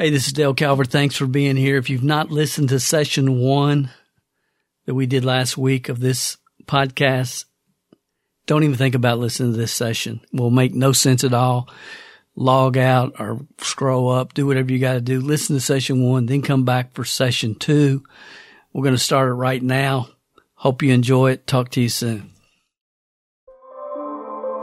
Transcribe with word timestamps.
Hey, 0.00 0.10
this 0.10 0.28
is 0.28 0.32
Dale 0.32 0.54
Calvert. 0.54 0.86
Thanks 0.86 1.16
for 1.16 1.26
being 1.26 1.56
here. 1.56 1.76
If 1.76 1.90
you've 1.90 2.04
not 2.04 2.30
listened 2.30 2.68
to 2.68 2.78
session 2.78 3.40
one 3.40 3.90
that 4.86 4.94
we 4.94 5.06
did 5.06 5.24
last 5.24 5.58
week 5.58 5.88
of 5.88 5.98
this 5.98 6.36
podcast, 6.66 7.46
don't 8.46 8.62
even 8.62 8.76
think 8.76 8.94
about 8.94 9.18
listening 9.18 9.54
to 9.54 9.58
this 9.58 9.72
session. 9.72 10.20
It 10.32 10.40
will 10.40 10.52
make 10.52 10.72
no 10.72 10.92
sense 10.92 11.24
at 11.24 11.34
all. 11.34 11.68
Log 12.36 12.78
out 12.78 13.14
or 13.18 13.40
scroll 13.60 14.08
up, 14.08 14.34
do 14.34 14.46
whatever 14.46 14.70
you 14.70 14.78
got 14.78 14.92
to 14.92 15.00
do. 15.00 15.20
Listen 15.20 15.56
to 15.56 15.60
session 15.60 16.04
one, 16.04 16.26
then 16.26 16.42
come 16.42 16.64
back 16.64 16.92
for 16.92 17.04
session 17.04 17.56
two. 17.56 18.04
We're 18.72 18.84
going 18.84 18.94
to 18.94 19.02
start 19.02 19.30
it 19.30 19.32
right 19.32 19.60
now. 19.60 20.10
Hope 20.54 20.80
you 20.84 20.92
enjoy 20.92 21.32
it. 21.32 21.48
Talk 21.48 21.70
to 21.70 21.80
you 21.80 21.88
soon. 21.88 22.30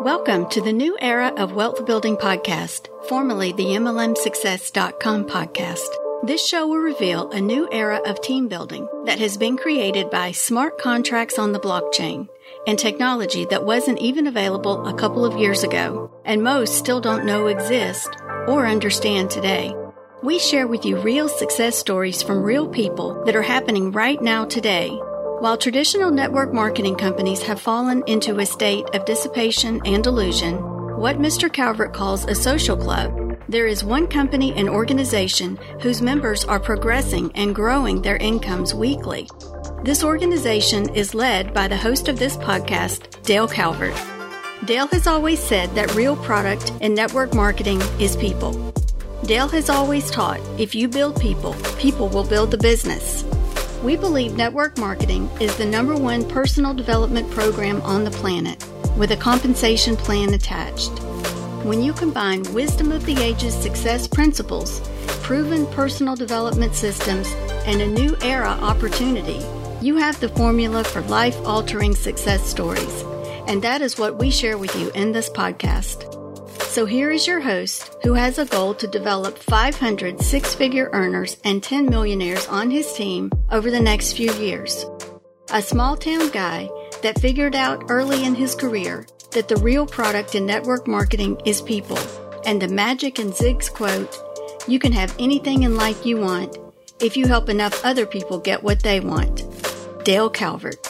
Welcome 0.05 0.49
to 0.49 0.61
the 0.61 0.71
new 0.71 0.95
era 1.01 1.33
of 1.35 1.53
Wealth 1.53 1.83
Building 1.87 2.15
Podcast, 2.15 2.89
formerly 3.09 3.54
the 3.54 3.63
MLMSuccess.com 3.63 5.25
podcast. 5.25 5.87
This 6.21 6.47
show 6.47 6.68
will 6.68 6.77
reveal 6.77 7.32
a 7.32 7.41
new 7.41 7.68
era 7.71 8.00
of 8.05 8.21
team 8.21 8.47
building 8.47 8.87
that 9.05 9.18
has 9.18 9.36
been 9.36 9.57
created 9.57 10.11
by 10.11 10.32
smart 10.32 10.77
contracts 10.77 11.39
on 11.39 11.54
the 11.54 11.60
blockchain 11.60 12.29
and 12.68 12.77
technology 12.77 13.46
that 13.46 13.65
wasn't 13.65 13.97
even 13.97 14.27
available 14.27 14.86
a 14.86 14.93
couple 14.93 15.25
of 15.25 15.39
years 15.39 15.63
ago, 15.63 16.11
and 16.24 16.43
most 16.43 16.77
still 16.77 17.01
don't 17.01 17.25
know 17.25 17.47
exist 17.47 18.15
or 18.47 18.68
understand 18.68 19.32
today. 19.32 19.74
We 20.21 20.37
share 20.37 20.68
with 20.68 20.85
you 20.85 20.99
real 20.99 21.27
success 21.27 21.79
stories 21.79 22.21
from 22.21 22.43
real 22.43 22.68
people 22.68 23.24
that 23.25 23.35
are 23.35 23.41
happening 23.41 23.91
right 23.91 24.21
now 24.21 24.46
today 24.46 25.01
while 25.45 25.55
traditional 25.55 26.09
network 26.09 26.51
marketing 26.51 26.95
companies 26.95 27.43
have 27.43 27.61
fallen 27.61 28.01
into 28.07 28.39
a 28.39 28.45
state 28.47 28.83
of 28.95 29.05
dissipation 29.05 29.79
and 29.85 30.04
delusion, 30.04 30.55
what 30.97 31.19
Mr. 31.19 31.54
Calvert 31.54 31.93
calls 31.93 32.25
a 32.25 32.33
social 32.33 32.75
club, 32.75 33.38
there 33.47 33.67
is 33.67 33.83
one 33.83 34.08
company 34.08 34.55
and 34.55 34.67
organization 34.67 35.55
whose 35.81 36.02
members 36.02 36.45
are 36.45 36.59
progressing 36.59 37.31
and 37.35 37.53
growing 37.53 38.02
their 38.02 38.17
incomes 38.17 38.73
weekly. 38.73 39.29
This 39.83 40.03
organization 40.03 40.89
is 40.95 41.13
led 41.13 41.53
by 41.53 41.67
the 41.67 41.77
host 41.77 42.07
of 42.07 42.17
this 42.17 42.37
podcast, 42.37 43.21
Dale 43.21 43.47
Calvert. 43.47 43.93
Dale 44.65 44.87
has 44.87 45.05
always 45.05 45.39
said 45.39 45.69
that 45.75 45.93
real 45.93 46.15
product 46.15 46.73
in 46.81 46.95
network 46.95 47.35
marketing 47.35 47.83
is 47.99 48.15
people. 48.15 48.73
Dale 49.25 49.49
has 49.49 49.69
always 49.69 50.09
taught 50.09 50.39
if 50.57 50.73
you 50.73 50.87
build 50.87 51.21
people, 51.21 51.53
people 51.77 52.09
will 52.09 52.23
build 52.23 52.49
the 52.49 52.57
business. 52.57 53.23
We 53.86 53.95
believe 53.95 54.36
network 54.36 54.80
marketing 54.80 55.30
is 55.39 55.55
the 55.58 55.66
number 55.66 55.95
one 55.95 56.28
personal 56.28 56.73
development 56.73 57.30
program 57.30 57.83
on 57.83 58.03
the 58.03 58.09
planet 58.09 58.66
with 58.97 59.11
a 59.11 59.16
compensation 59.16 59.95
plan 59.95 60.33
attached. 60.33 60.89
When 61.64 61.83
you 61.83 61.94
combine 61.94 62.52
wisdom 62.52 62.92
of 62.92 63.05
the 63.05 63.22
ages 63.22 63.53
success 63.53 64.08
principles, 64.08 64.81
proven 65.22 65.67
personal 65.67 66.16
development 66.16 66.73
systems, 66.73 67.31
and 67.67 67.80
a 67.80 67.86
new 67.86 68.17
era 68.23 68.58
opportunity, 68.59 69.45
you 69.81 69.97
have 69.97 70.20
the 70.20 70.30
formula 70.30 70.83
for 70.83 71.02
life 71.02 71.38
altering 71.45 71.94
success 71.94 72.44
stories. 72.44 73.03
And 73.47 73.61
that 73.61 73.83
is 73.83 73.99
what 73.99 74.17
we 74.17 74.31
share 74.31 74.58
with 74.58 74.75
you 74.75 74.89
in 74.95 75.11
this 75.11 75.30
podcast. 75.30 76.24
So 76.75 76.85
here 76.85 77.09
is 77.09 77.25
your 77.25 77.39
host 77.39 77.95
who 78.03 78.15
has 78.15 78.37
a 78.37 78.43
goal 78.43 78.73
to 78.73 78.85
develop 78.85 79.37
500 79.37 80.19
six 80.19 80.53
figure 80.53 80.89
earners 80.91 81.37
and 81.45 81.63
10 81.63 81.85
millionaires 81.85 82.45
on 82.47 82.69
his 82.69 82.91
team 82.91 83.31
over 83.49 83.71
the 83.71 83.79
next 83.79 84.11
few 84.11 84.33
years. 84.33 84.85
A 85.53 85.61
small 85.61 85.95
town 85.95 86.27
guy 86.31 86.69
that 87.01 87.21
figured 87.21 87.55
out 87.55 87.85
early 87.87 88.25
in 88.25 88.35
his 88.35 88.55
career 88.55 89.07
that 89.31 89.47
the 89.47 89.55
real 89.55 89.87
product 89.87 90.35
in 90.35 90.45
network 90.45 90.85
marketing 90.85 91.39
is 91.45 91.61
people. 91.61 91.97
And 92.45 92.61
the 92.61 92.67
magic 92.67 93.19
in 93.19 93.31
Zig's 93.31 93.69
quote, 93.69 94.13
you 94.67 94.77
can 94.77 94.91
have 94.91 95.15
anything 95.17 95.63
in 95.63 95.77
life 95.77 96.05
you 96.05 96.17
want 96.17 96.57
if 96.99 97.15
you 97.15 97.25
help 97.25 97.47
enough 97.47 97.85
other 97.85 98.05
people 98.05 98.37
get 98.37 98.63
what 98.63 98.83
they 98.83 98.99
want. 98.99 99.45
Dale 100.03 100.29
Calvert. 100.29 100.85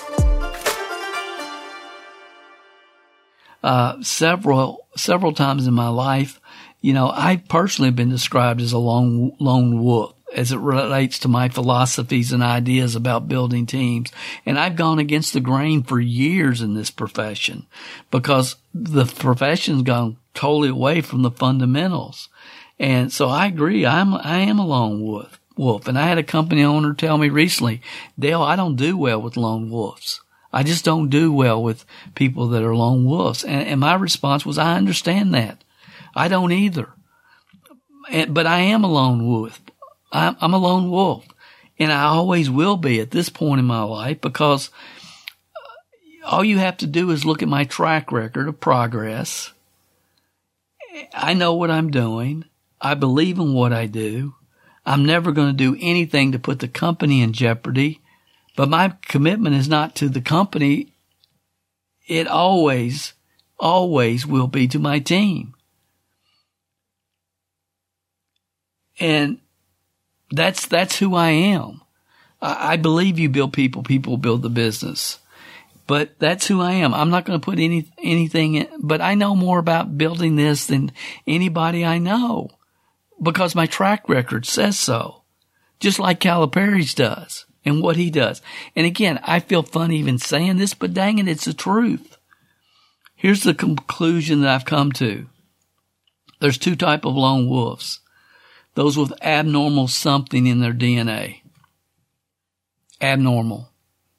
uh, 3.66 4.00
several 4.02 4.85
several 4.96 5.34
times 5.34 5.68
in 5.68 5.74
my 5.74 5.90
life. 5.90 6.40
You 6.82 6.94
know, 6.94 7.12
I 7.14 7.38
personally 7.38 7.88
have 7.88 7.96
been 7.96 8.10
described 8.10 8.62
as 8.62 8.72
a 8.72 8.78
lone 8.78 9.36
lone 9.40 9.84
wolf 9.84 10.16
as 10.36 10.52
it 10.52 10.60
relates 10.60 11.18
to 11.20 11.28
my 11.28 11.48
philosophies 11.48 12.34
and 12.34 12.44
ideas 12.44 12.96
about 12.96 13.28
building 13.28 13.66
teams. 13.66 14.12
And 14.46 14.60
I've 14.60 14.76
gone 14.76 15.00
against 15.00 15.34
the 15.34 15.40
grain 15.40 15.82
for 15.82 16.00
years 16.00 16.62
in 16.62 16.74
this 16.74 16.92
profession 16.92 17.66
because 18.12 18.58
the 18.74 19.06
profession's 19.06 19.84
gone 19.84 20.18
totally 20.34 20.70
away 20.70 21.02
from 21.02 21.22
the 21.22 21.32
fundamentals. 21.32 22.28
And 22.78 23.12
so 23.14 23.30
I 23.30 23.46
agree. 23.46 23.86
I'm, 23.86 24.14
I 24.14 24.40
am 24.40 24.60
a 24.60 24.66
lone 24.66 25.02
wolf, 25.02 25.40
wolf. 25.56 25.88
And 25.88 25.98
I 25.98 26.08
had 26.08 26.18
a 26.18 26.24
company 26.24 26.64
owner 26.64 26.94
tell 26.94 27.18
me 27.18 27.30
recently, 27.30 27.82
Dale, 28.20 28.42
I 28.42 28.58
don't 28.58 28.76
do 28.76 28.98
well 28.98 29.22
with 29.22 29.38
lone 29.38 29.70
wolves. 29.70 30.20
I 30.56 30.64
just 30.64 30.86
don't 30.86 31.10
do 31.10 31.34
well 31.34 31.62
with 31.62 31.84
people 32.16 32.48
that 32.48 32.64
are 32.64 32.74
lone 32.74 33.04
wolves. 33.04 33.44
And, 33.44 33.68
and 33.68 33.80
my 33.82 33.94
response 33.96 34.46
was, 34.46 34.58
I 34.58 34.78
understand 34.78 35.34
that. 35.34 35.62
I 36.16 36.30
don't 36.30 36.54
either. 36.54 36.94
And, 38.10 38.34
but 38.34 38.48
I 38.48 38.60
am 38.60 38.86
a 38.86 38.88
lone 38.88 39.28
wolf. 39.28 39.62
I'm, 40.14 40.38
I'm 40.40 40.54
a 40.54 40.58
lone 40.58 40.90
wolf. 40.90 41.28
And 41.78 41.92
I 41.92 42.04
always 42.04 42.50
will 42.50 42.78
be 42.78 43.02
at 43.02 43.12
this 43.12 43.28
point 43.28 43.60
in 43.60 43.66
my 43.66 43.84
life 43.84 44.22
because 44.22 44.70
all 46.24 46.42
you 46.46 46.58
have 46.58 46.78
to 46.78 46.88
do 46.88 47.12
is 47.12 47.26
look 47.26 47.44
at 47.44 47.50
my 47.50 47.66
track 47.66 48.14
record 48.14 48.48
of 48.48 48.62
progress. 48.62 49.52
I 51.14 51.34
know 51.34 51.54
what 51.56 51.70
I'm 51.70 51.92
doing. 51.92 52.46
I 52.80 52.94
believe 52.94 53.40
in 53.40 53.54
what 53.54 53.74
I 53.74 53.88
do. 53.88 54.36
I'm 54.86 55.04
never 55.04 55.34
going 55.34 55.50
to 55.50 55.54
do 55.54 55.78
anything 55.82 56.32
to 56.32 56.40
put 56.40 56.60
the 56.60 56.70
company 56.70 57.22
in 57.22 57.34
jeopardy. 57.34 58.00
But 58.56 58.70
my 58.70 58.94
commitment 59.08 59.56
is 59.56 59.68
not 59.68 59.96
to 59.96 60.10
the 60.10 60.22
company. 60.22 60.94
It 62.08 62.28
always, 62.28 63.14
always 63.60 64.26
will 64.26 64.48
be 64.48 64.68
to 64.70 64.80
my 64.80 65.00
team. 65.00 65.54
And 69.00 69.40
that's, 70.32 70.66
that's 70.68 71.00
who 71.00 71.16
I 71.16 71.30
am. 71.30 71.82
I, 72.42 72.74
I 72.74 72.78
believe 72.78 73.20
you 73.20 73.28
build 73.28 73.52
people, 73.52 73.84
people 73.84 74.18
build 74.18 74.42
the 74.42 74.50
business. 74.50 75.20
But 75.88 76.18
that's 76.18 76.48
who 76.48 76.62
I 76.62 76.72
am. 76.74 76.94
I'm 76.94 77.10
not 77.10 77.26
going 77.26 77.40
to 77.40 77.44
put 77.44 77.60
any, 77.60 77.92
anything 78.02 78.56
in, 78.56 78.68
but 78.80 79.02
I 79.02 79.14
know 79.16 79.36
more 79.36 79.60
about 79.60 79.98
building 79.98 80.36
this 80.36 80.66
than 80.66 80.92
anybody 81.28 81.86
I 81.86 82.00
know 82.00 82.50
because 83.22 83.54
my 83.54 83.66
track 83.66 84.08
record 84.10 84.46
says 84.46 84.80
so. 84.80 85.24
Just 85.80 86.00
like 86.00 86.20
Calipari's 86.20 86.94
does 86.94 87.46
and 87.66 87.82
what 87.82 87.96
he 87.96 88.10
does. 88.10 88.42
And 88.76 88.86
again, 88.86 89.20
I 89.24 89.40
feel 89.40 89.64
funny 89.64 89.98
even 89.98 90.20
saying 90.20 90.58
this, 90.58 90.74
but 90.74 90.94
dang 90.94 91.18
it, 91.18 91.28
it's 91.28 91.46
the 91.46 91.54
truth. 91.54 92.18
Here's 93.16 93.44
the 93.44 93.54
conclusion 93.54 94.42
that 94.42 94.54
I've 94.54 94.66
come 94.66 94.92
to. 94.94 95.28
There's 96.40 96.58
two 96.58 96.76
type 96.76 97.06
of 97.06 97.16
lone 97.16 97.50
wolves. 97.50 98.00
Those 98.76 98.98
with 98.98 99.14
abnormal 99.22 99.88
something 99.88 100.46
in 100.46 100.60
their 100.60 100.74
DNA. 100.74 101.42
Abnormal. 103.02 103.70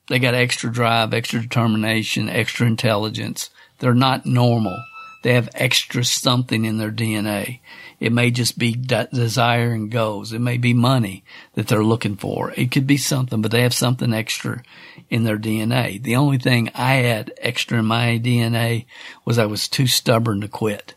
They 0.08 0.18
got 0.18 0.34
extra 0.34 0.72
drive, 0.72 1.12
extra 1.12 1.40
determination, 1.40 2.28
extra 2.28 2.66
intelligence. 2.66 3.50
They're 3.78 3.94
not 3.94 4.24
normal. 4.24 4.82
They 5.26 5.34
have 5.34 5.50
extra 5.56 6.04
something 6.04 6.66
in 6.66 6.78
their 6.78 6.92
DNA. 6.92 7.58
It 7.98 8.12
may 8.12 8.30
just 8.30 8.60
be 8.60 8.74
de- 8.74 9.08
desire 9.12 9.72
and 9.72 9.90
goals. 9.90 10.32
It 10.32 10.38
may 10.38 10.56
be 10.56 10.72
money 10.72 11.24
that 11.54 11.66
they're 11.66 11.82
looking 11.82 12.14
for. 12.14 12.52
It 12.52 12.70
could 12.70 12.86
be 12.86 12.96
something, 12.96 13.42
but 13.42 13.50
they 13.50 13.62
have 13.62 13.74
something 13.74 14.14
extra 14.14 14.62
in 15.10 15.24
their 15.24 15.36
DNA. 15.36 16.00
The 16.00 16.14
only 16.14 16.38
thing 16.38 16.70
I 16.76 16.98
had 16.98 17.32
extra 17.38 17.80
in 17.80 17.86
my 17.86 18.20
DNA 18.22 18.84
was 19.24 19.36
I 19.36 19.46
was 19.46 19.66
too 19.66 19.88
stubborn 19.88 20.42
to 20.42 20.48
quit. 20.48 20.94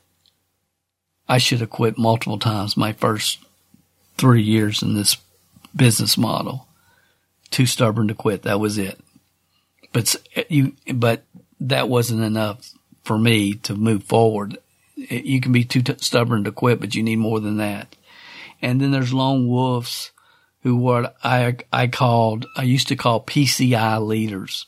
I 1.28 1.40
should 1.40 1.62
have 1.62 1.72
quit 1.72 1.98
multiple 1.98 2.38
times 2.38 2.78
my 2.78 2.94
first 2.94 3.40
three 4.20 4.44
years 4.44 4.84
in 4.84 4.94
this 4.94 5.18
business 5.76 6.20
model. 6.20 6.68
Too 7.50 7.66
stubborn 7.66 8.10
to 8.10 8.14
quit. 8.14 8.44
That 8.44 8.60
was 8.60 8.78
it. 8.78 9.00
But 9.92 10.16
eh, 10.36 10.44
you, 10.50 10.74
but 10.94 11.24
that 11.62 11.90
wasn't 11.90 12.22
enough 12.22 12.76
for 13.04 13.18
me 13.18 13.54
to 13.54 13.76
move 13.76 14.04
forward 14.04 14.58
you 15.10 15.40
can 15.40 15.52
be 15.52 15.64
too 15.64 15.82
t- 15.82 15.96
stubborn 16.00 16.44
to 16.44 16.52
quit, 16.52 16.80
but 16.80 16.96
you 16.96 17.04
need 17.04 17.18
more 17.18 17.40
than 17.40 17.58
that. 17.58 17.96
And 18.62 18.82
then 18.82 18.92
there's 18.92 19.14
lone 19.14 19.48
wolves 19.48 20.12
who 20.64 20.76
what 20.76 21.16
I, 21.24 21.58
I 21.72 21.88
called, 21.88 22.46
I 22.58 22.64
used 22.64 22.90
to 22.90 22.96
call 22.96 23.24
PCI 23.24 24.06
leaders, 24.06 24.66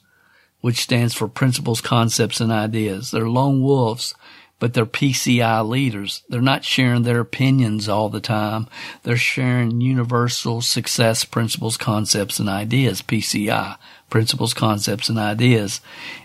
which 0.61 0.79
stands 0.79 1.13
for 1.13 1.27
principles, 1.27 1.81
concepts, 1.81 2.39
and 2.39 2.51
ideas. 2.51 3.11
They're 3.11 3.27
lone 3.27 3.61
wolves, 3.61 4.15
but 4.59 4.73
they're 4.73 4.85
PCI 4.85 5.67
leaders. 5.67 6.23
They're 6.29 6.39
not 6.39 6.63
sharing 6.63 7.03
their 7.03 7.19
opinions 7.19 7.89
all 7.89 8.07
the 8.07 8.21
time. 8.21 8.67
They're 9.03 9.17
sharing 9.17 9.81
universal 9.81 10.61
success 10.61 11.25
principles, 11.25 11.75
concepts, 11.75 12.39
and 12.39 12.47
ideas, 12.47 13.01
PCI, 13.01 13.77
principles, 14.09 14.53
concepts, 14.53 15.09
and 15.09 15.17
ideas 15.17 15.81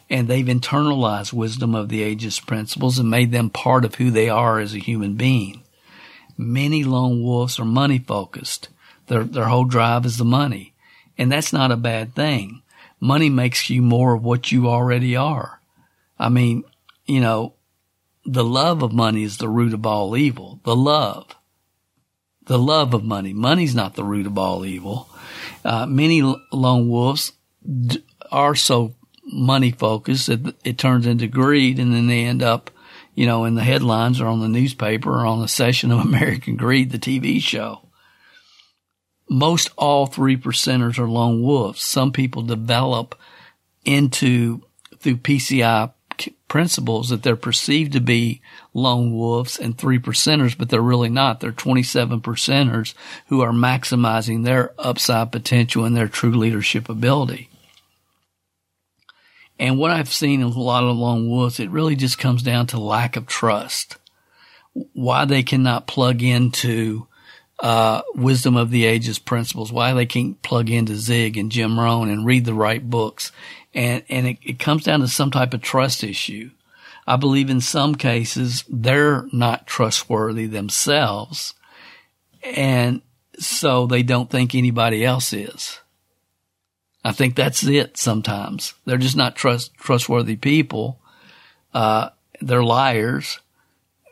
and 0.08 0.28
they've 0.28 0.46
internalized 0.46 1.32
wisdom 1.32 1.74
of 1.74 1.88
the 1.88 2.02
ages 2.02 2.38
principles 2.38 2.98
and 2.98 3.10
made 3.10 3.32
them 3.32 3.50
part 3.50 3.84
of 3.84 3.96
who 3.96 4.10
they 4.10 4.28
are 4.28 4.60
as 4.60 4.74
a 4.74 4.78
human 4.78 5.14
being. 5.14 5.62
Many 6.38 6.84
lone 6.84 7.22
wolves 7.22 7.58
are 7.58 7.64
money 7.64 7.98
focused. 7.98 8.68
Their, 9.06 9.24
their 9.24 9.46
whole 9.46 9.64
drive 9.64 10.04
is 10.04 10.18
the 10.18 10.24
money. 10.24 10.74
And 11.18 11.32
that's 11.32 11.52
not 11.52 11.72
a 11.72 11.76
bad 11.76 12.14
thing. 12.14 12.62
Money 13.00 13.30
makes 13.30 13.70
you 13.70 13.82
more 13.82 14.14
of 14.14 14.22
what 14.22 14.52
you 14.52 14.68
already 14.68 15.16
are. 15.16 15.60
I 16.18 16.28
mean, 16.28 16.64
you 17.06 17.20
know, 17.20 17.54
the 18.24 18.44
love 18.44 18.82
of 18.82 18.92
money 18.92 19.22
is 19.22 19.38
the 19.38 19.48
root 19.48 19.72
of 19.72 19.86
all 19.86 20.16
evil. 20.16 20.60
The 20.64 20.76
love. 20.76 21.34
The 22.46 22.58
love 22.58 22.94
of 22.94 23.04
money. 23.04 23.32
Money's 23.32 23.74
not 23.74 23.94
the 23.94 24.04
root 24.04 24.26
of 24.26 24.38
all 24.38 24.64
evil. 24.64 25.08
Uh, 25.64 25.86
many 25.86 26.22
lone 26.52 26.88
wolves 26.88 27.32
d- 27.64 28.04
are 28.30 28.54
so 28.54 28.94
money 29.26 29.73
focused 29.73 30.28
that 30.28 30.55
it 30.64 30.78
turns 30.78 31.06
into 31.06 31.26
greed 31.26 31.78
and 31.78 31.93
then 31.93 32.06
they 32.06 32.25
end 32.25 32.43
up, 32.43 32.70
you 33.14 33.26
know, 33.26 33.44
in 33.44 33.55
the 33.55 33.64
headlines 33.64 34.20
or 34.20 34.26
on 34.26 34.40
the 34.40 34.49
newspaper 34.49 35.11
or 35.11 35.26
on 35.26 35.43
a 35.43 35.49
session 35.49 35.90
of 35.90 36.00
American 36.05 36.56
Greed, 36.56 36.90
the 36.90 36.99
TV 36.99 37.40
show. 37.40 37.82
Most 39.28 39.70
all 39.76 40.06
three 40.06 40.37
percenters 40.37 40.99
are 40.99 41.08
lone 41.08 41.43
wolves. 41.43 41.82
Some 41.82 42.12
people 42.12 42.43
develop 42.43 43.19
into 43.84 44.62
through 44.99 45.17
PCI 45.17 45.93
principles 46.49 47.08
that 47.08 47.23
they're 47.23 47.37
perceived 47.37 47.93
to 47.93 48.00
be 48.00 48.40
lone 48.73 49.12
wolves 49.12 49.58
and 49.58 49.76
three 49.76 49.99
percenters, 49.99 50.56
but 50.56 50.69
they're 50.69 50.81
really 50.81 51.08
not. 51.08 51.40
They're 51.40 51.52
27 51.52 52.20
percenters 52.20 52.94
who 53.26 53.40
are 53.40 53.52
maximizing 53.52 54.44
their 54.44 54.73
upside 54.78 55.32
potential 55.32 55.84
and 55.84 55.96
their 55.96 56.08
true 56.08 56.32
leadership 56.32 56.88
ability. 56.88 57.50
And 59.58 59.78
what 59.78 59.90
I've 59.90 60.12
seen 60.12 60.40
in 60.42 60.48
a 60.48 60.58
lot 60.58 60.84
of 60.84 60.96
lone 60.96 61.28
wolves, 61.28 61.60
it 61.60 61.70
really 61.70 61.96
just 61.96 62.18
comes 62.18 62.42
down 62.42 62.66
to 62.68 62.78
lack 62.78 63.16
of 63.16 63.26
trust. 63.26 63.96
Why 64.92 65.24
they 65.24 65.42
cannot 65.42 65.86
plug 65.86 66.22
into 66.22 67.06
uh, 67.60 68.02
wisdom 68.14 68.56
of 68.56 68.70
the 68.70 68.84
ages 68.84 69.18
principles, 69.18 69.72
why 69.72 69.94
they 69.94 70.04
can't 70.04 70.40
plug 70.42 70.68
into 70.68 70.94
Zig 70.96 71.38
and 71.38 71.50
Jim 71.50 71.80
Rohn 71.80 72.10
and 72.10 72.26
read 72.26 72.44
the 72.44 72.52
right 72.52 72.88
books 72.88 73.32
and 73.76 74.02
and 74.08 74.26
it, 74.26 74.38
it 74.42 74.58
comes 74.58 74.84
down 74.84 75.00
to 75.00 75.08
some 75.08 75.30
type 75.30 75.54
of 75.54 75.60
trust 75.60 76.02
issue. 76.02 76.50
I 77.06 77.16
believe 77.16 77.50
in 77.50 77.60
some 77.60 77.94
cases 77.94 78.64
they're 78.68 79.26
not 79.32 79.66
trustworthy 79.68 80.46
themselves, 80.46 81.54
and 82.42 83.02
so 83.38 83.86
they 83.86 84.02
don't 84.02 84.30
think 84.30 84.54
anybody 84.54 85.04
else 85.04 85.32
is. 85.32 85.78
I 87.06 87.12
think 87.12 87.36
that's 87.36 87.62
it. 87.62 87.96
Sometimes 87.96 88.74
they're 88.84 88.96
just 88.96 89.16
not 89.16 89.36
trust 89.36 89.72
trustworthy 89.74 90.34
people. 90.34 90.98
Uh, 91.72 92.08
they're 92.40 92.64
liars 92.64 93.38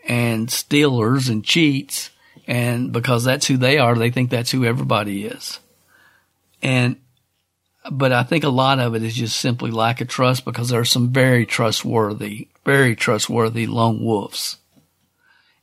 and 0.07 0.49
stealers 0.49 1.29
and 1.29 1.45
cheats, 1.45 2.11
and 2.47 2.93
because 2.93 3.25
that's 3.25 3.49
who 3.49 3.57
they 3.57 3.79
are, 3.79 3.97
they 3.97 4.11
think 4.11 4.31
that's 4.31 4.53
who 4.53 4.65
everybody 4.65 5.25
is. 5.25 5.59
And 6.63 6.95
but 7.91 8.13
I 8.13 8.23
think 8.23 8.45
a 8.45 8.49
lot 8.49 8.79
of 8.79 8.95
it 8.95 9.03
is 9.03 9.17
just 9.17 9.41
simply 9.41 9.73
lack 9.73 10.01
of 10.01 10.07
trust 10.07 10.45
because 10.45 10.69
there 10.69 10.79
are 10.79 10.85
some 10.85 11.09
very 11.09 11.45
trustworthy, 11.47 12.47
very 12.65 12.95
trustworthy 12.95 13.67
lone 13.67 14.05
wolves. 14.05 14.59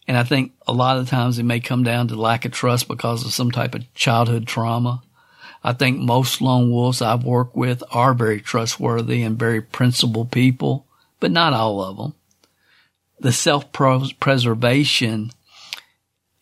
And 0.06 0.18
I 0.18 0.24
think 0.24 0.52
a 0.68 0.74
lot 0.74 0.98
of 0.98 1.08
times 1.08 1.40
it 1.40 1.44
may 1.44 1.62
come 1.62 1.84
down 1.84 2.10
to 2.10 2.16
lack 2.16 2.44
of 2.44 2.52
trust 2.52 2.90
because 2.90 3.26
of 3.26 3.32
some 3.32 3.52
type 3.52 3.74
of 3.74 3.94
childhood 3.94 4.48
trauma. 4.48 5.02
I 5.64 5.74
think 5.74 6.00
most 6.00 6.42
lone 6.42 6.72
wolves 6.72 7.02
I've 7.02 7.24
worked 7.24 7.56
with 7.56 7.84
are 7.92 8.14
very 8.14 8.42
trustworthy 8.42 9.22
and 9.22 9.38
very 9.38 9.62
principled 9.62 10.32
people, 10.32 10.88
but 11.20 11.32
not 11.32 11.54
all 11.54 11.84
of 11.84 11.98
them. 11.98 12.14
The 13.20 13.32
self-preservation 13.32 15.32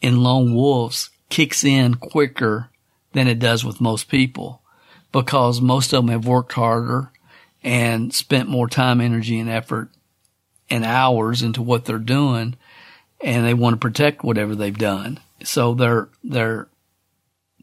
in 0.02 0.24
lone 0.24 0.54
wolves 0.54 1.10
kicks 1.30 1.64
in 1.64 1.96
quicker 1.96 2.70
than 3.12 3.28
it 3.28 3.40
does 3.40 3.66
with 3.66 3.82
most 3.82 4.08
people 4.08 4.62
because 5.12 5.60
most 5.60 5.92
of 5.92 6.04
them 6.04 6.12
have 6.12 6.26
worked 6.26 6.54
harder 6.54 7.12
and 7.64 8.14
spent 8.14 8.48
more 8.48 8.70
time, 8.70 9.02
energy, 9.02 9.40
and 9.40 9.50
effort 9.50 9.90
and 10.70 10.86
hours 10.86 11.42
into 11.42 11.62
what 11.62 11.86
they're 11.86 11.98
doing, 11.98 12.56
and 13.22 13.46
they 13.46 13.54
want 13.54 13.74
to 13.74 13.78
protect 13.78 14.24
whatever 14.24 14.56
they've 14.56 14.78
done. 14.78 15.20
So 15.44 15.74
their 15.74 16.10
their 16.24 16.68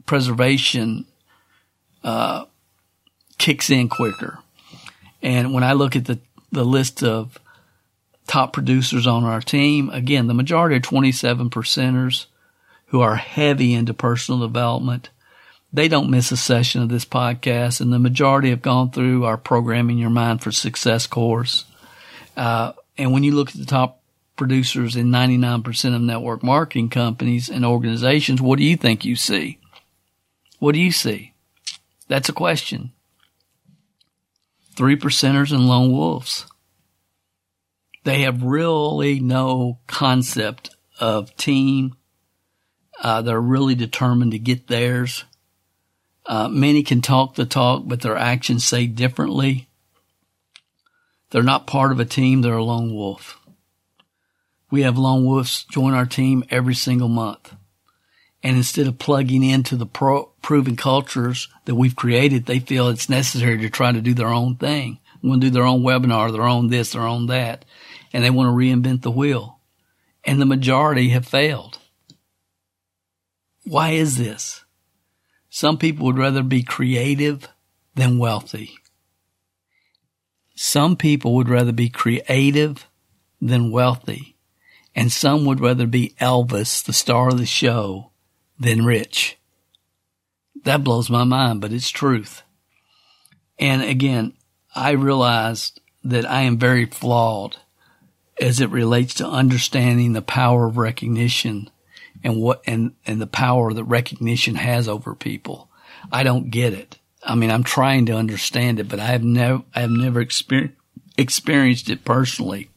preservation 0.05 1.06
uh, 2.06 2.47
kicks 3.37 3.69
in 3.69 3.91
quicker. 3.91 4.38
And 5.23 5.53
when 5.53 5.62
I 5.62 5.75
look 5.75 5.94
at 5.94 6.06
the 6.06 6.19
the 6.50 6.64
list 6.64 7.03
of 7.03 7.38
top 8.26 8.55
producers 8.55 9.06
on 9.06 9.25
our 9.25 9.43
team, 9.43 9.91
again, 9.91 10.29
the 10.29 10.35
majority 10.35 10.76
are 10.76 10.81
27 10.81 11.50
percenters 11.50 12.26
who 12.87 13.03
are 13.03 13.17
heavy 13.17 13.75
into 13.75 13.93
personal 13.93 14.41
development 14.41 15.11
they 15.76 15.88
don't 15.88 16.11
miss 16.11 16.32
a 16.32 16.37
session 16.37 16.81
of 16.81 16.88
this 16.88 17.05
podcast, 17.05 17.82
and 17.82 17.93
the 17.93 17.99
majority 17.99 18.49
have 18.49 18.62
gone 18.62 18.91
through 18.91 19.25
our 19.25 19.37
Programming 19.37 19.99
Your 19.99 20.11
Mind 20.11 20.43
for 20.43 20.50
Success 20.50 21.06
course. 21.06 21.67
Uh, 22.35 22.73
and 22.97 23.12
when 23.12 23.25
you 23.25 23.32
look 23.32 23.50
at 23.50 23.56
the 23.56 23.67
top 23.67 24.00
producers 24.37 24.97
in 24.97 25.09
99% 25.09 25.94
of 25.94 26.00
network 26.00 26.43
marketing 26.43 26.88
companies 26.88 27.50
and 27.50 27.64
organizations, 27.64 28.41
what 28.41 28.59
do 28.59 28.64
you 28.64 28.76
think 28.76 29.05
you 29.05 29.17
see? 29.17 29.59
What 30.59 30.73
do 30.73 30.79
you 30.79 30.93
see? 30.93 31.35
That's 32.08 32.29
a 32.29 32.32
question. 32.32 32.93
Three 34.76 34.97
percenters 34.97 35.53
and 35.53 35.67
lone 35.67 35.91
wolves. 35.91 36.47
They 38.05 38.23
have 38.23 38.43
really 38.43 39.19
no 39.19 39.81
concept 39.87 40.70
of 41.00 41.37
team. 41.37 41.97
Uh, 43.03 43.23
they're 43.23 43.41
really 43.41 43.75
determined 43.75 44.32
to 44.32 44.38
get 44.38 44.69
theirs. 44.69 45.25
Uh, 46.25 46.49
many 46.49 46.82
can 46.82 47.00
talk 47.00 47.35
the 47.35 47.47
talk, 47.47 47.82
but 47.87 48.00
their 48.00 48.17
actions 48.17 48.64
say 48.64 48.87
differently. 48.87 49.69
They're 51.31 51.43
not 51.43 51.67
part 51.67 51.93
of 51.93 52.00
a 52.00 52.05
team, 52.05 52.43
they're 52.43 52.55
a 52.55 52.64
lone 52.64 52.94
wolf. 52.94 53.41
We 54.70 54.82
have 54.82 54.99
lone 54.99 55.25
wolves 55.25 55.64
join 55.64 55.94
our 55.94 56.06
team 56.06 56.44
every 56.50 56.75
single 56.75 57.09
month. 57.09 57.55
And 58.47 58.57
instead 58.57 58.87
of 58.87 59.01
plugging 59.01 59.43
into 59.43 59.75
the 59.75 59.87
pro- 59.87 60.27
proven 60.41 60.77
cultures 60.77 61.49
that 61.65 61.75
we've 61.75 61.97
created, 61.97 62.47
they 62.47 62.61
feel 62.61 62.87
it's 62.87 63.09
necessary 63.09 63.59
to 63.59 63.69
try 63.69 63.91
to 63.91 64.01
do 64.01 64.15
their 64.15 64.29
own 64.29 64.55
thing. 64.55 65.01
Want 65.21 65.41
to 65.41 65.49
do 65.49 65.51
their 65.51 65.65
own 65.65 65.83
webinar, 65.83 66.31
their 66.31 66.47
own 66.47 66.69
this, 66.69 66.93
their 66.93 67.03
own 67.03 67.27
that. 67.27 67.65
And 68.13 68.23
they 68.23 68.31
want 68.31 68.47
to 68.47 68.53
reinvent 68.53 69.03
the 69.03 69.11
wheel. 69.11 69.59
And 70.23 70.41
the 70.41 70.47
majority 70.47 71.09
have 71.09 71.27
failed. 71.27 71.81
Why 73.65 73.91
is 73.91 74.17
this? 74.17 74.65
Some 75.51 75.77
people 75.77 76.07
would 76.07 76.19
rather 76.19 76.45
be 76.45 76.62
creative 76.62 77.49
than 77.97 78.17
wealthy. 78.17 78.76
Some 80.55 80.95
people 80.95 81.35
would 81.35 81.49
rather 81.49 81.73
be 81.73 81.88
creative 81.88 82.87
than 83.41 83.73
wealthy. 83.73 84.37
And 84.95 85.11
some 85.11 85.45
would 85.47 85.59
rather 85.59 85.88
be 85.88 86.15
Elvis, 86.21 86.85
the 86.85 86.93
star 86.93 87.31
of 87.31 87.38
the 87.38 87.45
show, 87.45 88.12
than 88.59 88.85
rich. 88.85 89.37
That 90.65 90.85
blows 90.85 91.11
my 91.11 91.25
mind, 91.25 91.61
but 91.61 91.73
it's 91.73 91.91
truth. 91.91 92.43
And 93.59 93.83
again, 93.83 94.35
I 94.75 94.91
realized 94.91 95.81
that 96.05 96.29
I 96.29 96.43
am 96.43 96.59
very 96.59 96.87
flawed 96.87 97.57
as 98.41 98.61
it 98.61 98.71
relates 98.71 99.15
to 99.15 99.27
understanding 99.27 100.13
the 100.13 100.23
power 100.23 100.67
of 100.67 100.77
recognition 100.77 101.71
and 102.23 102.37
what 102.37 102.63
and 102.67 102.95
and 103.07 103.21
the 103.21 103.27
power 103.27 103.73
that 103.73 103.85
recognition 103.85 104.57
has 104.57 104.89
over 104.89 105.15
people. 105.15 105.71
I 106.13 106.23
don't 106.23 106.51
get 106.51 106.73
it. 106.73 106.99
I 107.23 107.35
mean, 107.35 107.51
I'm 107.51 107.65
trying 107.65 108.07
to 108.07 108.17
understand 108.17 108.79
it, 108.79 108.89
but 108.89 109.01
I 109.01 109.07
have 109.07 109.25
never 109.25 109.63
I 109.75 109.81
have 109.81 109.91
never 109.91 110.25
exper- 110.25 110.73
experienced 111.17 111.89
it 111.89 112.05
personally. 112.05 112.71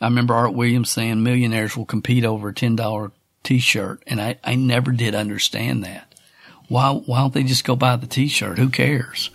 I 0.00 0.06
remember 0.06 0.34
Art 0.34 0.54
Williams 0.54 0.90
saying 0.90 1.22
millionaires 1.22 1.76
will 1.76 1.86
compete 1.86 2.24
over 2.24 2.48
a 2.48 2.54
ten 2.54 2.76
dollar 2.76 3.12
T-shirt, 3.42 4.02
and 4.06 4.20
I 4.20 4.38
I 4.44 4.54
never 4.54 4.92
did 4.92 5.14
understand 5.14 5.84
that. 5.84 6.14
Why 6.68 6.90
why 6.92 7.20
don't 7.20 7.34
they 7.34 7.42
just 7.42 7.64
go 7.64 7.76
buy 7.76 7.96
the 7.96 8.06
T-shirt? 8.06 8.58
Who 8.58 8.68
cares? 8.68 9.30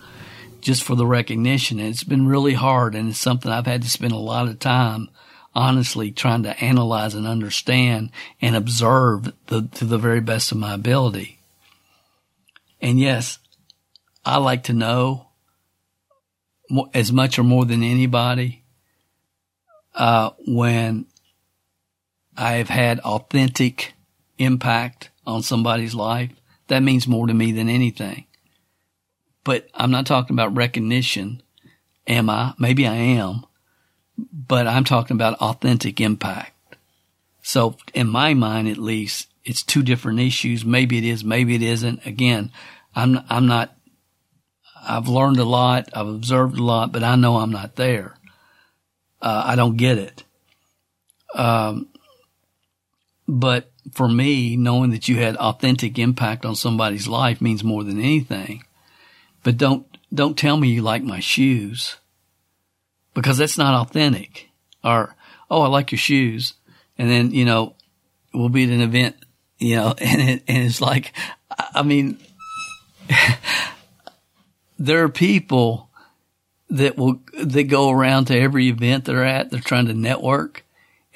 Just 0.60 0.82
for 0.82 0.96
the 0.96 1.06
recognition. 1.06 1.78
And 1.78 1.88
it's 1.88 2.04
been 2.04 2.26
really 2.26 2.54
hard, 2.54 2.94
and 2.94 3.10
it's 3.10 3.20
something 3.20 3.50
I've 3.50 3.66
had 3.66 3.82
to 3.82 3.90
spend 3.90 4.12
a 4.12 4.16
lot 4.16 4.48
of 4.48 4.58
time 4.58 5.08
honestly 5.54 6.10
trying 6.10 6.42
to 6.44 6.58
analyze 6.62 7.14
and 7.14 7.26
understand 7.26 8.10
and 8.40 8.54
observe 8.54 9.32
the, 9.46 9.62
to 9.74 9.84
the 9.84 9.98
very 9.98 10.20
best 10.20 10.52
of 10.52 10.58
my 10.58 10.74
ability. 10.74 11.38
And 12.80 13.00
yes, 13.00 13.38
I 14.24 14.36
like 14.38 14.64
to 14.64 14.72
know 14.72 15.28
as 16.94 17.10
much 17.10 17.38
or 17.38 17.42
more 17.42 17.64
than 17.64 17.82
anybody 17.82 18.62
uh, 19.94 20.30
when 20.46 21.06
I 22.36 22.52
have 22.52 22.68
had 22.68 23.00
authentic 23.00 23.94
impact 24.38 25.10
on 25.26 25.42
somebody's 25.42 25.94
life. 25.94 26.30
That 26.68 26.82
means 26.82 27.06
more 27.06 27.26
to 27.26 27.34
me 27.34 27.52
than 27.52 27.68
anything. 27.68 28.26
But 29.44 29.68
I'm 29.74 29.90
not 29.90 30.06
talking 30.06 30.34
about 30.34 30.56
recognition. 30.56 31.42
Am 32.06 32.28
I? 32.28 32.54
Maybe 32.58 32.86
I 32.86 32.94
am 32.94 33.44
but 34.32 34.66
I'm 34.66 34.84
talking 34.84 35.16
about 35.16 35.40
authentic 35.40 36.00
impact. 36.00 36.52
So 37.42 37.76
in 37.94 38.08
my 38.08 38.34
mind, 38.34 38.68
at 38.68 38.78
least, 38.78 39.28
it's 39.44 39.62
two 39.62 39.82
different 39.82 40.20
issues. 40.20 40.64
Maybe 40.64 40.98
it 40.98 41.04
is, 41.04 41.24
maybe 41.24 41.54
it 41.54 41.62
isn't. 41.62 42.04
Again, 42.04 42.50
I'm, 42.94 43.20
I'm 43.28 43.46
not, 43.46 43.74
I've 44.86 45.08
learned 45.08 45.38
a 45.38 45.44
lot. 45.44 45.88
I've 45.94 46.08
observed 46.08 46.58
a 46.58 46.62
lot, 46.62 46.92
but 46.92 47.02
I 47.02 47.16
know 47.16 47.36
I'm 47.36 47.52
not 47.52 47.76
there. 47.76 48.14
Uh, 49.20 49.42
I 49.46 49.56
don't 49.56 49.76
get 49.76 49.98
it. 49.98 50.24
Um, 51.34 51.88
but 53.26 53.70
for 53.92 54.08
me, 54.08 54.56
knowing 54.56 54.90
that 54.90 55.08
you 55.08 55.16
had 55.16 55.36
authentic 55.36 55.98
impact 55.98 56.44
on 56.44 56.54
somebody's 56.54 57.08
life 57.08 57.40
means 57.40 57.64
more 57.64 57.84
than 57.84 57.98
anything. 57.98 58.64
But 59.42 59.56
don't, 59.56 59.86
don't 60.12 60.36
tell 60.36 60.56
me 60.56 60.68
you 60.68 60.82
like 60.82 61.02
my 61.02 61.20
shoes 61.20 61.96
because 63.14 63.38
that's 63.38 63.58
not 63.58 63.74
authentic. 63.74 64.48
Or, 64.82 65.14
oh, 65.50 65.62
I 65.62 65.68
like 65.68 65.92
your 65.92 65.98
shoes. 65.98 66.54
And 66.96 67.10
then, 67.10 67.30
you 67.30 67.44
know, 67.44 67.74
we'll 68.32 68.48
be 68.48 68.64
at 68.64 68.70
an 68.70 68.80
event, 68.80 69.16
you 69.58 69.76
know, 69.76 69.94
and 69.98 70.20
it, 70.20 70.42
and 70.48 70.64
it's 70.64 70.80
like, 70.80 71.12
I 71.74 71.82
mean, 71.82 72.18
there 74.78 75.02
are 75.04 75.08
people 75.08 75.90
that 76.70 76.96
will, 76.96 77.20
that 77.42 77.64
go 77.64 77.90
around 77.90 78.26
to 78.26 78.38
every 78.38 78.68
event 78.68 79.04
they're 79.04 79.24
at. 79.24 79.50
They're 79.50 79.60
trying 79.60 79.86
to 79.86 79.94
network 79.94 80.64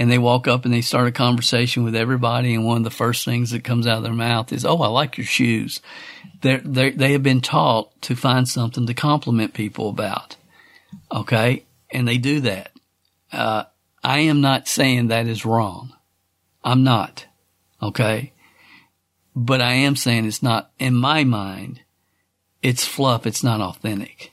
and 0.02 0.10
they 0.10 0.18
walk 0.18 0.48
up 0.48 0.64
and 0.64 0.74
they 0.74 0.80
start 0.80 1.06
a 1.06 1.12
conversation 1.12 1.84
with 1.84 1.94
everybody. 1.94 2.56
And 2.56 2.64
one 2.64 2.78
of 2.78 2.82
the 2.82 2.90
first 2.90 3.24
things 3.24 3.52
that 3.52 3.62
comes 3.62 3.86
out 3.86 3.98
of 3.98 4.02
their 4.02 4.12
mouth 4.12 4.52
is, 4.52 4.64
Oh, 4.64 4.82
I 4.82 4.88
like 4.88 5.16
your 5.16 5.24
shoes. 5.24 5.80
They're, 6.40 6.60
they're, 6.64 6.90
they 6.90 7.12
have 7.12 7.22
been 7.22 7.40
taught 7.40 8.02
to 8.02 8.16
find 8.16 8.48
something 8.48 8.84
to 8.84 8.94
compliment 8.94 9.54
people 9.54 9.88
about. 9.88 10.34
Okay. 11.12 11.66
And 11.92 12.08
they 12.08 12.18
do 12.18 12.40
that. 12.40 12.72
Uh, 13.30 13.62
I 14.02 14.18
am 14.18 14.40
not 14.40 14.66
saying 14.66 15.06
that 15.06 15.28
is 15.28 15.44
wrong. 15.44 15.94
I'm 16.64 16.82
not. 16.82 17.26
Okay. 17.80 18.32
But 19.36 19.60
I 19.60 19.74
am 19.74 19.94
saying 19.94 20.26
it's 20.26 20.42
not, 20.42 20.72
in 20.80 20.96
my 20.96 21.22
mind, 21.22 21.80
it's 22.60 22.84
fluff. 22.84 23.24
It's 23.24 23.44
not 23.44 23.60
authentic. 23.60 24.32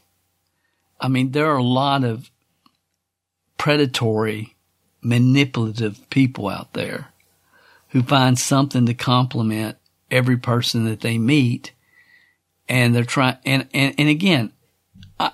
I 1.00 1.10
mean, 1.10 1.30
there 1.30 1.46
are 1.46 1.58
a 1.58 1.64
lot 1.64 2.04
of 2.04 2.32
predatory, 3.60 4.56
manipulative 5.02 6.10
people 6.10 6.48
out 6.48 6.74
there 6.74 7.10
who 7.90 8.04
find 8.04 8.38
something 8.38 8.86
to 8.86 8.94
compliment 8.94 9.78
every 10.12 10.38
person 10.38 10.86
that 10.86 11.02
they 11.02 11.18
meet. 11.18 11.72
And 12.68 12.96
they're 12.96 13.04
trying, 13.04 13.38
and, 13.46 13.68
and, 13.74 13.96
and 13.98 14.10
again, 14.10 14.52
I, 15.20 15.32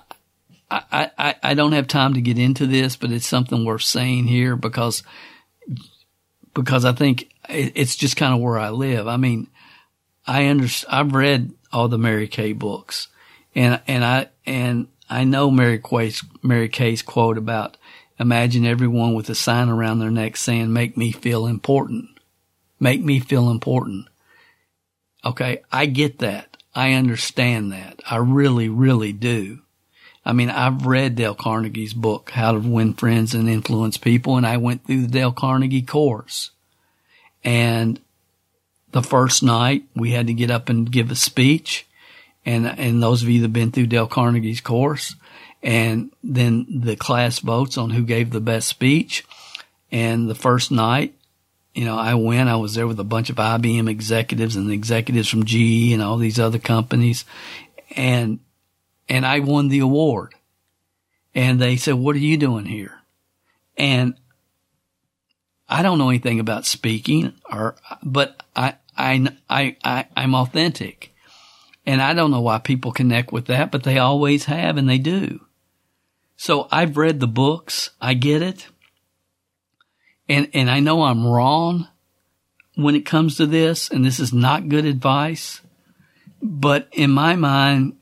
I, 0.70 1.10
I, 1.18 1.34
I 1.42 1.54
don't 1.54 1.72
have 1.72 1.86
time 1.86 2.14
to 2.14 2.20
get 2.20 2.38
into 2.38 2.66
this, 2.66 2.96
but 2.96 3.12
it's 3.12 3.26
something 3.26 3.64
worth 3.64 3.82
saying 3.82 4.26
here 4.26 4.56
because, 4.56 5.02
because 6.54 6.84
I 6.84 6.92
think 6.92 7.30
it's 7.48 7.94
just 7.94 8.16
kind 8.16 8.34
of 8.34 8.40
where 8.40 8.58
I 8.58 8.70
live. 8.70 9.06
I 9.06 9.18
mean, 9.18 9.48
I 10.26 10.48
under, 10.48 10.66
I've 10.88 11.14
read 11.14 11.52
all 11.72 11.88
the 11.88 11.98
Mary 11.98 12.26
Kay 12.26 12.52
books 12.52 13.08
and, 13.54 13.80
and 13.86 14.02
I, 14.02 14.28
and 14.46 14.88
I 15.10 15.24
know 15.24 15.50
Mary 15.50 15.78
Kay's, 15.78 16.24
Mary 16.42 16.70
Kay's 16.70 17.02
quote 17.02 17.36
about 17.36 17.76
imagine 18.18 18.66
everyone 18.66 19.14
with 19.14 19.28
a 19.30 19.34
sign 19.34 19.68
around 19.68 19.98
their 19.98 20.10
neck 20.10 20.36
saying, 20.36 20.72
make 20.72 20.96
me 20.96 21.12
feel 21.12 21.46
important. 21.46 22.08
Make 22.80 23.02
me 23.02 23.20
feel 23.20 23.50
important. 23.50 24.08
Okay. 25.24 25.62
I 25.72 25.86
get 25.86 26.18
that. 26.20 26.56
I 26.74 26.92
understand 26.92 27.72
that. 27.72 28.02
I 28.08 28.16
really, 28.16 28.68
really 28.68 29.12
do. 29.12 29.60
I 30.24 30.32
mean, 30.32 30.50
I've 30.50 30.86
read 30.86 31.14
Dale 31.14 31.36
Carnegie's 31.36 31.94
book, 31.94 32.30
How 32.30 32.52
to 32.52 32.58
Win 32.58 32.94
Friends 32.94 33.32
and 33.32 33.48
Influence 33.48 33.96
People, 33.96 34.36
and 34.36 34.44
I 34.44 34.56
went 34.56 34.84
through 34.84 35.02
the 35.02 35.08
Dale 35.08 35.32
Carnegie 35.32 35.82
course. 35.82 36.50
And 37.44 38.00
the 38.90 39.04
first 39.04 39.42
night 39.42 39.84
we 39.94 40.10
had 40.10 40.26
to 40.26 40.34
get 40.34 40.50
up 40.50 40.68
and 40.68 40.90
give 40.90 41.12
a 41.12 41.14
speech. 41.14 41.86
And, 42.44 42.66
and 42.66 43.02
those 43.02 43.22
of 43.22 43.28
you 43.28 43.40
that 43.40 43.46
have 43.46 43.52
been 43.52 43.70
through 43.70 43.86
Dale 43.86 44.08
Carnegie's 44.08 44.60
course, 44.60 45.14
and 45.62 46.12
then 46.22 46.66
the 46.68 46.96
class 46.96 47.38
votes 47.40 47.78
on 47.78 47.90
who 47.90 48.02
gave 48.04 48.30
the 48.30 48.40
best 48.40 48.68
speech. 48.68 49.24
And 49.90 50.28
the 50.28 50.34
first 50.34 50.70
night, 50.70 51.14
you 51.74 51.84
know, 51.84 51.96
I 51.96 52.14
went, 52.14 52.48
I 52.48 52.56
was 52.56 52.74
there 52.74 52.86
with 52.86 53.00
a 53.00 53.04
bunch 53.04 53.30
of 53.30 53.36
IBM 53.36 53.88
executives 53.88 54.56
and 54.56 54.70
executives 54.70 55.28
from 55.28 55.44
GE 55.44 55.92
and 55.92 56.02
all 56.02 56.16
these 56.16 56.38
other 56.38 56.58
companies. 56.58 57.24
And, 57.94 58.40
and 59.08 59.26
I 59.26 59.40
won 59.40 59.68
the 59.68 59.80
award. 59.80 60.34
And 61.34 61.60
they 61.60 61.76
said, 61.76 61.94
what 61.94 62.16
are 62.16 62.20
you 62.20 62.36
doing 62.36 62.64
here? 62.64 62.98
And 63.76 64.14
I 65.68 65.82
don't 65.82 65.98
know 65.98 66.08
anything 66.08 66.40
about 66.40 66.64
speaking 66.64 67.34
or, 67.50 67.76
but 68.02 68.42
I, 68.54 68.76
I, 68.96 69.28
I, 69.50 69.76
I, 69.84 70.06
I'm 70.16 70.34
authentic. 70.34 71.12
And 71.84 72.00
I 72.00 72.14
don't 72.14 72.30
know 72.30 72.40
why 72.40 72.58
people 72.58 72.90
connect 72.90 73.32
with 73.32 73.46
that, 73.46 73.70
but 73.70 73.82
they 73.82 73.98
always 73.98 74.46
have 74.46 74.76
and 74.76 74.88
they 74.88 74.98
do. 74.98 75.40
So 76.36 76.68
I've 76.70 76.96
read 76.96 77.20
the 77.20 77.26
books. 77.26 77.90
I 78.00 78.14
get 78.14 78.42
it. 78.42 78.68
And, 80.28 80.48
and 80.52 80.70
I 80.70 80.80
know 80.80 81.02
I'm 81.02 81.26
wrong 81.26 81.88
when 82.74 82.94
it 82.94 83.06
comes 83.06 83.36
to 83.36 83.46
this, 83.46 83.88
and 83.88 84.04
this 84.04 84.20
is 84.20 84.32
not 84.32 84.68
good 84.68 84.84
advice. 84.84 85.60
But 86.42 86.88
in 86.92 87.10
my 87.10 87.36
mind, 87.36 87.96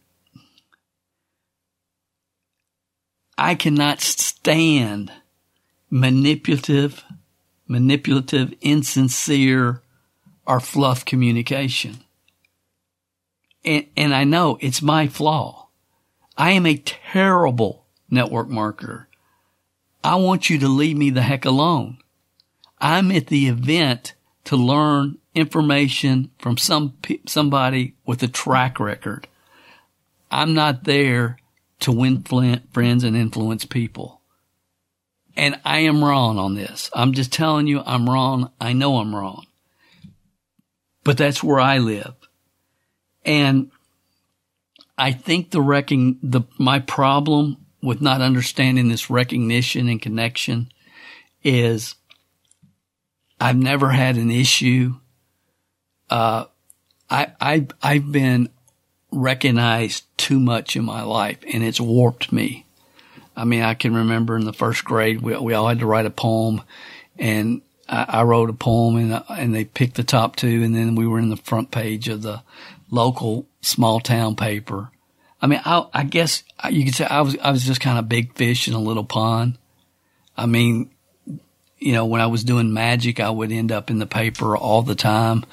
I 3.36 3.54
cannot 3.54 4.00
stand 4.00 5.12
manipulative 5.90 7.04
manipulative, 7.66 8.54
insincere, 8.60 9.82
or 10.46 10.60
fluff 10.60 11.04
communication. 11.04 11.98
And, 13.64 13.86
and 13.96 14.14
I 14.14 14.24
know 14.24 14.58
it's 14.60 14.82
my 14.82 15.08
flaw. 15.08 15.68
I 16.36 16.50
am 16.52 16.66
a 16.66 16.76
terrible 16.76 17.83
network 18.14 18.48
marketer. 18.48 19.06
I 20.02 20.16
want 20.16 20.48
you 20.50 20.58
to 20.58 20.68
leave 20.68 20.96
me 20.96 21.10
the 21.10 21.22
heck 21.22 21.44
alone. 21.44 21.98
I'm 22.78 23.10
at 23.10 23.28
the 23.28 23.48
event 23.48 24.14
to 24.44 24.56
learn 24.56 25.18
information 25.34 26.30
from 26.38 26.56
some 26.56 26.94
somebody 27.26 27.94
with 28.06 28.22
a 28.22 28.28
track 28.28 28.78
record. 28.78 29.26
I'm 30.30 30.54
not 30.54 30.84
there 30.84 31.38
to 31.80 31.92
win 31.92 32.22
friends 32.72 33.04
and 33.04 33.16
influence 33.16 33.64
people. 33.64 34.20
And 35.36 35.60
I 35.64 35.80
am 35.80 36.04
wrong 36.04 36.38
on 36.38 36.54
this. 36.54 36.90
I'm 36.92 37.12
just 37.12 37.32
telling 37.32 37.66
you 37.66 37.82
I'm 37.84 38.08
wrong. 38.08 38.50
I 38.60 38.72
know 38.72 38.98
I'm 38.98 39.14
wrong. 39.14 39.46
But 41.02 41.18
that's 41.18 41.42
where 41.42 41.60
I 41.60 41.78
live. 41.78 42.14
And 43.24 43.70
I 44.96 45.12
think 45.12 45.50
the 45.50 45.60
wrecking, 45.60 46.18
the, 46.22 46.42
my 46.58 46.78
problem 46.78 47.63
with 47.84 48.00
not 48.00 48.22
understanding 48.22 48.88
this 48.88 49.10
recognition 49.10 49.88
and 49.88 50.00
connection 50.00 50.72
is 51.42 51.94
I've 53.38 53.56
never 53.56 53.90
had 53.90 54.16
an 54.16 54.30
issue. 54.30 54.94
Uh, 56.08 56.46
I, 57.10 57.32
I, 57.40 57.66
I've 57.82 58.10
been 58.10 58.48
recognized 59.12 60.04
too 60.16 60.40
much 60.40 60.76
in 60.76 60.84
my 60.84 61.02
life 61.02 61.38
and 61.46 61.62
it's 61.62 61.80
warped 61.80 62.32
me. 62.32 62.64
I 63.36 63.44
mean, 63.44 63.62
I 63.62 63.74
can 63.74 63.94
remember 63.94 64.36
in 64.36 64.46
the 64.46 64.52
first 64.52 64.84
grade, 64.84 65.20
we, 65.20 65.36
we 65.36 65.52
all 65.52 65.68
had 65.68 65.80
to 65.80 65.86
write 65.86 66.06
a 66.06 66.10
poem 66.10 66.62
and 67.18 67.60
I, 67.86 68.06
I 68.08 68.22
wrote 68.22 68.48
a 68.48 68.54
poem 68.54 68.96
and, 68.96 69.22
and 69.28 69.54
they 69.54 69.66
picked 69.66 69.96
the 69.96 70.04
top 70.04 70.36
two 70.36 70.62
and 70.62 70.74
then 70.74 70.94
we 70.94 71.06
were 71.06 71.18
in 71.18 71.28
the 71.28 71.36
front 71.36 71.70
page 71.70 72.08
of 72.08 72.22
the 72.22 72.42
local 72.90 73.46
small 73.60 74.00
town 74.00 74.36
paper. 74.36 74.90
I 75.44 75.46
mean, 75.46 75.60
I, 75.62 75.84
I 75.92 76.04
guess 76.04 76.42
you 76.70 76.86
could 76.86 76.94
say 76.94 77.04
I 77.04 77.20
was, 77.20 77.36
I 77.36 77.50
was 77.50 77.66
just 77.66 77.78
kind 77.78 77.98
of 77.98 78.08
big 78.08 78.32
fish 78.32 78.66
in 78.66 78.72
a 78.72 78.78
little 78.78 79.04
pond. 79.04 79.58
I 80.38 80.46
mean, 80.46 80.88
you 81.78 81.92
know, 81.92 82.06
when 82.06 82.22
I 82.22 82.28
was 82.28 82.44
doing 82.44 82.72
magic, 82.72 83.20
I 83.20 83.28
would 83.28 83.52
end 83.52 83.70
up 83.70 83.90
in 83.90 83.98
the 83.98 84.06
paper 84.06 84.56
all 84.56 84.80
the 84.80 84.94
time 84.94 85.44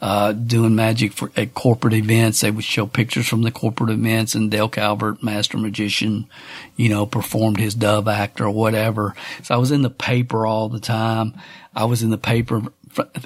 uh, 0.00 0.30
doing 0.30 0.76
magic 0.76 1.12
for 1.12 1.32
at 1.36 1.52
corporate 1.52 1.94
events. 1.94 2.42
They 2.42 2.52
would 2.52 2.62
show 2.62 2.86
pictures 2.86 3.26
from 3.26 3.42
the 3.42 3.50
corporate 3.50 3.90
events 3.90 4.36
and 4.36 4.52
Dale 4.52 4.68
Calvert, 4.68 5.20
master 5.20 5.58
magician, 5.58 6.28
you 6.76 6.88
know, 6.88 7.04
performed 7.04 7.58
his 7.58 7.74
dove 7.74 8.06
act 8.06 8.40
or 8.40 8.50
whatever. 8.50 9.16
So 9.42 9.56
I 9.56 9.58
was 9.58 9.72
in 9.72 9.82
the 9.82 9.90
paper 9.90 10.46
all 10.46 10.68
the 10.68 10.78
time. 10.78 11.34
I 11.74 11.86
was 11.86 12.04
in 12.04 12.10
the 12.10 12.18
paper 12.18 12.62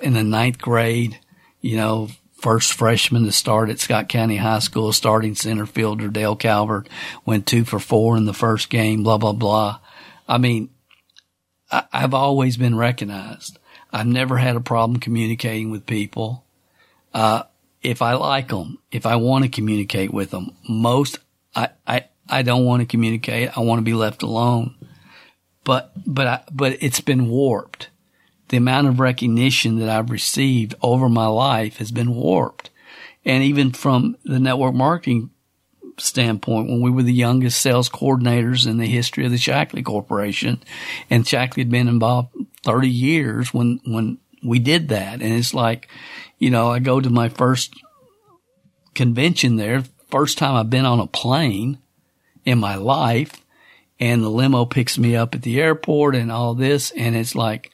in 0.02 0.14
the 0.14 0.24
ninth 0.24 0.58
grade, 0.58 1.18
you 1.60 1.76
know, 1.76 2.08
first 2.44 2.74
freshman 2.74 3.24
to 3.24 3.32
start 3.32 3.70
at 3.70 3.80
Scott 3.80 4.06
County 4.06 4.36
High 4.36 4.58
School, 4.58 4.92
starting 4.92 5.34
center 5.34 5.64
fielder 5.64 6.08
Dale 6.08 6.36
Calvert, 6.36 6.90
went 7.24 7.46
two 7.46 7.64
for 7.64 7.78
four 7.78 8.18
in 8.18 8.26
the 8.26 8.34
first 8.34 8.68
game, 8.68 9.02
blah, 9.02 9.16
blah, 9.16 9.32
blah. 9.32 9.78
I 10.28 10.36
mean, 10.36 10.68
I, 11.72 11.84
I've 11.90 12.12
always 12.12 12.58
been 12.58 12.76
recognized. 12.76 13.58
I've 13.90 14.06
never 14.06 14.36
had 14.36 14.56
a 14.56 14.60
problem 14.60 15.00
communicating 15.00 15.70
with 15.70 15.86
people. 15.86 16.44
Uh, 17.14 17.44
if 17.82 18.02
I 18.02 18.12
like 18.12 18.48
them, 18.48 18.76
if 18.92 19.06
I 19.06 19.16
want 19.16 19.44
to 19.44 19.50
communicate 19.50 20.12
with 20.12 20.30
them, 20.30 20.54
most 20.68 21.18
I, 21.56 21.70
I, 21.86 22.04
I 22.28 22.42
don't 22.42 22.66
want 22.66 22.82
to 22.82 22.86
communicate. 22.86 23.56
I 23.56 23.60
want 23.62 23.78
to 23.78 23.84
be 23.84 23.94
left 23.94 24.22
alone. 24.22 24.74
But, 25.64 25.92
but 26.06 26.26
I, 26.26 26.42
but 26.52 26.76
it's 26.82 27.00
been 27.00 27.30
warped 27.30 27.88
the 28.54 28.58
amount 28.58 28.86
of 28.86 29.00
recognition 29.00 29.80
that 29.80 29.88
I've 29.88 30.10
received 30.10 30.76
over 30.80 31.08
my 31.08 31.26
life 31.26 31.78
has 31.78 31.90
been 31.90 32.14
warped. 32.14 32.70
And 33.24 33.42
even 33.42 33.72
from 33.72 34.16
the 34.24 34.38
network 34.38 34.76
marketing 34.76 35.30
standpoint, 35.98 36.68
when 36.68 36.80
we 36.80 36.92
were 36.92 37.02
the 37.02 37.12
youngest 37.12 37.60
sales 37.60 37.88
coordinators 37.88 38.64
in 38.64 38.78
the 38.78 38.86
history 38.86 39.24
of 39.24 39.32
the 39.32 39.38
Shaklee 39.38 39.84
Corporation, 39.84 40.62
and 41.10 41.24
Shaklee 41.24 41.62
had 41.62 41.70
been 41.70 41.88
involved 41.88 42.28
30 42.62 42.88
years 42.88 43.52
when, 43.52 43.80
when 43.86 44.18
we 44.44 44.60
did 44.60 44.90
that. 44.90 45.14
And 45.14 45.34
it's 45.34 45.52
like, 45.52 45.88
you 46.38 46.50
know, 46.50 46.70
I 46.70 46.78
go 46.78 47.00
to 47.00 47.10
my 47.10 47.30
first 47.30 47.74
convention 48.94 49.56
there, 49.56 49.82
first 50.12 50.38
time 50.38 50.54
I've 50.54 50.70
been 50.70 50.86
on 50.86 51.00
a 51.00 51.08
plane 51.08 51.78
in 52.44 52.60
my 52.60 52.76
life, 52.76 53.44
and 53.98 54.22
the 54.22 54.30
limo 54.30 54.64
picks 54.64 54.96
me 54.96 55.16
up 55.16 55.34
at 55.34 55.42
the 55.42 55.60
airport 55.60 56.14
and 56.14 56.30
all 56.30 56.54
this. 56.54 56.92
And 56.92 57.16
it's 57.16 57.34
like, 57.34 57.72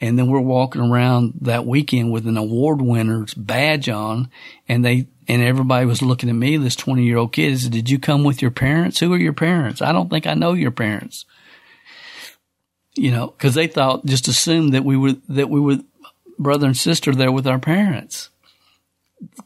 and 0.00 0.18
then 0.18 0.28
we're 0.28 0.40
walking 0.40 0.82
around 0.82 1.34
that 1.40 1.66
weekend 1.66 2.12
with 2.12 2.26
an 2.26 2.36
award 2.36 2.82
winner's 2.82 3.32
badge 3.34 3.88
on 3.88 4.30
and 4.68 4.84
they, 4.84 5.06
and 5.26 5.42
everybody 5.42 5.86
was 5.86 6.02
looking 6.02 6.28
at 6.28 6.34
me, 6.34 6.56
this 6.56 6.76
20 6.76 7.04
year 7.04 7.16
old 7.16 7.32
kid, 7.32 7.58
said, 7.58 7.72
did 7.72 7.88
you 7.88 7.98
come 7.98 8.22
with 8.22 8.42
your 8.42 8.50
parents? 8.50 9.00
Who 9.00 9.12
are 9.12 9.18
your 9.18 9.32
parents? 9.32 9.80
I 9.80 9.92
don't 9.92 10.10
think 10.10 10.26
I 10.26 10.34
know 10.34 10.52
your 10.52 10.70
parents. 10.70 11.24
You 12.94 13.10
know, 13.10 13.28
cause 13.28 13.54
they 13.54 13.66
thought, 13.66 14.06
just 14.06 14.28
assumed 14.28 14.74
that 14.74 14.84
we 14.84 14.96
were, 14.96 15.14
that 15.28 15.50
we 15.50 15.60
were 15.60 15.78
brother 16.38 16.66
and 16.66 16.76
sister 16.76 17.14
there 17.14 17.32
with 17.32 17.46
our 17.46 17.58
parents. 17.58 18.30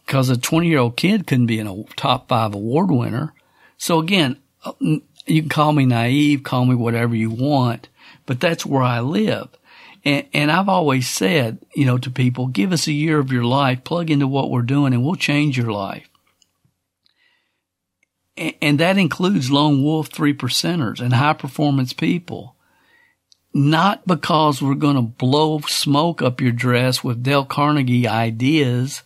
Cause 0.07 0.29
a 0.29 0.37
20 0.37 0.69
year 0.69 0.79
old 0.79 0.97
kid 0.97 1.27
couldn't 1.27 1.47
be 1.47 1.61
in 1.61 1.69
a 1.69 1.85
top 1.97 2.29
five 2.29 2.55
award 2.55 2.91
winner. 2.91 3.33
So 3.79 4.01
again, 4.01 4.37
uh, 4.65 4.73
you 4.81 5.43
can 5.43 5.49
call 5.49 5.73
me 5.73 5.87
naive, 5.87 6.43
call 6.43 6.65
me 6.65 6.75
whatever 6.75 7.15
you 7.15 7.31
want, 7.31 7.89
but 8.27 8.41
that's 8.41 8.67
where 8.67 8.83
I 8.83 9.01
live. 9.01 9.49
And, 10.05 10.27
and 10.33 10.51
I've 10.51 10.69
always 10.69 11.09
said, 11.09 11.59
you 11.75 11.85
know, 11.85 11.99
to 11.99 12.11
people, 12.11 12.47
give 12.47 12.73
us 12.73 12.87
a 12.87 12.93
year 12.93 13.19
of 13.19 13.33
your 13.33 13.45
life, 13.45 13.85
plug 13.85 14.11
into 14.11 14.27
what 14.27 14.51
we're 14.51 14.63
doing 14.63 14.95
and 14.95 15.05
we'll 15.05 15.17
change 15.17 15.59
your 15.59 15.73
life. 15.73 16.09
And, 18.37 18.55
and 18.63 18.79
that 18.81 18.99
includes 18.99 19.51
lone 19.51 19.83
wolf 19.83 20.09
three 20.09 20.35
percenters 20.35 21.01
and 21.01 21.13
high 21.13 21.35
performance 21.35 21.93
people. 21.93 22.57
Not 23.53 24.07
because 24.07 24.63
we're 24.63 24.75
going 24.75 24.97
to 24.97 25.03
blow 25.03 25.59
smoke 25.61 26.23
up 26.23 26.41
your 26.41 26.53
dress 26.53 27.03
with 27.03 27.23
Dale 27.23 27.45
Carnegie 27.45 28.07
ideas 28.07 29.03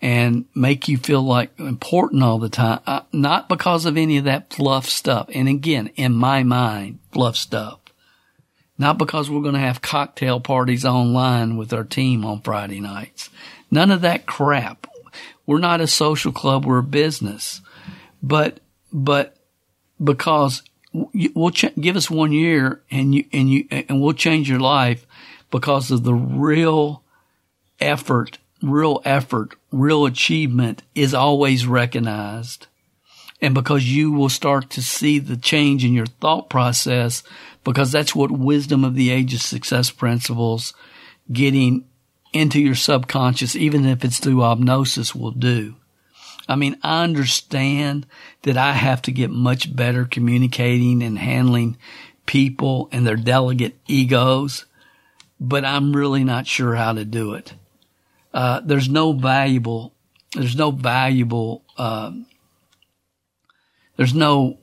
and 0.00 0.44
make 0.54 0.86
you 0.86 0.96
feel 0.96 1.22
like 1.22 1.58
important 1.58 2.22
all 2.22 2.38
the 2.38 2.48
time. 2.48 2.80
Uh, 2.86 3.00
not 3.12 3.48
because 3.48 3.84
of 3.84 3.96
any 3.96 4.16
of 4.16 4.24
that 4.24 4.52
fluff 4.52 4.86
stuff. 4.86 5.28
And 5.34 5.48
again, 5.48 5.88
in 5.96 6.14
my 6.14 6.44
mind, 6.44 7.00
fluff 7.10 7.36
stuff. 7.36 7.77
Not 8.78 8.96
because 8.96 9.28
we're 9.28 9.42
going 9.42 9.54
to 9.54 9.60
have 9.60 9.82
cocktail 9.82 10.38
parties 10.38 10.84
online 10.84 11.56
with 11.56 11.72
our 11.72 11.82
team 11.82 12.24
on 12.24 12.40
Friday 12.42 12.80
nights. 12.80 13.28
None 13.70 13.90
of 13.90 14.02
that 14.02 14.24
crap. 14.24 14.86
We're 15.46 15.58
not 15.58 15.80
a 15.80 15.88
social 15.88 16.30
club. 16.30 16.64
We're 16.64 16.78
a 16.78 16.82
business. 16.84 17.60
But, 18.22 18.60
but 18.92 19.36
because 20.02 20.62
we'll 20.92 21.50
ch- 21.50 21.74
give 21.80 21.96
us 21.96 22.08
one 22.08 22.32
year 22.32 22.82
and 22.90 23.14
you, 23.14 23.24
and 23.32 23.50
you, 23.50 23.66
and 23.70 24.00
we'll 24.00 24.12
change 24.12 24.48
your 24.48 24.60
life 24.60 25.06
because 25.50 25.90
of 25.90 26.04
the 26.04 26.14
real 26.14 27.02
effort, 27.80 28.38
real 28.62 29.02
effort, 29.04 29.54
real 29.72 30.06
achievement 30.06 30.82
is 30.94 31.14
always 31.14 31.66
recognized. 31.66 32.67
And 33.40 33.54
because 33.54 33.84
you 33.84 34.12
will 34.12 34.28
start 34.28 34.70
to 34.70 34.82
see 34.82 35.18
the 35.18 35.36
change 35.36 35.84
in 35.84 35.92
your 35.92 36.06
thought 36.06 36.50
process 36.50 37.22
because 37.64 37.92
that's 37.92 38.14
what 38.14 38.30
wisdom 38.30 38.84
of 38.84 38.94
the 38.94 39.10
age 39.10 39.34
of 39.34 39.42
success 39.42 39.90
principles 39.90 40.74
getting 41.30 41.84
into 42.32 42.60
your 42.60 42.74
subconscious, 42.74 43.54
even 43.54 43.86
if 43.86 44.04
it's 44.04 44.18
through 44.18 44.42
obnosis 44.42 45.14
will 45.14 45.30
do. 45.30 45.76
I 46.48 46.56
mean, 46.56 46.78
I 46.82 47.04
understand 47.04 48.06
that 48.42 48.56
I 48.56 48.72
have 48.72 49.02
to 49.02 49.12
get 49.12 49.30
much 49.30 49.74
better 49.74 50.04
communicating 50.04 51.02
and 51.02 51.18
handling 51.18 51.76
people 52.26 52.88
and 52.90 53.06
their 53.06 53.16
delegate 53.16 53.76
egos, 53.86 54.64
but 55.38 55.64
I'm 55.64 55.94
really 55.94 56.24
not 56.24 56.46
sure 56.46 56.74
how 56.74 56.92
to 56.94 57.04
do 57.04 57.34
it. 57.34 57.54
Uh, 58.32 58.60
there's 58.64 58.88
no 58.88 59.12
valuable, 59.12 59.92
there's 60.34 60.56
no 60.56 60.70
valuable, 60.70 61.64
uh, 61.76 62.12
there's 63.98 64.14
no 64.14 64.58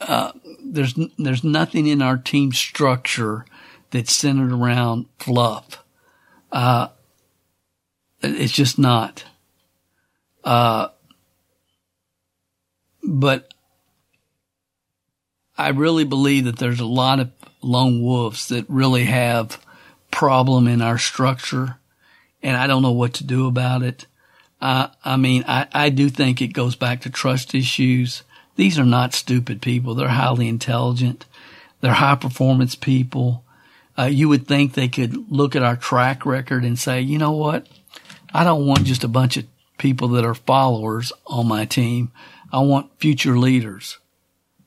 uh, 0.00 0.32
there's 0.62 0.98
there's 1.16 1.44
nothing 1.44 1.86
in 1.86 2.02
our 2.02 2.18
team 2.18 2.52
structure 2.52 3.46
that's 3.90 4.14
centered 4.14 4.52
around 4.52 5.06
fluff. 5.18 5.82
Uh, 6.50 6.88
it's 8.20 8.52
just 8.52 8.78
not. 8.78 9.24
Uh, 10.42 10.88
but 13.04 13.54
I 15.56 15.68
really 15.68 16.04
believe 16.04 16.46
that 16.46 16.58
there's 16.58 16.80
a 16.80 16.86
lot 16.86 17.20
of 17.20 17.30
lone 17.62 18.02
wolves 18.02 18.48
that 18.48 18.68
really 18.68 19.04
have 19.04 19.64
problem 20.10 20.66
in 20.66 20.82
our 20.82 20.98
structure, 20.98 21.78
and 22.42 22.56
I 22.56 22.66
don't 22.66 22.82
know 22.82 22.90
what 22.90 23.14
to 23.14 23.24
do 23.24 23.46
about 23.46 23.84
it. 23.84 24.06
Uh, 24.60 24.88
I 25.04 25.16
mean, 25.16 25.44
I, 25.46 25.68
I 25.72 25.90
do 25.90 26.08
think 26.08 26.42
it 26.42 26.48
goes 26.48 26.74
back 26.74 27.02
to 27.02 27.10
trust 27.10 27.54
issues. 27.54 28.24
These 28.56 28.78
are 28.78 28.84
not 28.84 29.14
stupid 29.14 29.62
people. 29.62 29.94
They're 29.94 30.08
highly 30.08 30.48
intelligent. 30.48 31.26
They're 31.80 31.92
high 31.92 32.16
performance 32.16 32.74
people. 32.74 33.44
Uh, 33.98 34.04
you 34.04 34.28
would 34.28 34.46
think 34.46 34.72
they 34.72 34.88
could 34.88 35.30
look 35.30 35.54
at 35.56 35.62
our 35.62 35.76
track 35.76 36.24
record 36.24 36.64
and 36.64 36.78
say, 36.78 37.00
you 37.00 37.18
know 37.18 37.32
what? 37.32 37.66
I 38.32 38.44
don't 38.44 38.66
want 38.66 38.84
just 38.84 39.04
a 39.04 39.08
bunch 39.08 39.36
of 39.36 39.46
people 39.78 40.08
that 40.08 40.24
are 40.24 40.34
followers 40.34 41.12
on 41.26 41.48
my 41.48 41.64
team. 41.64 42.12
I 42.52 42.60
want 42.60 42.98
future 42.98 43.38
leaders. 43.38 43.98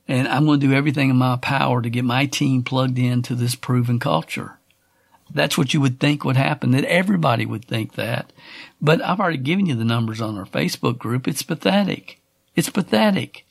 And 0.08 0.28
I'm 0.28 0.46
going 0.46 0.60
to 0.60 0.66
do 0.68 0.72
everything 0.72 1.10
in 1.10 1.16
my 1.16 1.36
power 1.36 1.82
to 1.82 1.90
get 1.90 2.04
my 2.04 2.26
team 2.26 2.62
plugged 2.62 2.98
into 2.98 3.34
this 3.34 3.54
proven 3.54 3.98
culture. 3.98 4.58
That's 5.32 5.58
what 5.58 5.74
you 5.74 5.80
would 5.80 5.98
think 5.98 6.24
would 6.24 6.36
happen, 6.36 6.70
that 6.72 6.84
everybody 6.84 7.46
would 7.46 7.64
think 7.64 7.94
that. 7.94 8.32
But 8.80 9.02
I've 9.02 9.18
already 9.18 9.38
given 9.38 9.66
you 9.66 9.74
the 9.74 9.84
numbers 9.84 10.20
on 10.20 10.38
our 10.38 10.44
Facebook 10.44 10.98
group. 10.98 11.26
It's 11.26 11.42
pathetic. 11.42 12.20
It's 12.54 12.70
pathetic. 12.70 13.45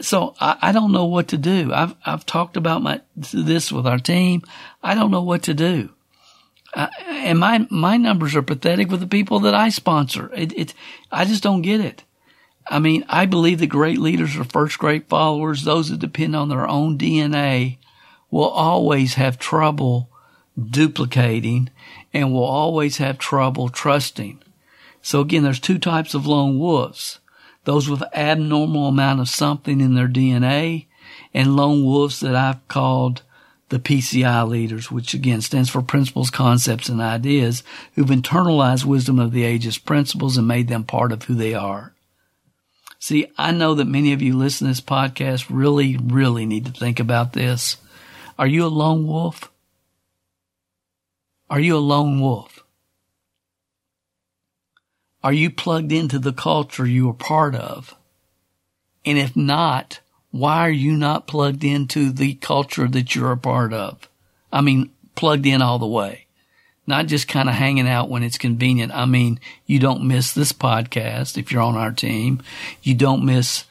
So 0.00 0.34
I, 0.40 0.58
I, 0.60 0.72
don't 0.72 0.92
know 0.92 1.06
what 1.06 1.28
to 1.28 1.38
do. 1.38 1.72
I've 1.72 1.94
I've 2.04 2.26
talked 2.26 2.56
about 2.56 2.82
my 2.82 3.00
this 3.16 3.72
with 3.72 3.86
our 3.86 3.98
team. 3.98 4.42
I 4.82 4.94
don't 4.94 5.10
know 5.10 5.22
what 5.22 5.44
to 5.44 5.54
do. 5.54 5.90
Uh, 6.74 6.88
and 7.08 7.38
my 7.38 7.66
my 7.70 7.96
numbers 7.96 8.36
are 8.36 8.42
pathetic 8.42 8.90
with 8.90 9.00
the 9.00 9.06
people 9.06 9.40
that 9.40 9.54
I 9.54 9.70
sponsor. 9.70 10.30
It, 10.34 10.52
it 10.52 10.74
I 11.10 11.24
just 11.24 11.42
don't 11.42 11.62
get 11.62 11.80
it. 11.80 12.04
I 12.68 12.78
mean, 12.78 13.04
I 13.08 13.26
believe 13.26 13.60
that 13.60 13.68
great 13.68 13.98
leaders 13.98 14.36
are 14.36 14.44
first 14.44 14.78
great 14.78 15.08
followers. 15.08 15.64
Those 15.64 15.88
that 15.88 16.00
depend 16.00 16.36
on 16.36 16.48
their 16.48 16.68
own 16.68 16.98
DNA 16.98 17.78
will 18.30 18.48
always 18.48 19.14
have 19.14 19.38
trouble 19.38 20.10
duplicating 20.58 21.70
and 22.12 22.32
will 22.32 22.44
always 22.44 22.96
have 22.98 23.18
trouble 23.18 23.68
trusting. 23.68 24.42
So 25.00 25.20
again, 25.20 25.44
there's 25.44 25.60
two 25.60 25.78
types 25.78 26.14
of 26.14 26.26
lone 26.26 26.58
wolves 26.58 27.20
those 27.66 27.90
with 27.90 28.02
abnormal 28.14 28.86
amount 28.86 29.20
of 29.20 29.28
something 29.28 29.80
in 29.80 29.94
their 29.94 30.08
DNA, 30.08 30.86
and 31.34 31.56
lone 31.56 31.84
wolves 31.84 32.20
that 32.20 32.34
I've 32.34 32.66
called 32.68 33.22
the 33.68 33.80
PCI 33.80 34.48
leaders, 34.48 34.90
which 34.90 35.12
again 35.12 35.40
stands 35.40 35.68
for 35.68 35.82
principles, 35.82 36.30
concepts, 36.30 36.88
and 36.88 37.00
ideas, 37.00 37.64
who've 37.94 38.06
internalized 38.06 38.84
wisdom 38.84 39.18
of 39.18 39.32
the 39.32 39.42
ages 39.42 39.78
principles 39.78 40.36
and 40.36 40.46
made 40.46 40.68
them 40.68 40.84
part 40.84 41.10
of 41.10 41.24
who 41.24 41.34
they 41.34 41.54
are. 41.54 41.92
See, 43.00 43.26
I 43.36 43.50
know 43.50 43.74
that 43.74 43.86
many 43.86 44.12
of 44.12 44.22
you 44.22 44.36
listen 44.36 44.66
to 44.66 44.70
this 44.70 44.80
podcast 44.80 45.46
really, 45.50 45.96
really 45.96 46.46
need 46.46 46.66
to 46.66 46.72
think 46.72 47.00
about 47.00 47.32
this. 47.32 47.76
Are 48.38 48.46
you 48.46 48.64
a 48.64 48.68
lone 48.68 49.06
wolf? 49.06 49.50
Are 51.50 51.60
you 51.60 51.76
a 51.76 51.78
lone 51.78 52.20
wolf? 52.20 52.55
Are 55.26 55.32
you 55.32 55.50
plugged 55.50 55.90
into 55.90 56.20
the 56.20 56.32
culture 56.32 56.86
you 56.86 57.10
are 57.10 57.12
part 57.12 57.56
of? 57.56 57.96
And 59.04 59.18
if 59.18 59.34
not, 59.34 59.98
why 60.30 60.60
are 60.60 60.70
you 60.70 60.92
not 60.92 61.26
plugged 61.26 61.64
into 61.64 62.12
the 62.12 62.34
culture 62.34 62.86
that 62.86 63.12
you're 63.12 63.32
a 63.32 63.36
part 63.36 63.72
of? 63.72 64.08
I 64.52 64.60
mean, 64.60 64.92
plugged 65.16 65.44
in 65.44 65.62
all 65.62 65.80
the 65.80 65.86
way, 65.88 66.26
not 66.86 67.08
just 67.08 67.26
kind 67.26 67.48
of 67.48 67.56
hanging 67.56 67.88
out 67.88 68.08
when 68.08 68.22
it's 68.22 68.38
convenient. 68.38 68.94
I 68.94 69.04
mean, 69.04 69.40
you 69.66 69.80
don't 69.80 70.06
miss 70.06 70.30
this 70.30 70.52
podcast 70.52 71.36
if 71.36 71.50
you're 71.50 71.60
on 71.60 71.74
our 71.74 71.90
team. 71.90 72.40
You 72.84 72.94
don't 72.94 73.26
miss 73.26 73.64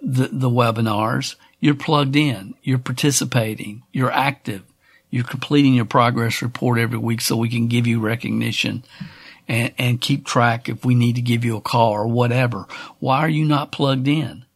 the, 0.00 0.28
the 0.32 0.48
webinars. 0.48 1.34
You're 1.60 1.74
plugged 1.74 2.16
in. 2.16 2.54
You're 2.62 2.78
participating. 2.78 3.82
You're 3.92 4.10
active. 4.10 4.62
You're 5.10 5.24
completing 5.24 5.74
your 5.74 5.84
progress 5.84 6.40
report 6.40 6.78
every 6.78 6.96
week 6.96 7.20
so 7.20 7.36
we 7.36 7.50
can 7.50 7.68
give 7.68 7.86
you 7.86 8.00
recognition 8.00 8.82
and, 9.52 9.74
and 9.76 10.00
keep 10.00 10.24
track 10.24 10.70
if 10.70 10.82
we 10.82 10.94
need 10.94 11.16
to 11.16 11.20
give 11.20 11.44
you 11.44 11.58
a 11.58 11.60
call 11.60 11.92
or 11.92 12.08
whatever. 12.08 12.66
Why 13.00 13.18
are 13.18 13.28
you 13.28 13.44
not 13.44 13.70
plugged 13.70 14.08
in? 14.08 14.46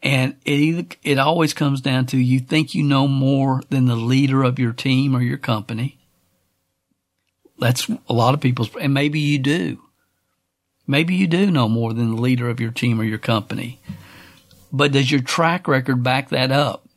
And 0.00 0.36
it 0.44 0.52
either, 0.52 0.96
it 1.02 1.18
always 1.18 1.52
comes 1.52 1.80
down 1.80 2.06
to 2.06 2.16
you 2.16 2.38
think 2.38 2.72
you 2.72 2.84
know 2.84 3.08
more 3.08 3.62
than 3.68 3.86
the 3.86 3.96
leader 3.96 4.44
of 4.44 4.60
your 4.60 4.72
team 4.72 5.16
or 5.16 5.22
your 5.22 5.38
company. 5.38 5.98
that's 7.58 7.88
a 7.88 8.12
lot 8.12 8.34
of 8.34 8.40
people's, 8.40 8.70
and 8.76 8.94
maybe 8.94 9.18
you 9.18 9.40
do. 9.40 9.82
Maybe 10.86 11.16
you 11.16 11.26
do 11.26 11.50
know 11.50 11.68
more 11.68 11.92
than 11.92 12.14
the 12.14 12.20
leader 12.20 12.48
of 12.48 12.60
your 12.60 12.70
team 12.70 13.00
or 13.00 13.04
your 13.04 13.18
company. 13.18 13.80
But 14.72 14.92
does 14.92 15.10
your 15.10 15.20
track 15.20 15.66
record 15.66 16.02
back 16.04 16.28
that 16.28 16.52
up? 16.52 16.88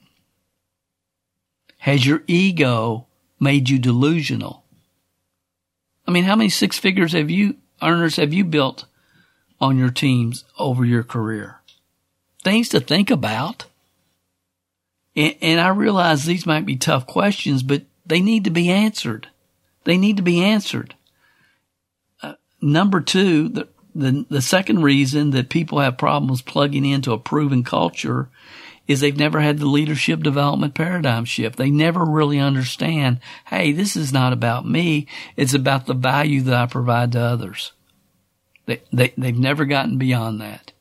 Has 1.78 2.06
your 2.06 2.24
ego 2.28 3.08
made 3.40 3.70
you 3.70 3.80
delusional? 3.80 4.65
I 6.08 6.12
mean, 6.12 6.24
how 6.24 6.36
many 6.36 6.50
six 6.50 6.78
figures 6.78 7.14
have 7.14 7.30
you, 7.30 7.56
earners 7.82 8.18
have 8.18 8.34
you 8.34 8.46
built 8.46 8.86
on 9.60 9.78
your 9.78 9.90
teams 9.90 10.46
over 10.58 10.86
your 10.86 11.04
career? 11.04 11.62
Things 12.44 12.70
to 12.70 12.80
think 12.80 13.10
about. 13.10 13.66
And, 15.16 15.36
and 15.42 15.60
I 15.60 15.70
realize 15.70 16.26
these 16.26 16.46
might 16.46 16.66
be 16.66 16.76
tough 16.76 17.08
questions, 17.08 17.64
but 17.64 17.84
they 18.06 18.22
need 18.22 18.44
to 18.44 18.52
be 18.52 18.70
answered. 18.70 19.30
They 19.84 19.98
need 19.98 20.18
to 20.18 20.24
be 20.24 20.44
answered. 20.44 20.96
Uh, 22.22 22.34
number 22.62 23.02
two, 23.02 23.50
the, 23.50 23.68
the, 23.96 24.26
the 24.30 24.42
second 24.42 24.84
reason 24.84 25.32
that 25.32 25.50
people 25.50 25.80
have 25.80 25.98
problems 25.98 26.42
plugging 26.42 26.86
into 26.86 27.14
a 27.14 27.20
proven 27.20 27.64
culture 27.64 28.30
is 28.88 29.00
they've 29.00 29.18
never 29.18 29.42
had 29.42 29.60
the 29.60 29.66
leadership 29.66 30.22
development 30.22 30.74
paradigm 30.76 31.26
shift. 31.26 31.58
They 31.58 31.72
never 31.72 32.06
really 32.06 32.40
understand, 32.40 33.20
hey, 33.48 33.72
this 33.72 33.96
is 33.96 34.14
not 34.14 34.34
about 34.34 34.68
me. 34.68 35.08
It's 35.36 35.54
about 35.54 35.86
the 35.86 35.94
value 35.94 36.42
that 36.42 36.54
I 36.54 36.66
provide 36.68 37.12
to 37.14 37.20
others. 37.20 37.72
They, 38.66 38.82
they, 38.94 39.14
they've 39.18 39.38
never 39.38 39.66
gotten 39.66 39.98
beyond 39.98 40.42
that. 40.42 40.72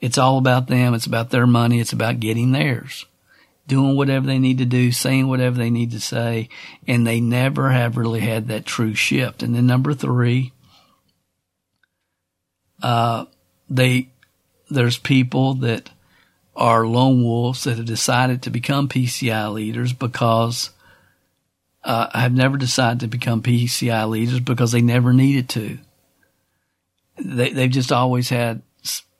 It's 0.00 0.18
all 0.18 0.38
about 0.38 0.66
them. 0.66 0.94
It's 0.94 1.06
about 1.06 1.30
their 1.30 1.46
money. 1.46 1.80
It's 1.80 1.92
about 1.92 2.20
getting 2.20 2.52
theirs 2.52 3.06
doing 3.66 3.96
whatever 3.96 4.26
they 4.26 4.38
need 4.38 4.58
to 4.58 4.64
do, 4.64 4.92
saying 4.92 5.26
whatever 5.28 5.56
they 5.56 5.70
need 5.70 5.90
to 5.92 6.00
say, 6.00 6.48
and 6.86 7.06
they 7.06 7.20
never 7.20 7.70
have 7.70 7.96
really 7.96 8.20
had 8.20 8.48
that 8.48 8.66
true 8.66 8.94
shift. 8.94 9.42
And 9.42 9.54
then 9.54 9.66
number 9.66 9.94
three, 9.94 10.52
uh, 12.82 13.24
they, 13.70 14.10
there's 14.70 14.98
people 14.98 15.54
that 15.54 15.90
are 16.56 16.86
lone 16.86 17.22
wolves 17.22 17.64
that 17.64 17.76
have 17.76 17.86
decided 17.86 18.42
to 18.42 18.50
become 18.50 18.88
PCI 18.88 19.52
leaders 19.52 19.92
because, 19.92 20.70
uh, 21.82 22.08
have 22.18 22.32
never 22.32 22.56
decided 22.56 23.00
to 23.00 23.08
become 23.08 23.42
PCI 23.42 24.08
leaders 24.08 24.40
because 24.40 24.72
they 24.72 24.80
never 24.80 25.12
needed 25.12 25.48
to. 25.50 25.78
They, 27.18 27.50
they've 27.50 27.70
just 27.70 27.92
always 27.92 28.28
had 28.28 28.62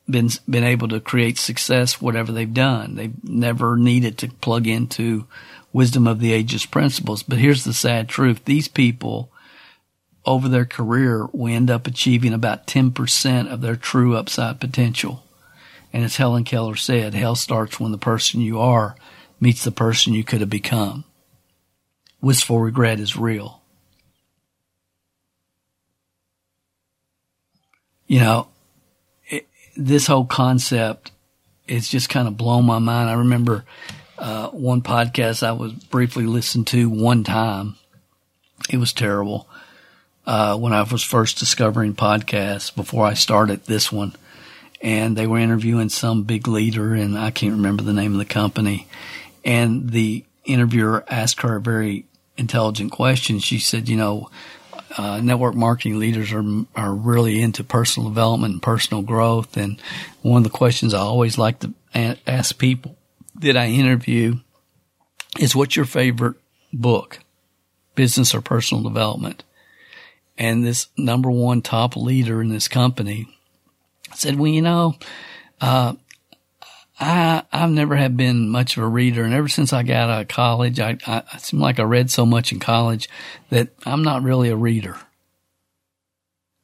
been 0.09 0.29
been 0.49 0.65
able 0.65 0.89
to 0.89 1.01
create 1.01 1.39
success 1.39 2.01
whatever 2.01 2.33
they've 2.33 2.53
done. 2.53 2.97
They've 2.97 3.25
never 3.25 3.77
needed 3.77 4.19
to 4.19 4.29
plug 4.29 4.67
into 4.67 5.27
wisdom 5.73 6.07
of 6.07 6.21
the 6.21 6.33
ages 6.33 6.67
principles. 6.67 7.23
But 7.23 7.39
here's 7.39 7.65
the 7.65 7.73
sad 7.73 8.09
truth: 8.09 8.45
these 8.45 8.69
people 8.69 9.31
over 10.27 10.49
their 10.49 10.65
career 10.65 11.27
will 11.33 11.53
end 11.53 11.71
up 11.71 11.87
achieving 11.87 12.33
about 12.33 12.67
10% 12.67 13.53
of 13.53 13.61
their 13.61 13.77
true 13.77 14.17
upside 14.17 14.59
potential. 14.59 15.24
And 15.95 16.03
as 16.03 16.17
Helen 16.17 16.43
Keller 16.43 16.75
said, 16.75 17.15
hell 17.15 17.37
starts 17.37 17.79
when 17.79 17.93
the 17.93 17.99
person 17.99 18.41
you 18.41 18.59
are 18.59 18.97
meets 19.39 19.63
the 19.63 19.71
person 19.71 20.13
you 20.13 20.25
could 20.25 20.41
have 20.41 20.51
become. 20.51 21.05
Wistful 22.21 22.59
regret 22.59 22.99
is 22.99 23.17
real. 23.17 23.63
You 28.09 28.19
know, 28.19 28.49
this 29.77 30.09
whole 30.09 30.27
concept 30.27 31.13
it's 31.67 31.89
just 31.89 32.09
kind 32.09 32.29
of 32.29 32.37
blown 32.37 32.67
my 32.67 32.79
mind. 32.79 33.09
I 33.09 33.15
remember 33.15 33.65
uh, 34.19 34.49
one 34.49 34.83
podcast 34.83 35.43
I 35.43 35.53
was 35.53 35.73
briefly 35.73 36.27
listened 36.27 36.67
to 36.69 36.91
one 36.91 37.25
time. 37.25 37.77
It 38.69 38.79
was 38.79 38.93
terrible 38.93 39.49
uh, 40.27 40.59
when 40.59 40.73
I 40.73 40.83
was 40.83 41.03
first 41.03 41.39
discovering 41.39 41.95
podcasts 41.95 42.75
before 42.75 43.07
I 43.07 43.15
started 43.15 43.65
this 43.65 43.93
one. 43.93 44.15
And 44.81 45.17
they 45.17 45.27
were 45.27 45.39
interviewing 45.39 45.89
some 45.89 46.25
big 46.25 46.47
leader, 46.47 46.95
and 46.95 47.19
I 47.19 47.31
can't 47.31 47.55
remember 47.55 47.83
the 47.83 47.93
name 47.93 48.13
of 48.13 48.19
the 48.19 48.25
company. 48.25 48.87
And 49.45 49.91
the 49.91 50.25
interviewer 50.45 51.05
asked 51.09 51.41
her 51.43 51.57
a 51.57 51.61
very 51.61 52.07
intelligent 52.37 52.93
question. 52.93 53.39
She 53.39 53.59
said, 53.59 53.89
You 53.89 53.97
know, 53.97 54.31
uh, 54.97 55.21
network 55.21 55.55
marketing 55.55 55.99
leaders 55.99 56.33
are 56.33 56.45
are 56.77 56.95
really 56.95 57.41
into 57.41 57.65
personal 57.65 58.09
development 58.09 58.55
and 58.55 58.63
personal 58.63 59.03
growth. 59.03 59.57
And 59.57 59.81
one 60.23 60.39
of 60.39 60.45
the 60.45 60.57
questions 60.57 60.95
I 60.95 61.01
always 61.01 61.39
like 61.39 61.61
to 61.61 61.75
ask 61.95 62.59
people 62.59 62.97
that 63.37 63.57
I 63.57 63.67
interview 63.67 64.41
is, 65.39 65.57
"What's 65.57 65.77
your 65.77 65.85
favorite 65.85 66.37
book, 66.73 67.21
business 67.95 68.35
or 68.35 68.41
personal 68.41 68.83
development?" 68.83 69.43
And 70.37 70.65
this 70.65 70.89
number 70.97 71.31
one 71.31 71.63
top 71.63 71.97
leader 71.97 72.43
in 72.43 72.49
this 72.49 72.69
company 72.69 73.29
said, 74.19 74.39
"Well, 74.39 74.51
you 74.51 74.63
know." 74.63 74.97
Uh, 75.61 75.95
I 76.99 77.43
I've 77.53 77.71
never 77.71 77.97
have 77.97 78.17
been 78.17 78.49
much 78.49 78.77
of 78.77 78.83
a 78.83 78.89
reader, 78.89 79.25
and 79.25 79.35
ever 79.35 79.49
since 79.49 79.73
I 79.73 79.83
got 79.83 80.11
out 80.11 80.23
of 80.23 80.29
college, 80.29 80.79
I, 80.79 80.97
I, 81.07 81.23
I 81.33 81.39
seem 81.39 81.61
like 81.61 81.81
I 81.81 81.83
read 81.83 82.11
so 82.11 82.25
much 82.25 82.53
in 82.53 82.61
college 82.61 83.09
that 83.51 83.71
I'm 83.85 84.03
not 84.03 84.23
really 84.23 84.49
a 84.49 84.57
reader. 84.57 84.97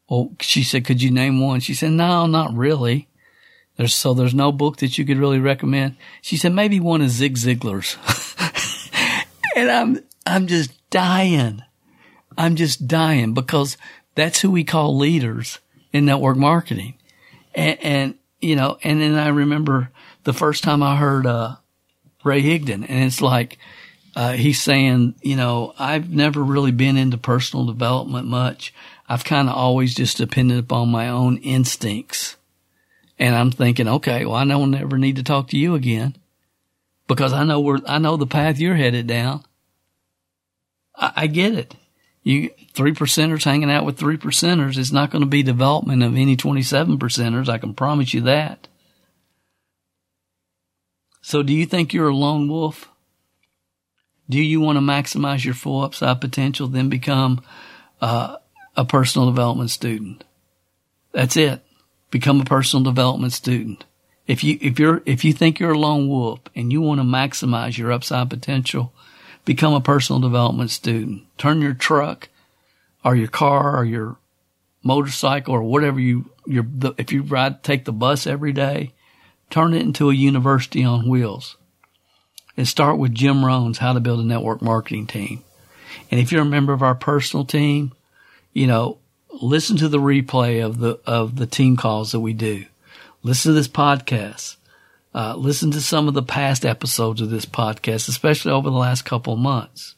Well, 0.08 0.32
she 0.40 0.62
said, 0.62 0.84
"Could 0.84 1.02
you 1.02 1.10
name 1.10 1.40
one?" 1.40 1.60
She 1.60 1.74
said, 1.74 1.92
"No, 1.92 2.26
not 2.26 2.54
really." 2.54 3.08
There's 3.76 3.94
so 3.94 4.14
there's 4.14 4.34
no 4.34 4.52
book 4.52 4.76
that 4.78 4.98
you 4.98 5.04
could 5.04 5.16
really 5.16 5.38
recommend. 5.38 5.96
She 6.20 6.36
said 6.36 6.52
maybe 6.52 6.78
one 6.80 7.00
of 7.00 7.10
Zig 7.10 7.36
Ziglar's, 7.36 7.96
and 9.56 9.70
I'm 9.70 10.04
I'm 10.26 10.46
just 10.46 10.72
dying. 10.90 11.62
I'm 12.36 12.56
just 12.56 12.86
dying 12.86 13.34
because 13.34 13.76
that's 14.14 14.40
who 14.40 14.50
we 14.50 14.64
call 14.64 14.96
leaders 14.96 15.58
in 15.92 16.04
network 16.04 16.36
marketing, 16.36 16.94
and, 17.54 17.78
and 17.82 18.14
you 18.40 18.56
know, 18.56 18.78
and 18.82 19.00
then 19.00 19.14
I 19.14 19.28
remember 19.28 19.90
the 20.24 20.32
first 20.32 20.62
time 20.64 20.82
I 20.82 20.96
heard 20.96 21.26
uh, 21.26 21.56
Ray 22.24 22.42
Higdon, 22.42 22.86
and 22.88 23.04
it's 23.04 23.20
like 23.20 23.58
uh, 24.16 24.32
he's 24.32 24.60
saying, 24.60 25.14
you 25.22 25.36
know, 25.36 25.74
I've 25.78 26.10
never 26.10 26.42
really 26.42 26.72
been 26.72 26.96
into 26.96 27.18
personal 27.18 27.66
development 27.66 28.26
much. 28.26 28.74
I've 29.08 29.24
kind 29.24 29.48
of 29.48 29.56
always 29.56 29.94
just 29.94 30.16
depended 30.16 30.58
upon 30.58 30.88
my 30.88 31.08
own 31.08 31.38
instincts. 31.38 32.36
And 33.18 33.34
I'm 33.34 33.50
thinking, 33.50 33.86
okay, 33.86 34.24
well, 34.24 34.36
I 34.36 34.44
don't 34.44 34.74
ever 34.74 34.96
need 34.96 35.16
to 35.16 35.22
talk 35.22 35.48
to 35.48 35.58
you 35.58 35.74
again 35.74 36.16
because 37.06 37.32
I 37.32 37.44
know 37.44 37.60
where, 37.60 37.80
I 37.86 37.98
know 37.98 38.16
the 38.16 38.26
path 38.26 38.58
you're 38.58 38.76
headed 38.76 39.06
down. 39.06 39.44
I, 40.96 41.12
I 41.16 41.26
get 41.26 41.54
it. 41.54 41.74
You, 42.22 42.50
three 42.74 42.92
percenters 42.92 43.44
hanging 43.44 43.70
out 43.70 43.86
with 43.86 43.98
three 43.98 44.18
percenters 44.18 44.76
is 44.76 44.92
not 44.92 45.10
going 45.10 45.22
to 45.22 45.28
be 45.28 45.42
development 45.42 46.02
of 46.02 46.16
any 46.16 46.36
27 46.36 46.98
percenters. 46.98 47.48
I 47.48 47.58
can 47.58 47.74
promise 47.74 48.12
you 48.12 48.20
that. 48.22 48.68
So 51.22 51.42
do 51.42 51.52
you 51.52 51.66
think 51.66 51.92
you're 51.92 52.08
a 52.08 52.14
lone 52.14 52.48
wolf? 52.48 52.88
Do 54.28 54.40
you 54.40 54.60
want 54.60 54.76
to 54.76 54.80
maximize 54.80 55.44
your 55.44 55.54
full 55.54 55.82
upside 55.82 56.20
potential, 56.20 56.68
then 56.68 56.88
become 56.88 57.42
uh, 58.00 58.36
a 58.76 58.84
personal 58.84 59.28
development 59.28 59.70
student? 59.70 60.24
That's 61.12 61.36
it. 61.36 61.62
Become 62.10 62.40
a 62.40 62.44
personal 62.44 62.84
development 62.84 63.32
student. 63.32 63.84
If 64.26 64.44
you 64.44 64.58
if 64.60 64.78
you're 64.78 65.02
if 65.06 65.24
you 65.24 65.32
think 65.32 65.58
you're 65.58 65.72
a 65.72 65.78
lone 65.78 66.08
wolf 66.08 66.40
and 66.54 66.72
you 66.72 66.80
want 66.80 67.00
to 67.00 67.04
maximize 67.04 67.76
your 67.76 67.90
upside 67.90 68.30
potential, 68.30 68.92
become 69.44 69.74
a 69.74 69.80
personal 69.80 70.20
development 70.20 70.70
student. 70.70 71.24
Turn 71.38 71.60
your 71.60 71.74
truck 71.74 72.28
or 73.04 73.16
your 73.16 73.28
car 73.28 73.76
or 73.76 73.84
your 73.84 74.16
motorcycle 74.82 75.54
or 75.54 75.62
whatever 75.62 76.00
you 76.00 76.30
your 76.46 76.66
if 76.98 77.12
you 77.12 77.22
ride 77.22 77.62
take 77.62 77.84
the 77.84 77.92
bus 77.92 78.26
every 78.26 78.52
day, 78.52 78.92
turn 79.50 79.74
it 79.74 79.82
into 79.82 80.10
a 80.10 80.14
university 80.14 80.84
on 80.84 81.08
wheels. 81.08 81.56
And 82.56 82.66
start 82.66 82.98
with 82.98 83.14
Jim 83.14 83.44
Rohn's 83.44 83.78
How 83.78 83.92
to 83.92 84.00
Build 84.00 84.20
a 84.20 84.24
Network 84.24 84.60
Marketing 84.60 85.06
Team. 85.06 85.42
And 86.10 86.20
if 86.20 86.32
you're 86.32 86.42
a 86.42 86.46
member 86.46 86.72
of 86.72 86.82
our 86.82 86.94
personal 86.94 87.44
team, 87.44 87.92
you 88.52 88.66
know, 88.66 88.98
listen 89.40 89.76
to 89.78 89.88
the 89.88 89.98
replay 89.98 90.64
of 90.64 90.78
the 90.78 91.00
of 91.06 91.36
the 91.36 91.46
team 91.46 91.76
calls 91.76 92.12
that 92.12 92.20
we 92.20 92.32
do. 92.32 92.66
Listen 93.22 93.50
to 93.50 93.54
this 93.54 93.68
podcast. 93.68 94.56
Uh, 95.14 95.34
listen 95.36 95.70
to 95.72 95.80
some 95.80 96.08
of 96.08 96.14
the 96.14 96.22
past 96.22 96.64
episodes 96.64 97.20
of 97.20 97.30
this 97.30 97.46
podcast, 97.46 98.08
especially 98.08 98.52
over 98.52 98.70
the 98.70 98.76
last 98.76 99.04
couple 99.04 99.36
months. 99.36 99.96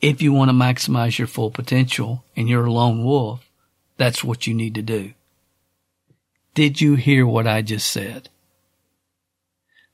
If 0.00 0.22
you 0.22 0.32
want 0.32 0.50
to 0.50 0.54
maximize 0.54 1.18
your 1.18 1.28
full 1.28 1.50
potential 1.50 2.24
and 2.36 2.48
you're 2.48 2.64
a 2.64 2.72
lone 2.72 3.04
wolf, 3.04 3.48
that's 3.96 4.24
what 4.24 4.46
you 4.46 4.54
need 4.54 4.74
to 4.74 4.82
do. 4.82 5.12
Did 6.54 6.80
you 6.80 6.96
hear 6.96 7.26
what 7.26 7.46
I 7.46 7.62
just 7.62 7.86
said? 7.86 8.28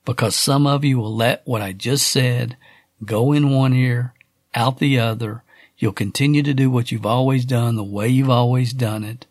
because 0.07 0.37
some 0.37 0.67
of 0.67 0.85
you 0.85 0.99
will 0.99 1.15
let 1.15 1.43
what 1.45 1.61
I 1.61 1.73
just 1.73 2.07
said 2.07 2.57
go 3.05 3.33
in 3.33 3.51
one 3.51 3.75
ear, 3.75 4.15
out 4.55 4.79
the 4.79 4.99
other. 4.99 5.43
You'll 5.77 5.93
continue 5.93 6.43
to 6.45 6.55
do 6.55 6.71
what 6.71 6.91
you've 6.91 7.05
always 7.05 7.45
done 7.45 7.77
the 7.77 7.85
way 7.85 8.09
you've 8.09 8.31
always 8.31 8.73
done 8.73 9.05
it, 9.05 9.27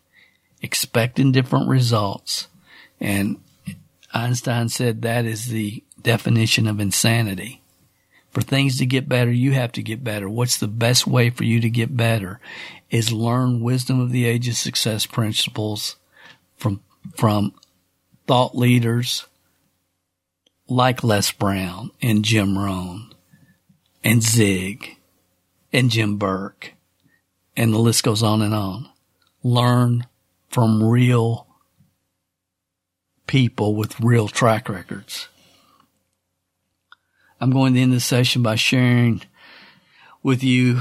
expecting 0.62 1.32
different 1.32 1.68
results. 1.68 2.46
And 3.00 3.38
Einstein 4.16 4.68
said 4.70 5.02
that 5.02 5.26
is 5.26 5.46
the 5.46 5.84
definition 6.00 6.66
of 6.66 6.80
insanity 6.80 7.60
For 8.30 8.40
things 8.40 8.78
to 8.78 8.86
get 8.86 9.08
better, 9.08 9.30
you 9.30 9.52
have 9.52 9.72
to 9.72 9.82
get 9.82 10.02
better. 10.02 10.28
What's 10.28 10.56
the 10.56 10.68
best 10.68 11.06
way 11.06 11.30
for 11.30 11.44
you 11.44 11.60
to 11.60 11.70
get 11.70 11.96
better 11.96 12.40
is 12.90 13.12
learn 13.12 13.60
wisdom 13.60 14.00
of 14.00 14.12
the 14.12 14.24
age 14.24 14.48
of 14.48 14.56
success 14.56 15.04
principles 15.04 15.96
from, 16.56 16.80
from 17.14 17.54
thought 18.26 18.56
leaders 18.56 19.26
like 20.68 21.04
Les 21.04 21.30
Brown 21.32 21.90
and 22.00 22.24
Jim 22.24 22.58
Rohn 22.58 23.12
and 24.02 24.22
Zig 24.22 24.96
and 25.72 25.90
Jim 25.90 26.16
Burke 26.16 26.72
and 27.56 27.72
the 27.72 27.78
list 27.78 28.02
goes 28.02 28.22
on 28.22 28.42
and 28.42 28.54
on. 28.54 28.88
Learn 29.42 30.06
from 30.50 30.82
real 30.82 31.45
people 33.26 33.74
with 33.74 34.00
real 34.00 34.28
track 34.28 34.68
records. 34.68 35.28
I'm 37.40 37.50
going 37.50 37.74
to 37.74 37.80
end 37.80 37.92
this 37.92 38.04
session 38.04 38.42
by 38.42 38.54
sharing 38.54 39.22
with 40.22 40.42
you 40.42 40.80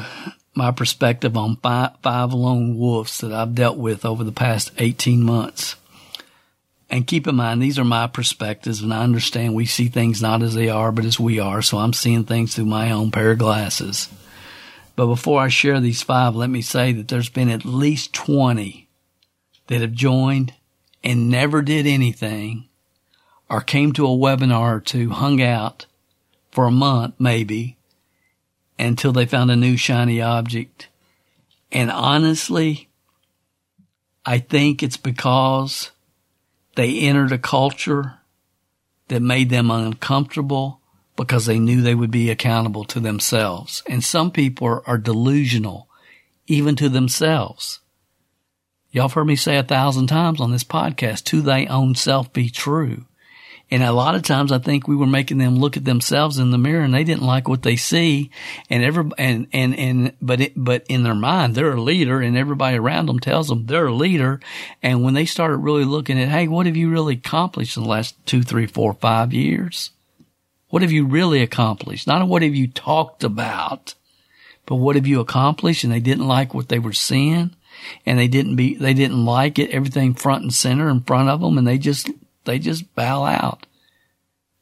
my 0.53 0.71
perspective 0.71 1.35
on 1.35 1.57
five, 1.57 1.91
five 2.01 2.33
lone 2.33 2.77
wolves 2.77 3.19
that 3.19 3.33
I've 3.33 3.55
dealt 3.55 3.77
with 3.77 4.05
over 4.05 4.23
the 4.23 4.31
past 4.31 4.71
18 4.77 5.21
months. 5.21 5.75
And 6.89 7.07
keep 7.07 7.27
in 7.27 7.35
mind, 7.35 7.61
these 7.61 7.77
are 7.77 7.83
my 7.83 8.07
perspectives, 8.07 8.81
and 8.81 8.93
I 8.93 9.03
understand 9.03 9.53
we 9.53 9.65
see 9.65 9.87
things 9.87 10.21
not 10.21 10.41
as 10.41 10.53
they 10.53 10.69
are, 10.69 10.91
but 10.91 11.03
as 11.03 11.19
we 11.19 11.39
are. 11.39 11.61
So 11.61 11.77
I'm 11.77 11.93
seeing 11.93 12.23
things 12.23 12.55
through 12.55 12.65
my 12.65 12.91
own 12.91 13.11
pair 13.11 13.31
of 13.31 13.39
glasses. 13.39 14.07
But 14.95 15.07
before 15.07 15.41
I 15.41 15.49
share 15.49 15.79
these 15.81 16.03
five, 16.03 16.35
let 16.35 16.49
me 16.49 16.61
say 16.61 16.93
that 16.93 17.07
there's 17.09 17.29
been 17.29 17.49
at 17.49 17.65
least 17.65 18.13
20 18.13 18.87
that 19.67 19.81
have 19.81 19.91
joined 19.91 20.53
and 21.05 21.29
never 21.29 21.61
did 21.61 21.85
anything 21.85 22.67
or 23.47 23.61
came 23.61 23.93
to 23.93 24.05
a 24.05 24.09
webinar 24.09 24.77
or 24.77 24.79
two, 24.81 25.11
hung 25.11 25.39
out 25.41 25.85
for 26.51 26.65
a 26.65 26.71
month 26.71 27.13
maybe 27.19 27.77
until 28.79 29.13
they 29.13 29.27
found 29.27 29.51
a 29.51 29.55
new 29.55 29.77
shiny 29.77 30.19
object. 30.19 30.89
And 31.71 31.91
honestly, 31.91 32.89
I 34.25 34.39
think 34.39 34.81
it's 34.81 34.97
because 34.97 35.91
they 36.75 36.99
entered 37.01 37.31
a 37.31 37.37
culture 37.37 38.15
that 39.07 39.21
made 39.21 39.51
them 39.51 39.69
uncomfortable 39.69 40.81
because 41.15 41.45
they 41.45 41.59
knew 41.59 41.81
they 41.81 41.95
would 41.95 42.11
be 42.11 42.31
accountable 42.31 42.83
to 42.85 42.99
themselves. 42.99 43.83
And 43.87 44.03
some 44.03 44.31
people 44.31 44.81
are, 44.85 44.97
delusional, 44.97 45.87
even 46.47 46.75
to 46.77 46.89
themselves. 46.89 47.79
Y'all 48.95 49.09
have 49.09 49.13
heard 49.13 49.27
me 49.27 49.35
say 49.35 49.57
a 49.57 49.63
thousand 49.63 50.07
times 50.07 50.39
on 50.39 50.51
this 50.51 50.63
podcast, 50.63 51.25
to 51.25 51.41
thy 51.41 51.65
own 51.65 51.95
self 51.95 52.31
be 52.31 52.49
true. 52.49 53.03
And 53.69 53.83
a 53.83 53.91
lot 53.91 54.15
of 54.15 54.21
times 54.21 54.53
I 54.53 54.59
think 54.59 54.87
we 54.87 54.95
were 54.95 55.05
making 55.05 55.37
them 55.37 55.57
look 55.57 55.75
at 55.75 55.83
themselves 55.83 56.37
in 56.37 56.51
the 56.51 56.57
mirror 56.57 56.81
and 56.81 56.93
they 56.93 57.03
didn't 57.03 57.25
like 57.25 57.49
what 57.49 57.61
they 57.61 57.75
see. 57.75 58.31
And 58.69 58.85
every, 58.85 59.11
and, 59.17 59.47
and, 59.51 59.77
and, 59.77 60.13
but 60.21 60.39
it, 60.39 60.53
but 60.55 60.85
in 60.87 61.03
their 61.03 61.13
mind, 61.13 61.55
they're 61.55 61.73
a 61.73 61.81
leader 61.81 62.21
and 62.21 62.37
everybody 62.37 62.77
around 62.77 63.07
them 63.07 63.19
tells 63.19 63.49
them 63.49 63.65
they're 63.65 63.87
a 63.87 63.93
leader. 63.93 64.39
And 64.81 65.03
when 65.03 65.13
they 65.13 65.25
started 65.25 65.57
really 65.57 65.83
looking 65.83 66.17
at, 66.17 66.29
Hey, 66.29 66.47
what 66.47 66.65
have 66.65 66.77
you 66.77 66.89
really 66.89 67.15
accomplished 67.15 67.75
in 67.75 67.83
the 67.83 67.89
last 67.89 68.15
two, 68.25 68.43
three, 68.43 68.65
four, 68.65 68.93
five 68.93 69.33
years? 69.33 69.91
What 70.69 70.83
have 70.83 70.93
you 70.93 71.05
really 71.05 71.41
accomplished? 71.41 72.07
Not 72.07 72.25
what 72.29 72.43
have 72.43 72.55
you 72.55 72.69
talked 72.69 73.25
about, 73.25 73.93
but 74.65 74.75
what 74.75 74.95
have 74.95 75.05
you 75.05 75.19
accomplished? 75.19 75.83
And 75.83 75.91
they 75.91 75.99
didn't 75.99 76.29
like 76.29 76.53
what 76.53 76.69
they 76.69 76.79
were 76.79 76.93
seeing 76.93 77.57
and 78.05 78.19
they 78.19 78.27
didn't 78.27 78.55
be, 78.55 78.75
they 78.75 78.93
didn't 78.93 79.25
like 79.25 79.59
it, 79.59 79.71
everything 79.71 80.13
front 80.13 80.43
and 80.43 80.53
center 80.53 80.89
in 80.89 81.01
front 81.01 81.29
of 81.29 81.41
them 81.41 81.57
and 81.57 81.67
they 81.67 81.77
just 81.77 82.09
they 82.45 82.59
just 82.59 82.93
bow 82.95 83.25
out. 83.25 83.65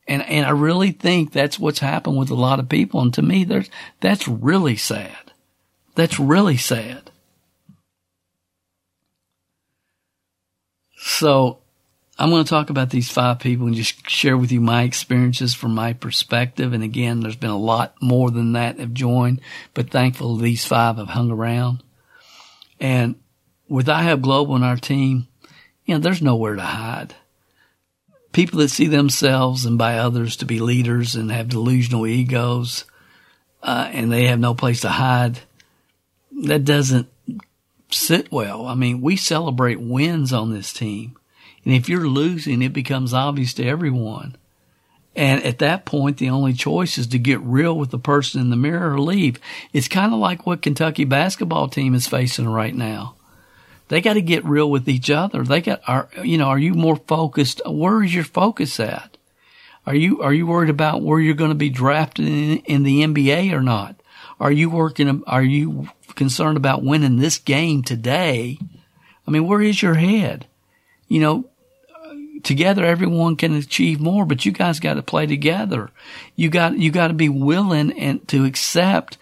And, 0.07 0.21
and 0.23 0.45
I 0.45 0.49
really 0.49 0.91
think 0.91 1.31
that's 1.31 1.59
what's 1.59 1.79
happened 1.79 2.17
with 2.17 2.29
a 2.29 2.35
lot 2.35 2.59
of 2.59 2.67
people. 2.67 3.01
And 3.01 3.13
to 3.13 3.21
me, 3.21 3.43
there's, 3.43 3.69
that's 4.01 4.27
really 4.27 4.75
sad. 4.75 5.31
That's 5.95 6.19
really 6.19 6.57
sad. 6.57 7.11
So 10.97 11.59
I'm 12.17 12.29
going 12.29 12.43
to 12.43 12.49
talk 12.49 12.69
about 12.69 12.89
these 12.89 13.09
five 13.09 13.39
people 13.39 13.67
and 13.67 13.75
just 13.75 14.09
share 14.09 14.37
with 14.37 14.51
you 14.51 14.59
my 14.59 14.83
experiences 14.83 15.53
from 15.53 15.75
my 15.75 15.93
perspective. 15.93 16.73
And 16.73 16.83
again, 16.83 17.21
there's 17.21 17.35
been 17.35 17.49
a 17.49 17.57
lot 17.57 17.95
more 18.01 18.29
than 18.31 18.53
that 18.53 18.79
have 18.79 18.93
joined, 18.93 19.41
but 19.73 19.89
thankful 19.89 20.35
these 20.35 20.65
five 20.65 20.97
have 20.97 21.09
hung 21.09 21.31
around. 21.31 21.83
And 22.83 23.15
with 23.67 23.89
I 23.89 24.03
Have 24.03 24.21
Global 24.21 24.55
in 24.55 24.61
our 24.61 24.77
team, 24.77 25.27
you 25.85 25.95
know, 25.95 25.99
there's 25.99 26.21
nowhere 26.21 26.55
to 26.55 26.61
hide 26.61 27.15
people 28.33 28.59
that 28.59 28.69
see 28.69 28.87
themselves 28.87 29.63
and 29.65 29.77
by 29.77 29.97
others 29.97 30.35
to 30.37 30.45
be 30.45 30.59
leaders 30.59 31.15
and 31.15 31.31
have 31.31 31.47
delusional 31.47 32.05
egos, 32.05 32.83
uh, 33.61 33.89
and 33.93 34.11
they 34.11 34.25
have 34.25 34.39
no 34.39 34.53
place 34.53 34.81
to 34.81 34.89
hide, 34.89 35.39
that 36.43 36.65
doesn't 36.65 37.07
sit 37.89 38.31
well. 38.31 38.65
I 38.65 38.73
mean, 38.73 39.01
we 39.01 39.15
celebrate 39.15 39.79
wins 39.79 40.33
on 40.33 40.51
this 40.51 40.73
team. 40.73 41.15
And 41.63 41.73
if 41.73 41.87
you're 41.87 42.09
losing, 42.09 42.61
it 42.61 42.73
becomes 42.73 43.13
obvious 43.13 43.53
to 43.53 43.65
everyone. 43.65 44.35
And 45.15 45.43
at 45.43 45.59
that 45.59 45.85
point, 45.85 46.17
the 46.17 46.29
only 46.29 46.53
choice 46.53 46.97
is 46.97 47.07
to 47.07 47.19
get 47.19 47.39
real 47.41 47.77
with 47.77 47.91
the 47.91 47.99
person 47.99 48.41
in 48.41 48.49
the 48.49 48.55
mirror 48.55 48.93
or 48.93 48.99
leave. 48.99 49.39
It's 49.71 49.87
kind 49.87 50.11
of 50.11 50.19
like 50.19 50.45
what 50.45 50.63
Kentucky 50.63 51.03
basketball 51.03 51.67
team 51.67 51.93
is 51.93 52.07
facing 52.07 52.49
right 52.49 52.73
now. 52.73 53.15
They 53.89 54.01
got 54.01 54.13
to 54.13 54.21
get 54.21 54.45
real 54.45 54.71
with 54.71 54.89
each 54.89 55.11
other. 55.11 55.43
They 55.43 55.61
got, 55.61 55.81
are, 55.87 56.09
you 56.23 56.37
know, 56.37 56.47
are 56.47 56.57
you 56.57 56.73
more 56.73 56.95
focused? 56.95 57.61
Where 57.65 58.01
is 58.01 58.15
your 58.15 58.23
focus 58.23 58.79
at? 58.79 59.17
Are 59.85 59.93
you, 59.93 60.21
are 60.21 60.33
you 60.33 60.47
worried 60.47 60.69
about 60.69 61.03
where 61.03 61.19
you're 61.19 61.35
going 61.35 61.51
to 61.51 61.55
be 61.55 61.69
drafted 61.69 62.25
in, 62.25 62.57
in 62.59 62.83
the 62.83 63.03
NBA 63.03 63.51
or 63.51 63.61
not? 63.61 63.95
Are 64.39 64.51
you 64.51 64.69
working, 64.69 65.23
are 65.27 65.43
you 65.43 65.89
concerned 66.15 66.57
about 66.57 66.83
winning 66.83 67.17
this 67.17 67.37
game 67.37 67.83
today? 67.83 68.57
I 69.27 69.31
mean, 69.31 69.45
where 69.45 69.61
is 69.61 69.81
your 69.81 69.95
head? 69.95 70.47
You 71.07 71.19
know, 71.19 71.49
together 72.43 72.85
everyone 72.85 73.35
can 73.35 73.53
achieve 73.55 73.99
more, 73.99 74.25
but 74.25 74.45
you 74.45 74.51
guys 74.51 74.79
got 74.79 74.95
to 74.95 75.01
play 75.01 75.25
together. 75.25 75.89
You 76.35 76.49
got, 76.49 76.77
you 76.77 76.91
got 76.91 77.07
to 77.07 77.13
be 77.13 77.29
willing 77.29 77.91
and 77.93 78.27
to 78.27 78.45
accept 78.45 79.17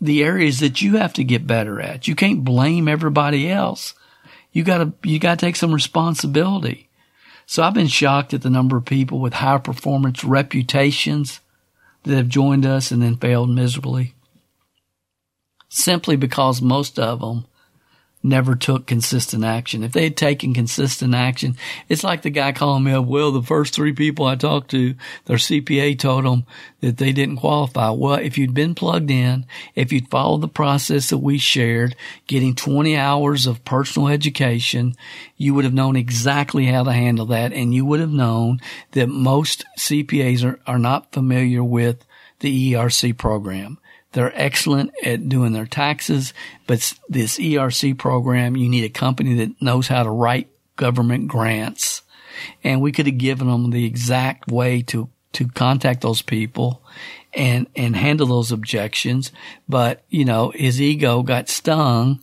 the 0.00 0.22
areas 0.22 0.60
that 0.60 0.80
you 0.80 0.96
have 0.96 1.12
to 1.14 1.24
get 1.24 1.46
better 1.46 1.80
at. 1.80 2.06
You 2.06 2.14
can't 2.14 2.44
blame 2.44 2.88
everybody 2.88 3.50
else. 3.50 3.94
You 4.52 4.64
gotta, 4.64 4.92
you 5.02 5.18
gotta 5.18 5.36
take 5.36 5.56
some 5.56 5.74
responsibility. 5.74 6.88
So 7.46 7.62
I've 7.62 7.74
been 7.74 7.88
shocked 7.88 8.34
at 8.34 8.42
the 8.42 8.50
number 8.50 8.76
of 8.76 8.84
people 8.84 9.20
with 9.20 9.34
high 9.34 9.58
performance 9.58 10.22
reputations 10.22 11.40
that 12.04 12.16
have 12.16 12.28
joined 12.28 12.64
us 12.64 12.90
and 12.90 13.02
then 13.02 13.16
failed 13.16 13.50
miserably. 13.50 14.14
Simply 15.68 16.16
because 16.16 16.62
most 16.62 16.98
of 16.98 17.20
them 17.20 17.46
never 18.22 18.56
took 18.56 18.86
consistent 18.86 19.44
action. 19.44 19.84
If 19.84 19.92
they 19.92 20.04
had 20.04 20.16
taken 20.16 20.52
consistent 20.52 21.14
action, 21.14 21.56
it's 21.88 22.02
like 22.02 22.22
the 22.22 22.30
guy 22.30 22.52
calling 22.52 22.84
me 22.84 22.92
up. 22.92 23.06
Well, 23.06 23.30
the 23.30 23.42
first 23.42 23.74
three 23.74 23.92
people 23.92 24.26
I 24.26 24.34
talked 24.34 24.70
to, 24.72 24.94
their 25.26 25.36
CPA 25.36 25.98
told 25.98 26.24
them 26.24 26.44
that 26.80 26.96
they 26.96 27.12
didn't 27.12 27.36
qualify. 27.36 27.90
Well, 27.90 28.14
if 28.14 28.36
you'd 28.36 28.54
been 28.54 28.74
plugged 28.74 29.10
in, 29.10 29.46
if 29.74 29.92
you'd 29.92 30.10
followed 30.10 30.40
the 30.40 30.48
process 30.48 31.10
that 31.10 31.18
we 31.18 31.38
shared, 31.38 31.94
getting 32.26 32.54
20 32.54 32.96
hours 32.96 33.46
of 33.46 33.64
personal 33.64 34.08
education, 34.08 34.96
you 35.36 35.54
would 35.54 35.64
have 35.64 35.74
known 35.74 35.96
exactly 35.96 36.66
how 36.66 36.84
to 36.84 36.92
handle 36.92 37.26
that. 37.26 37.52
And 37.52 37.72
you 37.72 37.84
would 37.84 38.00
have 38.00 38.10
known 38.10 38.60
that 38.92 39.08
most 39.08 39.64
CPAs 39.78 40.44
are, 40.44 40.58
are 40.66 40.78
not 40.78 41.12
familiar 41.12 41.62
with 41.62 42.04
the 42.40 42.72
ERC 42.74 43.16
program. 43.16 43.78
They're 44.12 44.32
excellent 44.34 44.92
at 45.04 45.28
doing 45.28 45.52
their 45.52 45.66
taxes, 45.66 46.32
but 46.66 46.94
this 47.08 47.38
ERC 47.38 47.98
program, 47.98 48.56
you 48.56 48.68
need 48.68 48.84
a 48.84 48.88
company 48.88 49.34
that 49.36 49.60
knows 49.60 49.88
how 49.88 50.02
to 50.02 50.10
write 50.10 50.48
government 50.76 51.28
grants. 51.28 52.02
And 52.64 52.80
we 52.80 52.92
could 52.92 53.06
have 53.06 53.18
given 53.18 53.48
them 53.48 53.70
the 53.70 53.84
exact 53.84 54.50
way 54.50 54.82
to, 54.82 55.10
to 55.32 55.48
contact 55.48 56.00
those 56.00 56.22
people 56.22 56.82
and, 57.34 57.66
and 57.76 57.94
handle 57.94 58.28
those 58.28 58.52
objections. 58.52 59.30
But, 59.68 60.04
you 60.08 60.24
know, 60.24 60.52
his 60.54 60.80
ego 60.80 61.22
got 61.22 61.48
stung. 61.48 62.22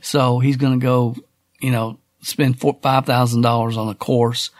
So 0.00 0.38
he's 0.38 0.56
going 0.56 0.80
to 0.80 0.84
go, 0.84 1.16
you 1.60 1.70
know, 1.70 1.98
spend 2.22 2.58
$5,000 2.58 3.76
on 3.76 3.88
a 3.88 3.94
course 3.94 4.50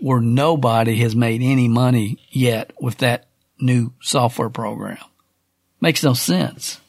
where 0.00 0.20
nobody 0.20 0.96
has 0.96 1.16
made 1.16 1.42
any 1.42 1.68
money 1.68 2.18
yet 2.30 2.72
with 2.80 2.98
that 2.98 3.28
new 3.58 3.92
software 4.00 4.50
program. 4.50 4.98
Makes 5.80 6.02
no 6.02 6.14
sense. 6.14 6.80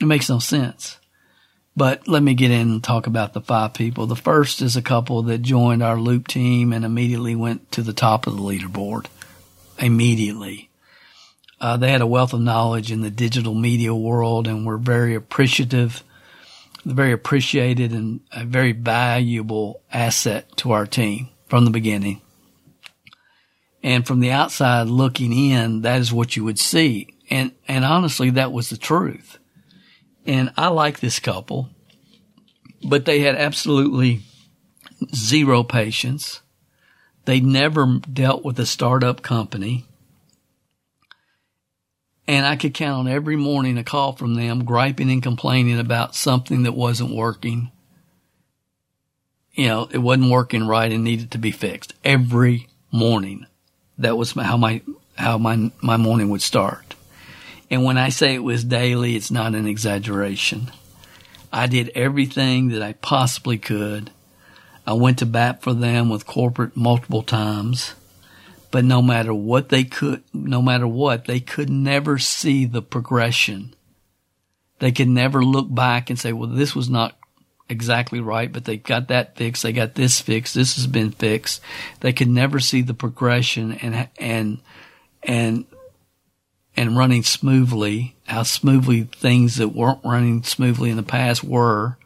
It 0.00 0.06
makes 0.06 0.28
no 0.28 0.38
sense. 0.38 0.98
But 1.76 2.08
let 2.08 2.22
me 2.22 2.34
get 2.34 2.50
in 2.50 2.70
and 2.70 2.82
talk 2.82 3.06
about 3.06 3.34
the 3.34 3.40
five 3.40 3.74
people. 3.74 4.06
The 4.06 4.16
first 4.16 4.62
is 4.62 4.76
a 4.76 4.82
couple 4.82 5.22
that 5.22 5.42
joined 5.42 5.82
our 5.82 5.96
loop 5.96 6.26
team 6.26 6.72
and 6.72 6.84
immediately 6.84 7.36
went 7.36 7.70
to 7.72 7.82
the 7.82 7.92
top 7.92 8.26
of 8.26 8.36
the 8.36 8.42
leaderboard. 8.42 9.06
Immediately. 9.78 10.70
Uh, 11.60 11.76
they 11.76 11.90
had 11.90 12.00
a 12.00 12.06
wealth 12.06 12.32
of 12.32 12.40
knowledge 12.40 12.90
in 12.92 13.00
the 13.00 13.10
digital 13.10 13.54
media 13.54 13.94
world 13.94 14.46
and 14.46 14.66
were 14.66 14.78
very 14.78 15.14
appreciative, 15.14 16.02
very 16.84 17.12
appreciated 17.12 17.92
and 17.92 18.20
a 18.32 18.44
very 18.44 18.72
valuable 18.72 19.80
asset 19.92 20.56
to 20.56 20.72
our 20.72 20.86
team 20.86 21.28
from 21.46 21.64
the 21.64 21.70
beginning. 21.70 22.20
And 23.82 24.06
from 24.06 24.20
the 24.20 24.32
outside 24.32 24.88
looking 24.88 25.32
in, 25.32 25.82
that 25.82 26.00
is 26.00 26.12
what 26.12 26.36
you 26.36 26.44
would 26.44 26.58
see. 26.58 27.08
And, 27.30 27.52
and 27.66 27.84
honestly, 27.84 28.30
that 28.30 28.52
was 28.52 28.70
the 28.70 28.76
truth. 28.76 29.38
And 30.26 30.52
I 30.56 30.68
like 30.68 31.00
this 31.00 31.20
couple, 31.20 31.70
but 32.82 33.04
they 33.04 33.20
had 33.20 33.34
absolutely 33.34 34.20
zero 35.14 35.62
patience. 35.62 36.42
They 37.24 37.40
never 37.40 38.00
dealt 38.10 38.44
with 38.44 38.58
a 38.58 38.66
startup 38.66 39.22
company. 39.22 39.84
And 42.26 42.44
I 42.44 42.56
could 42.56 42.74
count 42.74 43.00
on 43.00 43.08
every 43.08 43.36
morning 43.36 43.78
a 43.78 43.84
call 43.84 44.12
from 44.12 44.34
them 44.34 44.64
griping 44.64 45.10
and 45.10 45.22
complaining 45.22 45.78
about 45.78 46.14
something 46.14 46.64
that 46.64 46.72
wasn't 46.72 47.14
working. 47.14 47.70
You 49.52 49.68
know, 49.68 49.88
it 49.90 49.98
wasn't 49.98 50.30
working 50.30 50.66
right 50.66 50.92
and 50.92 51.04
needed 51.04 51.30
to 51.32 51.38
be 51.38 51.50
fixed 51.50 51.94
every 52.04 52.68
morning. 52.92 53.46
That 53.96 54.16
was 54.16 54.32
how 54.32 54.56
my, 54.58 54.82
how 55.16 55.38
my, 55.38 55.72
my 55.80 55.96
morning 55.96 56.28
would 56.28 56.42
start. 56.42 56.87
And 57.70 57.84
when 57.84 57.98
I 57.98 58.08
say 58.08 58.34
it 58.34 58.42
was 58.42 58.64
daily, 58.64 59.14
it's 59.16 59.30
not 59.30 59.54
an 59.54 59.66
exaggeration. 59.66 60.70
I 61.52 61.66
did 61.66 61.90
everything 61.94 62.68
that 62.68 62.82
I 62.82 62.94
possibly 62.94 63.58
could. 63.58 64.10
I 64.86 64.94
went 64.94 65.18
to 65.18 65.26
bat 65.26 65.62
for 65.62 65.74
them 65.74 66.08
with 66.08 66.26
corporate 66.26 66.76
multiple 66.76 67.22
times 67.22 67.94
but 68.70 68.84
no 68.84 69.00
matter 69.00 69.32
what 69.32 69.68
they 69.70 69.84
could, 69.84 70.22
no 70.32 70.60
matter 70.60 70.86
what, 70.86 71.24
they 71.24 71.40
could 71.40 71.70
never 71.70 72.18
see 72.18 72.64
the 72.64 72.82
progression. 72.82 73.74
They 74.78 74.92
could 74.92 75.08
never 75.08 75.42
look 75.44 75.72
back 75.74 76.10
and 76.10 76.18
say, 76.18 76.32
well, 76.32 76.48
this 76.48 76.74
was 76.74 76.88
not 76.88 77.16
exactly 77.68 78.20
right, 78.20 78.52
but 78.52 78.64
they 78.64 78.76
got 78.76 79.08
that 79.08 79.36
fixed. 79.36 79.62
They 79.62 79.72
got 79.72 79.94
this 79.94 80.20
fixed. 80.20 80.54
This 80.54 80.76
has 80.76 80.86
been 80.86 81.10
fixed. 81.10 81.62
They 82.00 82.12
could 82.12 82.28
never 82.28 82.60
see 82.60 82.82
the 82.82 82.94
progression 82.94 83.72
and, 83.72 84.08
and, 84.18 84.58
and, 85.22 85.64
and 86.78 86.96
running 86.96 87.24
smoothly, 87.24 88.14
how 88.28 88.44
smoothly 88.44 89.02
things 89.02 89.56
that 89.56 89.70
weren't 89.70 89.98
running 90.04 90.44
smoothly 90.44 90.90
in 90.90 90.96
the 90.96 91.02
past 91.02 91.42
were. 91.42 91.98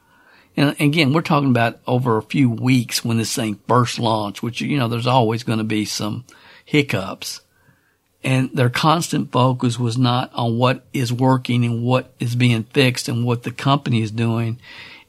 And 0.57 0.75
again, 0.81 1.13
we're 1.13 1.21
talking 1.21 1.51
about 1.51 1.79
over 1.87 2.17
a 2.17 2.23
few 2.23 2.49
weeks 2.49 3.05
when 3.05 3.19
this 3.19 3.35
thing 3.35 3.61
first 3.69 3.99
launched, 3.99 4.43
which, 4.43 4.63
you 4.63 4.79
know, 4.79 4.89
there's 4.89 5.07
always 5.07 5.45
going 5.45 5.59
to 5.59 5.65
be 5.65 5.85
some, 5.85 6.25
hiccups. 6.65 7.43
And 8.25 8.49
their 8.55 8.71
constant 8.71 9.31
focus 9.31 9.79
was 9.79 9.99
not 9.99 10.33
on 10.33 10.57
what 10.57 10.87
is 10.95 11.13
working 11.13 11.67
and 11.67 11.83
what 11.83 12.15
is 12.19 12.35
being 12.35 12.63
fixed 12.65 13.11
and 13.11 13.27
what 13.27 13.43
the 13.43 13.51
company 13.51 14.01
is 14.01 14.11
doing. 14.11 14.59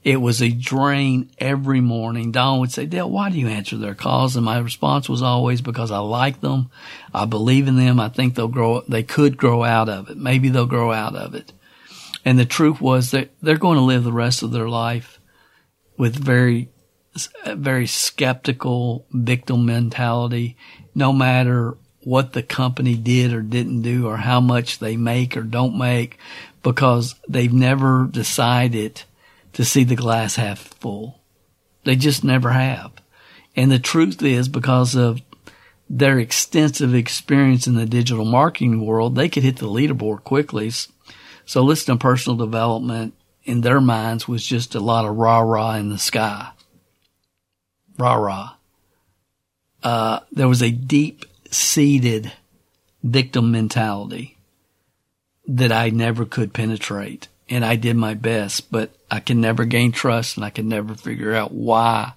It 0.04 0.18
was 0.18 0.42
a 0.42 0.50
drain 0.50 1.32
every 1.38 1.80
morning. 1.80 2.32
Don 2.32 2.60
would 2.60 2.72
say, 2.72 2.86
Dale, 2.86 3.10
why 3.10 3.30
do 3.30 3.40
you 3.40 3.48
answer 3.48 3.78
their 3.78 3.96
calls? 3.96 4.36
And 4.36 4.44
my 4.44 4.60
response 4.60 5.08
was 5.08 5.22
always 5.22 5.62
because 5.62 5.92
I 5.92 6.00
like 6.00 6.42
them. 6.42 6.70
I 7.14 7.26
believe 7.26 7.68
in 7.70 7.78
them. 7.78 8.00
I 8.00 8.10
think 8.10 8.36
they'll 8.36 8.50
grow, 8.50 8.82
they 8.82 9.04
could 9.04 9.38
grow 9.38 9.64
out 9.64 9.88
of 9.88 10.10
it. 10.10 10.18
Maybe 10.18 10.50
they'll 10.50 10.66
grow 10.66 10.92
out 10.92 11.16
of 11.16 11.36
it. 11.36 11.54
And 12.26 12.38
the 12.38 12.46
truth 12.46 12.82
was 12.82 13.12
that 13.12 13.32
they're 13.42 13.58
going 13.58 13.78
to 13.78 13.84
live 13.84 14.04
the 14.04 14.12
rest 14.12 14.44
of 14.44 14.52
their 14.52 14.68
life 14.68 15.20
with 15.98 16.16
very, 16.16 16.70
very 17.46 17.88
skeptical 17.88 19.06
victim 19.12 19.66
mentality 19.66 20.58
no 20.96 21.14
matter 21.14 21.78
what 22.04 22.34
the 22.34 22.44
company 22.44 22.96
did 22.96 23.34
or 23.34 23.42
didn't 23.42 23.82
do 23.82 24.08
or 24.08 24.18
how 24.18 24.42
much 24.42 24.80
they 24.80 24.98
make 24.98 25.38
or 25.38 25.44
don't 25.44 25.78
make 25.78 26.18
because 26.62 27.16
they've 27.28 27.54
never 27.54 28.08
decided 28.12 29.04
to 29.54 29.66
see 29.66 29.84
the 29.84 29.96
glass 29.96 30.36
half 30.36 30.60
full. 30.60 31.22
They 31.84 31.96
just 31.96 32.24
never 32.24 32.52
have. 32.52 32.92
And 33.56 33.72
the 33.72 33.80
truth 33.80 34.22
is 34.22 34.48
because 34.48 34.96
of 34.96 35.22
their 35.90 36.18
extensive 36.18 36.96
experience 36.96 37.68
in 37.68 37.76
the 37.76 37.86
digital 37.86 38.26
marketing 38.26 38.86
world, 38.86 39.16
they 39.16 39.30
could 39.30 39.44
hit 39.44 39.58
the 39.58 39.68
leaderboard 39.68 40.24
quickly. 40.24 40.72
So 41.46 41.62
listening 41.62 42.00
to 42.00 42.02
personal 42.02 42.38
development 42.38 43.14
in 43.44 43.62
their 43.62 43.82
minds 43.82 44.28
was 44.28 44.46
just 44.46 44.76
a 44.76 44.80
lot 44.80 45.06
of 45.06 45.18
rah 45.18 45.40
rah 45.40 45.76
in 45.76 45.90
the 45.90 46.00
sky. 46.00 46.52
Rah 47.98 48.16
rah 48.16 48.56
uh, 49.84 50.22
there 50.32 50.48
was 50.48 50.64
a 50.64 50.72
deep 50.72 51.26
seated 51.52 52.32
victim 53.04 53.52
mentality 53.52 54.38
that 55.46 55.72
I 55.72 55.90
never 55.90 56.26
could 56.26 56.54
penetrate. 56.54 57.28
And 57.50 57.66
I 57.66 57.76
did 57.76 57.96
my 57.96 58.14
best, 58.14 58.72
but 58.72 58.96
I 59.12 59.20
can 59.20 59.42
never 59.42 59.66
gain 59.66 59.92
trust 59.92 60.38
and 60.38 60.46
I 60.46 60.50
can 60.50 60.70
never 60.70 60.96
figure 60.96 61.34
out 61.34 61.52
why 61.52 62.14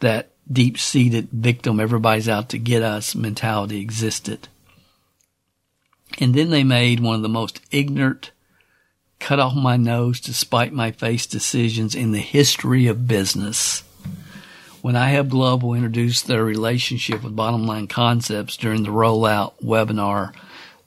that 0.00 0.30
deep 0.50 0.78
seated 0.78 1.28
victim, 1.30 1.80
everybody's 1.80 2.28
out 2.28 2.48
to 2.50 2.58
get 2.58 2.82
us 2.82 3.14
mentality 3.14 3.80
existed. 3.80 4.48
And 6.18 6.34
then 6.34 6.50
they 6.50 6.64
made 6.64 7.00
one 7.00 7.16
of 7.16 7.22
the 7.22 7.28
most 7.28 7.60
ignorant, 7.70 8.30
cut 9.18 9.40
off 9.40 9.54
my 9.54 9.76
nose 9.76 10.20
to 10.20 10.34
spite 10.34 10.72
my 10.72 10.92
face 10.92 11.26
decisions 11.26 11.94
in 11.94 12.12
the 12.12 12.20
history 12.20 12.86
of 12.86 13.08
business 13.08 13.84
when 14.84 14.96
iHub 14.96 15.30
Global 15.30 15.72
introduce 15.72 16.20
their 16.20 16.44
relationship 16.44 17.22
with 17.22 17.34
Bottom 17.34 17.66
Line 17.66 17.86
Concepts 17.86 18.58
during 18.58 18.82
the 18.82 18.90
rollout 18.90 19.54
webinar 19.64 20.34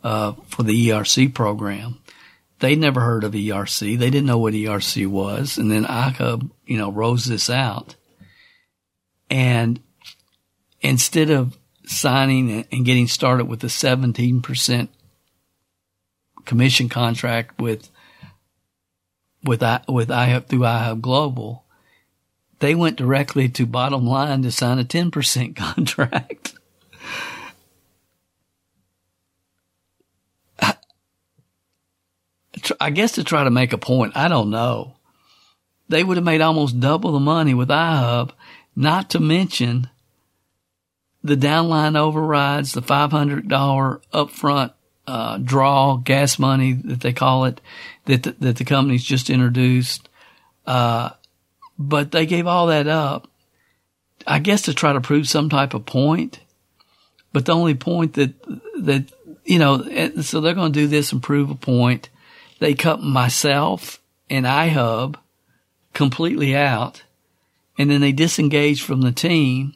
uh, 0.04 0.34
for 0.50 0.62
the 0.62 0.90
ERC 0.90 1.34
program, 1.34 1.98
they 2.60 2.76
never 2.76 3.02
heard 3.02 3.24
of 3.24 3.34
ERC. 3.34 3.98
They 3.98 4.10
didn't 4.10 4.26
know 4.26 4.40
what 4.40 4.54
ERC 4.54 5.08
was. 5.08 5.58
And 5.58 5.72
then 5.72 5.86
iHub, 5.86 6.50
you 6.66 6.78
know, 6.78 6.92
rose 6.92 7.26
this 7.26 7.50
out. 7.50 7.96
And 9.30 9.80
instead 10.82 11.30
of 11.30 11.58
signing 11.86 12.66
and 12.72 12.86
getting 12.86 13.08
started 13.08 13.46
with 13.46 13.64
a 13.64 13.68
17% 13.68 14.88
commission 16.46 16.90
contract 16.90 17.60
with, 17.62 17.90
with, 19.44 19.62
with 19.88 20.10
iHub 20.10 20.48
through 20.48 20.60
iHub 20.60 21.02
Global, 21.02 21.64
they 22.60 22.74
went 22.74 22.98
directly 22.98 23.50
to 23.50 23.66
bottom 23.68 24.06
line 24.08 24.42
to 24.42 24.52
sign 24.52 24.80
a 24.80 24.84
10% 24.84 25.56
contract. 25.56 26.57
I 32.80 32.90
guess 32.90 33.14
to 33.14 33.24
try 33.24 33.44
to 33.44 33.52
make 33.52 33.74
a 33.74 33.78
point, 33.78 34.16
I 34.16 34.28
don't 34.28 34.50
know. 34.50 34.96
They 35.90 36.04
would 36.04 36.18
have 36.18 36.26
made 36.26 36.42
almost 36.42 36.80
double 36.80 37.12
the 37.12 37.20
money 37.20 37.54
with 37.54 37.70
iHub, 37.70 38.32
not 38.76 39.10
to 39.12 39.20
mention 39.20 39.90
the 41.24 41.36
downline 41.36 41.98
overrides, 41.98 42.74
the 42.74 42.82
$500 42.82 43.48
upfront 44.14 44.74
uh, 45.08 45.38
draw 45.38 45.96
gas 45.98 46.38
money 46.38 46.74
that 46.74 47.02
they 47.02 47.14
call 47.14 47.46
it, 47.46 47.62
that 48.06 48.24
the, 48.24 48.32
that 48.40 48.58
the 48.58 48.66
company's 48.66 49.04
just 49.04 49.30
introduced, 49.30 50.10
uh, 50.66 51.12
but 51.80 52.12
they 52.12 52.26
gave 52.26 52.48
all 52.48 52.68
that 52.68 52.88
up, 52.88 53.30
I 54.26 54.40
guess 54.40 54.64
to 54.64 54.74
try 54.74 54.94
to 54.94 55.02
prove 55.02 55.28
some 55.28 55.50
type 55.50 55.74
of 55.74 55.86
point. 55.86 56.40
But 57.32 57.46
the 57.46 57.56
only 57.56 57.76
point 57.76 58.14
that, 58.14 58.34
that, 58.82 59.12
you 59.46 59.60
know, 59.60 59.82
so 60.22 60.42
they're 60.42 60.54
going 60.54 60.74
to 60.74 60.80
do 60.80 60.88
this 60.88 61.12
and 61.12 61.24
prove 61.24 61.50
a 61.50 61.56
point. 61.56 62.10
They 62.60 62.74
cut 62.74 63.02
myself 63.02 64.02
and 64.30 64.46
iHub 64.46 65.16
completely 65.94 66.56
out 66.56 67.04
and 67.78 67.90
then 67.90 68.02
they 68.02 68.12
disengage 68.12 68.82
from 68.82 69.02
the 69.02 69.12
team. 69.12 69.74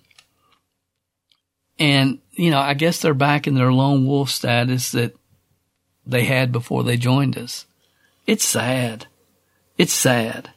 And, 1.78 2.20
you 2.32 2.52
know, 2.52 2.60
I 2.60 2.74
guess 2.74 3.00
they're 3.00 3.14
back 3.14 3.48
in 3.48 3.56
their 3.56 3.72
lone 3.72 4.06
wolf 4.06 4.30
status 4.30 4.92
that 4.92 5.16
they 6.06 6.24
had 6.24 6.52
before 6.52 6.84
they 6.84 6.98
joined 6.98 7.38
us. 7.38 7.66
It's 8.26 8.46
sad. 8.46 9.08
It's 9.78 9.94
sad. 9.94 10.52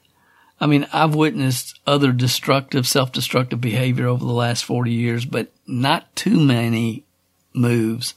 I 0.61 0.67
mean, 0.67 0.87
I've 0.93 1.15
witnessed 1.15 1.81
other 1.87 2.13
destructive, 2.13 2.87
self-destructive 2.87 3.61
behavior 3.61 4.07
over 4.07 4.25
the 4.25 4.33
last 4.33 4.65
40 4.65 4.93
years, 4.93 5.25
but 5.25 5.53
not 5.67 6.15
too 6.17 6.41
many 6.41 7.05
moves 7.53 8.15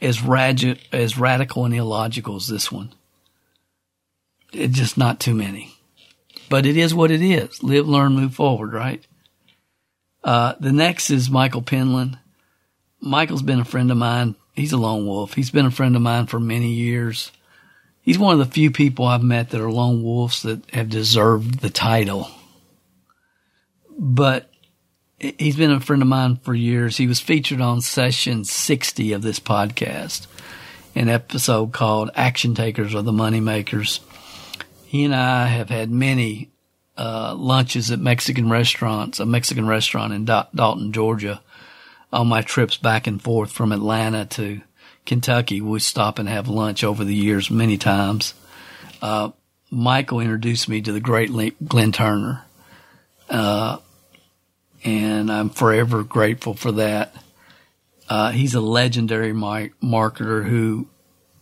as, 0.00 0.18
radi- 0.18 0.80
as 0.92 1.18
radical 1.18 1.64
and 1.64 1.74
illogical 1.74 2.36
as 2.36 2.48
this 2.48 2.70
one. 2.70 2.92
It's 4.52 4.76
just 4.76 4.98
not 4.98 5.20
too 5.20 5.34
many. 5.34 5.74
But 6.48 6.66
it 6.66 6.76
is 6.76 6.94
what 6.94 7.10
it 7.10 7.22
is. 7.22 7.62
Live, 7.62 7.86
learn, 7.86 8.14
move 8.14 8.34
forward, 8.34 8.72
right? 8.72 9.06
Uh, 10.24 10.54
the 10.58 10.72
next 10.72 11.10
is 11.10 11.30
Michael 11.30 11.62
Penland. 11.62 12.18
Michael's 13.00 13.42
been 13.42 13.60
a 13.60 13.64
friend 13.64 13.90
of 13.90 13.96
mine. 13.96 14.34
He's 14.54 14.72
a 14.72 14.76
lone 14.76 15.06
wolf. 15.06 15.34
He's 15.34 15.50
been 15.50 15.66
a 15.66 15.70
friend 15.70 15.94
of 15.94 16.02
mine 16.02 16.26
for 16.26 16.40
many 16.40 16.72
years 16.72 17.30
he's 18.08 18.18
one 18.18 18.32
of 18.32 18.38
the 18.38 18.54
few 18.54 18.70
people 18.70 19.04
I've 19.04 19.22
met 19.22 19.50
that 19.50 19.60
are 19.60 19.70
lone 19.70 20.02
wolves 20.02 20.40
that 20.40 20.70
have 20.70 20.88
deserved 20.88 21.60
the 21.60 21.68
title. 21.68 22.30
But 23.98 24.50
he's 25.18 25.56
been 25.56 25.72
a 25.72 25.78
friend 25.78 26.00
of 26.00 26.08
mine 26.08 26.36
for 26.36 26.54
years. 26.54 26.96
He 26.96 27.06
was 27.06 27.20
featured 27.20 27.60
on 27.60 27.82
session 27.82 28.44
60 28.44 29.12
of 29.12 29.20
this 29.20 29.38
podcast, 29.38 30.26
an 30.94 31.10
episode 31.10 31.74
called 31.74 32.10
Action 32.14 32.54
Takers 32.54 32.94
or 32.94 33.02
the 33.02 33.12
Money 33.12 33.40
Makers. 33.40 34.00
He 34.88 35.04
and 35.04 35.14
I 35.14 35.48
have 35.48 35.68
had 35.68 35.90
many 35.90 36.48
uh, 36.96 37.34
lunches 37.34 37.90
at 37.90 37.98
Mexican 37.98 38.48
restaurants, 38.48 39.20
a 39.20 39.26
Mexican 39.26 39.66
restaurant 39.66 40.14
in 40.14 40.24
Dalton, 40.24 40.94
Georgia, 40.94 41.42
on 42.10 42.26
my 42.26 42.40
trips 42.40 42.78
back 42.78 43.06
and 43.06 43.20
forth 43.20 43.52
from 43.52 43.72
Atlanta 43.72 44.24
to 44.24 44.62
Kentucky. 45.04 45.60
We 45.60 45.78
stop 45.80 46.18
and 46.18 46.26
have 46.26 46.48
lunch 46.48 46.84
over 46.84 47.04
the 47.04 47.14
years 47.14 47.50
many 47.50 47.76
times. 47.76 48.32
Uh, 49.02 49.32
Michael 49.70 50.20
introduced 50.20 50.70
me 50.70 50.80
to 50.80 50.90
the 50.90 51.00
great 51.00 51.30
Glenn 51.68 51.92
Turner. 51.92 52.46
Uh, 53.28 53.76
and 54.84 55.30
I'm 55.30 55.50
forever 55.50 56.02
grateful 56.02 56.54
for 56.54 56.72
that. 56.72 57.14
Uh, 58.08 58.30
he's 58.30 58.54
a 58.54 58.60
legendary 58.62 59.34
marketer 59.34 60.48
who, 60.48 60.88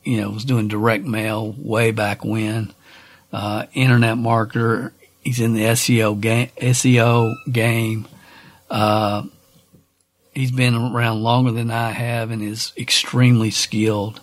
you 0.02 0.20
know, 0.20 0.30
was 0.30 0.44
doing 0.44 0.66
direct 0.66 1.04
mail 1.04 1.54
way 1.56 1.92
back 1.92 2.24
when. 2.24 2.72
Uh, 3.32 3.66
internet 3.74 4.16
marketer. 4.16 4.92
He's 5.22 5.40
in 5.40 5.54
the 5.54 5.62
SEO 5.62 6.20
game. 6.20 6.48
SEO 6.58 7.34
game. 7.50 8.06
Uh, 8.70 9.24
he's 10.34 10.52
been 10.52 10.74
around 10.74 11.22
longer 11.22 11.50
than 11.50 11.70
I 11.70 11.90
have 11.90 12.30
and 12.30 12.42
is 12.42 12.72
extremely 12.76 13.50
skilled. 13.50 14.20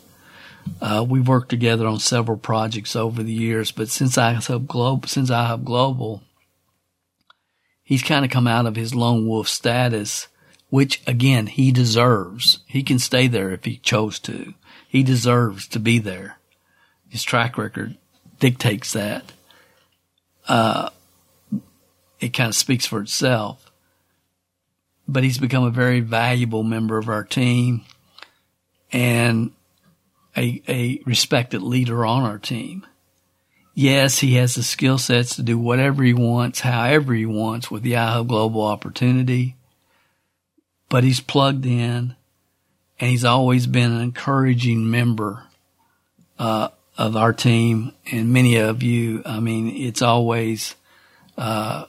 Uh, 0.81 1.05
we've 1.07 1.27
worked 1.27 1.49
together 1.49 1.85
on 1.85 1.99
several 1.99 2.37
projects 2.37 2.95
over 2.95 3.21
the 3.21 3.33
years, 3.33 3.71
but 3.71 3.89
since 3.89 4.15
iHub 4.15 4.67
Global, 4.67 5.07
since 5.07 5.29
iHub 5.29 5.63
Global, 5.63 6.21
he's 7.83 8.03
kind 8.03 8.23
of 8.23 8.31
come 8.31 8.47
out 8.47 8.65
of 8.65 8.75
his 8.75 8.95
lone 8.95 9.27
wolf 9.27 9.47
status, 9.47 10.27
which 10.69 11.01
again, 11.05 11.47
he 11.47 11.71
deserves. 11.71 12.59
He 12.65 12.83
can 12.83 12.99
stay 12.99 13.27
there 13.27 13.51
if 13.51 13.65
he 13.65 13.77
chose 13.77 14.19
to. 14.19 14.53
He 14.87 15.03
deserves 15.03 15.67
to 15.69 15.79
be 15.79 15.99
there. 15.99 16.37
His 17.09 17.23
track 17.23 17.57
record 17.57 17.97
dictates 18.43 18.91
that. 18.91 19.23
Uh, 20.49 20.89
it 22.19 22.33
kind 22.33 22.49
of 22.49 22.55
speaks 22.55 22.85
for 22.85 22.99
itself. 22.99 23.71
But 25.07 25.23
he's 25.23 25.37
become 25.37 25.63
a 25.63 25.69
very 25.69 26.01
valuable 26.01 26.63
member 26.63 26.97
of 26.97 27.07
our 27.07 27.23
team 27.23 27.85
and 28.91 29.51
a, 30.35 30.61
a 30.67 31.01
respected 31.05 31.61
leader 31.61 32.05
on 32.05 32.23
our 32.23 32.37
team. 32.37 32.85
Yes, 33.73 34.19
he 34.19 34.33
has 34.35 34.55
the 34.55 34.63
skill 34.63 34.97
sets 34.97 35.37
to 35.37 35.41
do 35.41 35.57
whatever 35.57 36.03
he 36.03 36.13
wants, 36.13 36.59
however 36.59 37.13
he 37.13 37.25
wants 37.25 37.71
with 37.71 37.81
the 37.81 37.93
iHub 37.93 38.27
Global 38.27 38.63
opportunity. 38.63 39.55
But 40.89 41.05
he's 41.05 41.21
plugged 41.21 41.65
in 41.65 42.17
and 42.99 43.09
he's 43.09 43.23
always 43.23 43.67
been 43.67 43.93
an 43.93 44.01
encouraging 44.01 44.91
member, 44.91 45.45
uh, 46.37 46.67
of 46.97 47.15
our 47.15 47.33
team 47.33 47.93
and 48.11 48.31
many 48.31 48.57
of 48.57 48.83
you. 48.83 49.21
I 49.25 49.39
mean, 49.39 49.69
it's 49.69 50.01
always, 50.01 50.75
uh, 51.37 51.85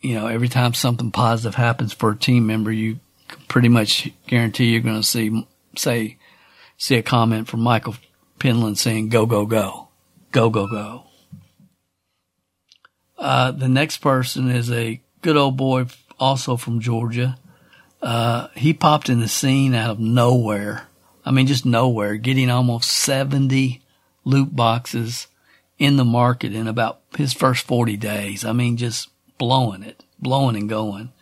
you 0.00 0.14
know, 0.14 0.26
every 0.26 0.48
time 0.48 0.74
something 0.74 1.10
positive 1.10 1.54
happens 1.54 1.92
for 1.92 2.12
a 2.12 2.16
team 2.16 2.46
member, 2.46 2.72
you 2.72 3.00
pretty 3.48 3.68
much 3.68 4.10
guarantee 4.26 4.66
you're 4.66 4.80
going 4.80 5.00
to 5.00 5.06
see, 5.06 5.46
say, 5.76 6.18
see 6.78 6.96
a 6.96 7.02
comment 7.02 7.48
from 7.48 7.60
Michael 7.60 7.96
Penland 8.38 8.78
saying, 8.78 9.08
go, 9.08 9.26
go, 9.26 9.46
go. 9.46 9.88
Go, 10.32 10.48
go, 10.48 10.66
go. 10.66 11.04
Uh, 13.18 13.52
the 13.52 13.68
next 13.68 13.98
person 13.98 14.50
is 14.50 14.70
a 14.70 15.00
good 15.20 15.36
old 15.36 15.56
boy, 15.56 15.86
also 16.18 16.56
from 16.56 16.80
Georgia. 16.80 17.38
Uh, 18.00 18.48
he 18.56 18.72
popped 18.72 19.08
in 19.08 19.20
the 19.20 19.28
scene 19.28 19.74
out 19.74 19.90
of 19.90 20.00
nowhere. 20.00 20.88
I 21.24 21.30
mean, 21.30 21.46
just 21.46 21.64
nowhere, 21.64 22.16
getting 22.16 22.50
almost 22.50 22.90
70 22.90 23.81
Loop 24.24 24.54
boxes 24.54 25.26
in 25.78 25.96
the 25.96 26.04
market 26.04 26.54
in 26.54 26.68
about 26.68 27.00
his 27.16 27.32
first 27.32 27.66
40 27.66 27.96
days. 27.96 28.44
I 28.44 28.52
mean, 28.52 28.76
just 28.76 29.08
blowing 29.38 29.82
it, 29.82 30.04
blowing 30.20 30.56
and 30.56 30.68
going. 30.68 31.12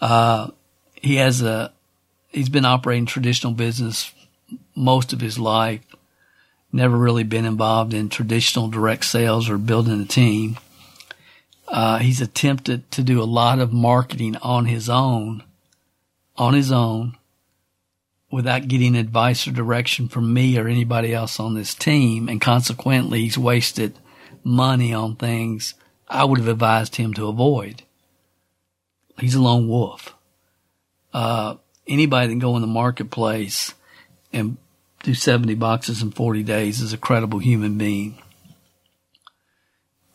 Uh, 0.00 0.50
he 0.94 1.16
has 1.16 1.42
a, 1.42 1.72
he's 2.28 2.48
been 2.48 2.64
operating 2.64 3.06
traditional 3.06 3.52
business 3.52 4.12
most 4.74 5.12
of 5.12 5.20
his 5.20 5.38
life 5.38 5.80
never 6.72 6.96
really 6.96 7.24
been 7.24 7.44
involved 7.44 7.94
in 7.94 8.08
traditional 8.08 8.68
direct 8.68 9.04
sales 9.04 9.48
or 9.48 9.58
building 9.58 10.00
a 10.00 10.04
team. 10.04 10.56
Uh, 11.68 11.98
he's 11.98 12.20
attempted 12.20 12.90
to 12.90 13.02
do 13.02 13.22
a 13.22 13.24
lot 13.24 13.58
of 13.58 13.72
marketing 13.72 14.36
on 14.36 14.66
his 14.66 14.88
own, 14.88 15.42
on 16.36 16.54
his 16.54 16.72
own, 16.72 17.16
without 18.30 18.68
getting 18.68 18.96
advice 18.96 19.46
or 19.46 19.52
direction 19.52 20.08
from 20.08 20.32
me 20.32 20.56
or 20.58 20.68
anybody 20.68 21.12
else 21.12 21.40
on 21.40 21.54
this 21.54 21.74
team. 21.74 22.28
And 22.28 22.40
consequently, 22.40 23.22
he's 23.22 23.38
wasted 23.38 23.98
money 24.44 24.94
on 24.94 25.16
things 25.16 25.74
I 26.08 26.24
would 26.24 26.38
have 26.38 26.48
advised 26.48 26.96
him 26.96 27.14
to 27.14 27.28
avoid. 27.28 27.82
He's 29.18 29.34
a 29.34 29.40
lone 29.40 29.68
wolf. 29.68 30.14
Uh, 31.12 31.56
anybody 31.86 32.26
that 32.26 32.32
can 32.32 32.38
go 32.38 32.56
in 32.56 32.62
the 32.62 32.68
marketplace 32.68 33.74
and 34.32 34.56
do 35.02 35.14
70 35.14 35.54
boxes 35.54 36.02
in 36.02 36.10
40 36.10 36.42
days 36.42 36.80
is 36.80 36.92
a 36.92 36.98
credible 36.98 37.38
human 37.38 37.78
being. 37.78 38.18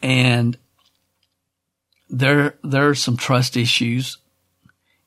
And 0.01 0.57
there, 2.09 2.55
there 2.63 2.89
are 2.89 2.95
some 2.95 3.17
trust 3.17 3.57
issues 3.57 4.17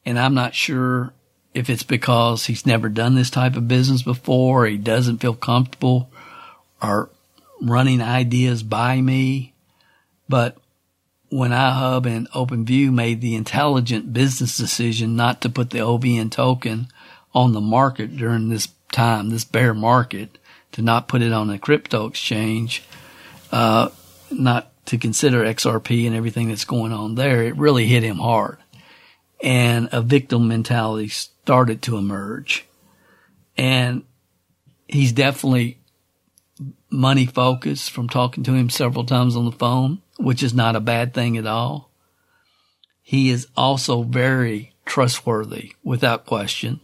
and 0.09 0.19
I'm 0.19 0.33
not 0.33 0.55
sure 0.55 1.13
if 1.59 1.69
it's 1.69 1.83
because 1.83 2.47
he's 2.47 2.65
never 2.65 2.89
done 2.89 3.17
this 3.17 3.31
type 3.31 3.57
of 3.57 3.67
business 3.67 4.03
before, 4.03 4.65
or 4.65 4.69
he 4.69 4.79
doesn't 4.79 5.19
feel 5.19 5.35
comfortable 5.35 6.09
or 6.81 7.11
running 7.61 8.01
ideas 8.01 8.63
by 8.63 9.01
me. 9.01 9.53
But 10.29 10.57
when 11.31 11.51
iHub 11.51 12.07
and 12.07 12.31
OpenView 12.31 12.93
made 12.93 13.21
the 13.21 13.35
intelligent 13.35 14.13
business 14.13 14.57
decision 14.57 15.17
not 15.17 15.41
to 15.41 15.49
put 15.49 15.71
the 15.71 15.81
OVN 15.81 16.31
token 16.31 16.87
on 17.35 17.55
the 17.55 17.61
market 17.61 18.17
during 18.17 18.51
this 18.51 18.69
time, 18.93 19.31
this 19.31 19.45
bear 19.45 19.75
market, 19.75 20.39
to 20.73 20.83
not 20.83 21.09
put 21.09 21.23
it 21.23 21.33
on 21.33 21.51
a 21.51 21.59
crypto 21.59 22.07
exchange, 22.07 22.85
uh, 23.51 23.89
not 24.31 24.71
to 24.87 24.97
consider 24.97 25.43
XRP 25.43 26.07
and 26.07 26.15
everything 26.15 26.49
that's 26.49 26.65
going 26.65 26.93
on 26.93 27.17
there, 27.17 27.43
it 27.43 27.57
really 27.57 27.87
hit 27.87 28.05
him 28.05 28.19
hard. 28.19 28.59
And 29.41 29.89
a 29.93 30.03
victim 30.03 30.49
mentality 30.49 31.09
started 31.09 31.83
to 31.83 31.97
emerge. 31.97 32.67
And 33.57 34.03
he's 34.89 35.13
definitely 35.13 35.79
money 36.91 37.27
focused 37.27 37.91
from 37.91 38.09
talking 38.09 38.43
to 38.45 38.55
him 38.55 38.71
several 38.71 39.05
times 39.05 39.37
on 39.37 39.45
the 39.45 39.53
phone, 39.53 40.03
which 40.19 40.43
is 40.43 40.55
not 40.55 40.77
a 40.77 40.81
bad 40.81 41.15
thing 41.15 41.37
at 41.37 41.47
all. 41.47 41.91
He 43.03 43.31
is 43.31 43.47
also 43.57 44.03
very 44.03 44.75
trustworthy 44.85 45.73
without 45.85 46.27
question 46.27 46.81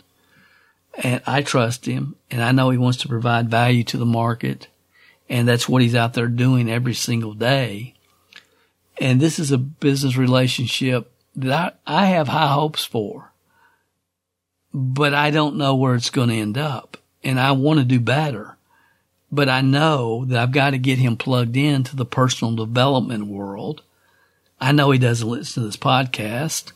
and 1.03 1.23
I 1.27 1.43
trust 1.43 1.87
him 1.87 2.17
and 2.31 2.43
I 2.43 2.53
know 2.53 2.71
he 2.71 2.79
wants 2.79 2.99
to 2.99 3.09
provide 3.09 3.51
value 3.51 3.85
to 3.85 3.97
the 3.97 4.07
market. 4.07 4.69
And 5.29 5.49
that's 5.49 5.69
what 5.69 5.83
he's 5.83 5.95
out 5.95 6.13
there 6.15 6.29
doing 6.29 6.71
every 6.71 6.95
single 6.95 7.33
day. 7.33 7.95
And 8.99 9.21
this 9.21 9.39
is 9.39 9.51
a 9.51 9.59
business 9.59 10.17
relationship 10.17 11.11
that 11.37 11.79
I, 11.87 12.07
have 12.07 12.29
high 12.29 12.53
hopes 12.53 12.85
for, 12.85 13.33
but 14.73 15.15
I 15.15 15.31
don't 15.31 15.57
know 15.57 15.75
where 15.75 15.95
it's 15.95 16.11
going 16.11 16.29
to 16.29 16.35
end 16.35 16.59
up. 16.59 16.97
And 17.23 17.41
I 17.41 17.53
want 17.53 17.79
to 17.79 17.85
do 17.85 18.01
better, 18.01 18.57
but 19.33 19.49
I 19.49 19.63
know 19.63 20.25
that 20.27 20.39
I've 20.39 20.53
got 20.53 20.71
to 20.71 20.79
get 20.79 20.99
him 20.99 21.17
plugged 21.17 21.57
into 21.57 21.97
the 21.97 22.05
personal 22.05 22.55
development 22.55 23.27
world. 23.27 23.83
I 24.61 24.73
know 24.73 24.91
he 24.91 24.99
doesn't 24.99 25.29
listen 25.29 25.63
to 25.63 25.67
this 25.67 25.77
podcast 25.77 26.73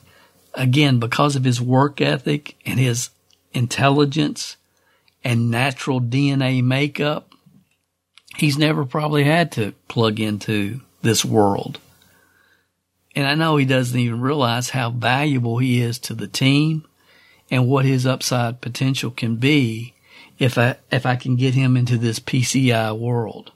again 0.54 0.98
because 0.98 1.36
of 1.36 1.44
his 1.44 1.60
work 1.60 2.00
ethic 2.00 2.56
and 2.66 2.80
his 2.80 3.10
intelligence 3.52 4.56
and 5.24 5.50
natural 5.50 6.00
DNA 6.00 6.62
makeup, 6.62 7.32
he's 8.36 8.58
never 8.58 8.84
probably 8.84 9.24
had 9.24 9.52
to 9.52 9.72
plug 9.88 10.20
into 10.20 10.80
this 11.02 11.24
world. 11.24 11.78
And 13.14 13.26
I 13.26 13.34
know 13.34 13.56
he 13.56 13.64
doesn't 13.64 13.98
even 13.98 14.20
realize 14.20 14.70
how 14.70 14.90
valuable 14.90 15.58
he 15.58 15.80
is 15.80 15.98
to 16.00 16.14
the 16.14 16.28
team 16.28 16.86
and 17.50 17.66
what 17.66 17.84
his 17.84 18.06
upside 18.06 18.60
potential 18.60 19.10
can 19.10 19.36
be 19.36 19.94
if 20.38 20.58
I, 20.58 20.76
if 20.90 21.06
I 21.06 21.16
can 21.16 21.36
get 21.36 21.54
him 21.54 21.76
into 21.76 21.96
this 21.96 22.20
PCI 22.20 22.96
world. 22.96 23.52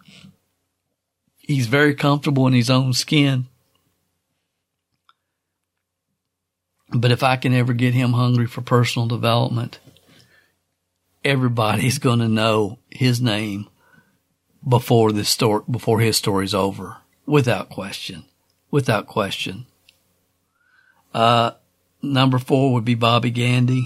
He's 1.38 1.66
very 1.66 1.94
comfortable 1.94 2.46
in 2.46 2.55
his 2.55 2.70
own 2.70 2.92
skin. 2.92 3.46
But 6.90 7.11
if 7.11 7.22
I 7.22 7.36
can 7.36 7.55
ever 7.55 7.72
get 7.72 7.94
him 7.94 8.12
hungry 8.12 8.46
for 8.46 8.61
personal 8.61 9.09
development, 9.09 9.80
everybody's 11.24 11.98
going 11.98 12.18
to 12.18 12.28
know 12.28 12.78
his 12.90 13.20
name 13.20 13.68
before 14.66 15.12
this 15.12 15.28
story, 15.28 15.62
before 15.70 16.00
his 16.00 16.16
story's 16.16 16.55
over, 16.55 16.98
without 17.26 17.70
question, 17.70 18.24
without 18.73 19.07
question. 19.07 19.66
Uh, 21.14 21.53
number 22.03 22.41
four 22.41 22.73
would 22.73 22.85
be 22.85 22.97
Bobby 22.97 23.31
Gandy. 23.31 23.85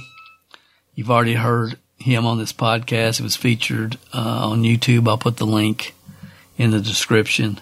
You've 0.95 1.11
already 1.11 1.35
heard 1.35 1.79
him 1.99 2.25
on 2.25 2.39
this 2.39 2.55
podcast. 2.55 3.21
It 3.21 3.25
was 3.25 3.37
featured 3.37 3.99
uh, 4.15 4.49
on 4.49 4.63
YouTube. 4.63 5.07
I'll 5.07 5.19
put 5.19 5.37
the 5.37 5.45
link 5.47 5.95
in 6.57 6.71
the 6.71 6.81
description. 6.81 7.61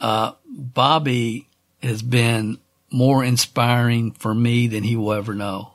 Uh, 0.00 0.32
Bobby 0.48 1.46
has 1.82 2.02
been 2.02 2.58
more 2.90 3.22
inspiring 3.22 4.12
for 4.12 4.34
me 4.34 4.66
than 4.66 4.82
he 4.82 4.96
will 4.96 5.12
ever 5.12 5.34
know. 5.34 5.74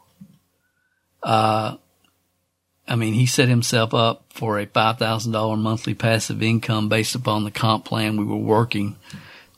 Uh, 1.21 1.77
I 2.87 2.95
mean, 2.95 3.13
he 3.13 3.25
set 3.25 3.47
himself 3.47 3.93
up 3.93 4.25
for 4.29 4.59
a 4.59 4.65
$5,000 4.65 5.57
monthly 5.57 5.93
passive 5.93 6.43
income 6.43 6.89
based 6.89 7.15
upon 7.15 7.43
the 7.43 7.51
comp 7.51 7.85
plan 7.85 8.17
we 8.17 8.25
were 8.25 8.35
working. 8.35 8.97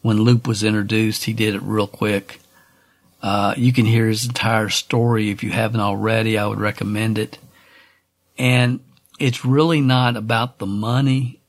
When 0.06 0.22
Loop 0.22 0.47
was 0.47 0.64
introduced, 0.64 1.24
he 1.24 1.34
did 1.34 1.56
it 1.56 1.64
real 1.64 1.88
quick. 1.88 2.39
Uh, 3.24 3.56
you 3.58 3.74
can 3.74 3.88
hear 3.88 4.08
his 4.08 4.28
entire 4.28 4.70
story 4.70 5.32
if 5.32 5.41
you 5.41 5.49
haven't 5.49 5.80
already. 5.80 6.38
I 6.38 6.45
would 6.45 6.60
recommend 6.60 7.18
it. 7.18 7.39
And 8.38 8.82
it's 9.18 9.43
really 9.43 9.82
not 9.82 10.16
about 10.16 10.60
the 10.60 10.68
money, 10.68 11.41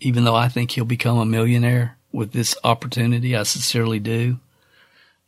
even 0.00 0.24
though 0.24 0.34
I 0.34 0.48
think 0.48 0.70
he'll 0.70 0.86
become 0.86 1.18
a 1.18 1.26
millionaire 1.26 1.98
with 2.12 2.32
this 2.32 2.56
opportunity. 2.64 3.36
I 3.36 3.42
sincerely 3.42 3.98
do. 3.98 4.38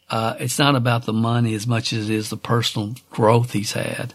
Uh, 0.08 0.36
it's 0.40 0.58
not 0.58 0.74
about 0.74 1.04
the 1.04 1.12
money 1.12 1.52
as 1.52 1.66
much 1.66 1.92
as 1.92 2.08
it 2.08 2.14
is 2.14 2.30
the 2.30 2.38
personal 2.38 2.94
growth 3.10 3.52
he's 3.52 3.72
had. 3.72 4.14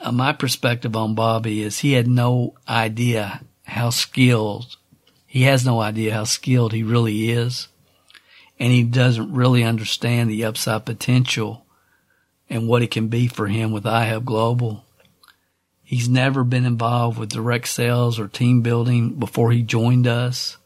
Uh, 0.00 0.12
my 0.12 0.32
perspective 0.32 0.94
on 0.94 1.16
Bobby 1.16 1.62
is 1.62 1.80
he 1.80 1.94
had 1.94 2.06
no 2.06 2.54
idea 2.68 3.40
how 3.64 3.90
skilled, 3.90 4.76
he 5.34 5.42
has 5.42 5.66
no 5.66 5.80
idea 5.80 6.14
how 6.14 6.22
skilled 6.22 6.72
he 6.72 6.84
really 6.84 7.28
is. 7.32 7.66
And 8.60 8.72
he 8.72 8.84
doesn't 8.84 9.34
really 9.34 9.64
understand 9.64 10.30
the 10.30 10.44
upside 10.44 10.84
potential 10.84 11.66
and 12.48 12.68
what 12.68 12.82
it 12.82 12.92
can 12.92 13.08
be 13.08 13.26
for 13.26 13.48
him 13.48 13.72
with 13.72 13.82
iHub 13.82 14.24
Global. 14.24 14.84
He's 15.82 16.08
never 16.08 16.44
been 16.44 16.64
involved 16.64 17.18
with 17.18 17.32
direct 17.32 17.66
sales 17.66 18.20
or 18.20 18.28
team 18.28 18.62
building 18.62 19.14
before 19.14 19.50
he 19.50 19.62
joined 19.62 20.06
us. 20.06 20.56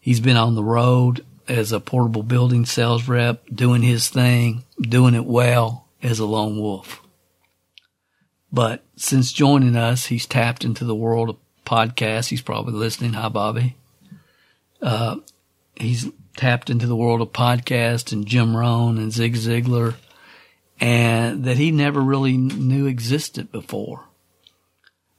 He's 0.00 0.20
been 0.20 0.38
on 0.38 0.54
the 0.54 0.64
road 0.64 1.22
as 1.46 1.70
a 1.70 1.78
portable 1.78 2.22
building 2.22 2.64
sales 2.64 3.06
rep, 3.06 3.44
doing 3.54 3.82
his 3.82 4.08
thing, 4.08 4.64
doing 4.80 5.14
it 5.14 5.26
well 5.26 5.88
as 6.02 6.18
a 6.18 6.24
lone 6.24 6.58
wolf. 6.58 7.02
But 8.50 8.82
since 8.96 9.30
joining 9.30 9.76
us, 9.76 10.06
he's 10.06 10.24
tapped 10.24 10.64
into 10.64 10.86
the 10.86 10.94
world 10.94 11.28
of 11.28 11.36
podcasts. 11.66 12.28
He's 12.28 12.40
probably 12.40 12.72
listening. 12.72 13.12
Hi, 13.12 13.28
Bobby. 13.28 13.76
Uh, 14.82 15.16
he's 15.76 16.08
tapped 16.36 16.70
into 16.70 16.86
the 16.86 16.96
world 16.96 17.20
of 17.20 17.32
podcasts 17.32 18.12
and 18.12 18.26
Jim 18.26 18.56
Rohn 18.56 18.98
and 18.98 19.12
Zig 19.12 19.34
Ziglar 19.34 19.94
and 20.80 21.44
that 21.44 21.58
he 21.58 21.70
never 21.70 22.00
really 22.00 22.36
knew 22.36 22.86
existed 22.86 23.52
before. 23.52 24.06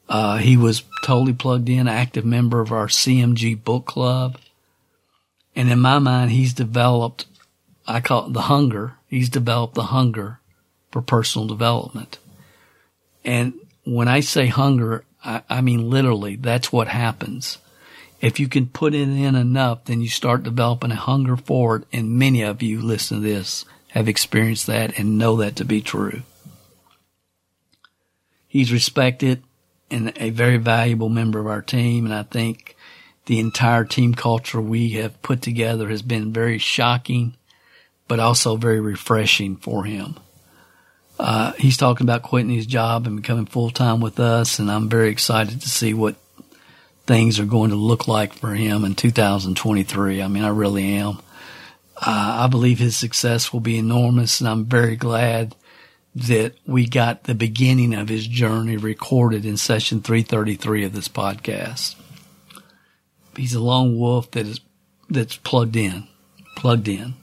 Uh, 0.09 0.37
he 0.37 0.57
was 0.57 0.83
totally 1.05 1.33
plugged 1.33 1.69
in, 1.69 1.87
active 1.87 2.25
member 2.25 2.59
of 2.59 2.71
our 2.71 2.87
CMG 2.87 3.63
book 3.63 3.85
club. 3.85 4.37
And 5.55 5.69
in 5.69 5.79
my 5.79 5.99
mind, 5.99 6.31
he's 6.31 6.53
developed, 6.53 7.27
I 7.87 8.01
call 8.01 8.27
it 8.27 8.33
the 8.33 8.41
hunger. 8.41 8.95
He's 9.07 9.29
developed 9.29 9.75
the 9.75 9.83
hunger 9.83 10.39
for 10.91 11.01
personal 11.01 11.47
development. 11.47 12.17
And 13.23 13.53
when 13.85 14.07
I 14.07 14.21
say 14.21 14.47
hunger, 14.47 15.05
I, 15.23 15.43
I 15.47 15.61
mean 15.61 15.89
literally, 15.89 16.35
that's 16.35 16.73
what 16.73 16.87
happens. 16.87 17.59
If 18.21 18.39
you 18.39 18.47
can 18.47 18.67
put 18.67 18.93
it 18.93 19.01
in 19.01 19.35
enough, 19.35 19.85
then 19.85 20.01
you 20.01 20.07
start 20.07 20.43
developing 20.43 20.91
a 20.91 20.95
hunger 20.95 21.35
for 21.35 21.77
it. 21.77 21.83
And 21.91 22.19
many 22.19 22.43
of 22.43 22.61
you 22.61 22.79
listen 22.79 23.17
to 23.17 23.23
this 23.23 23.65
have 23.89 24.07
experienced 24.07 24.67
that 24.67 24.97
and 24.97 25.17
know 25.17 25.37
that 25.37 25.55
to 25.57 25.65
be 25.65 25.81
true. 25.81 26.21
He's 28.47 28.71
respected 28.71 29.41
and 29.89 30.13
a 30.17 30.29
very 30.29 30.57
valuable 30.57 31.09
member 31.09 31.39
of 31.39 31.47
our 31.47 31.61
team. 31.61 32.05
And 32.05 32.13
I 32.13 32.23
think 32.23 32.75
the 33.25 33.39
entire 33.39 33.85
team 33.85 34.13
culture 34.13 34.61
we 34.61 34.91
have 34.91 35.21
put 35.21 35.41
together 35.41 35.89
has 35.89 36.01
been 36.01 36.31
very 36.31 36.59
shocking, 36.59 37.35
but 38.07 38.19
also 38.19 38.55
very 38.55 38.79
refreshing 38.79 39.55
for 39.55 39.83
him. 39.85 40.15
Uh, 41.19 41.53
he's 41.53 41.77
talking 41.77 42.05
about 42.05 42.23
quitting 42.23 42.51
his 42.51 42.65
job 42.65 43.05
and 43.05 43.17
becoming 43.17 43.45
full 43.45 43.69
time 43.69 43.99
with 44.01 44.19
us, 44.19 44.57
and 44.57 44.71
I'm 44.71 44.89
very 44.89 45.09
excited 45.09 45.61
to 45.61 45.69
see 45.69 45.93
what 45.93 46.15
things 47.11 47.41
are 47.41 47.45
going 47.45 47.71
to 47.71 47.75
look 47.75 48.07
like 48.07 48.31
for 48.31 48.55
him 48.55 48.85
in 48.85 48.95
2023. 48.95 50.21
I 50.21 50.27
mean, 50.29 50.45
I 50.45 50.47
really 50.47 50.93
am. 50.93 51.19
Uh, 51.97 52.45
I 52.45 52.47
believe 52.47 52.79
his 52.79 52.95
success 52.95 53.51
will 53.51 53.59
be 53.59 53.77
enormous, 53.77 54.39
and 54.39 54.47
I'm 54.47 54.63
very 54.63 54.95
glad 54.95 55.53
that 56.15 56.53
we 56.65 56.87
got 56.87 57.25
the 57.25 57.35
beginning 57.35 57.93
of 57.93 58.07
his 58.07 58.25
journey 58.25 58.77
recorded 58.77 59.45
in 59.45 59.57
session 59.57 60.01
333 60.01 60.85
of 60.85 60.93
this 60.93 61.09
podcast. 61.09 61.95
He's 63.35 63.55
a 63.55 63.59
lone 63.59 63.99
wolf 63.99 64.31
that 64.31 64.47
is 64.47 64.61
that's 65.09 65.35
plugged 65.35 65.75
in, 65.75 66.07
plugged 66.55 66.87
in. 66.87 67.15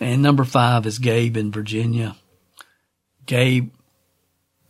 And 0.00 0.20
number 0.20 0.44
five 0.44 0.84
is 0.84 0.98
Gabe 0.98 1.38
in 1.38 1.50
Virginia. 1.50 2.14
Gabe, 3.24 3.70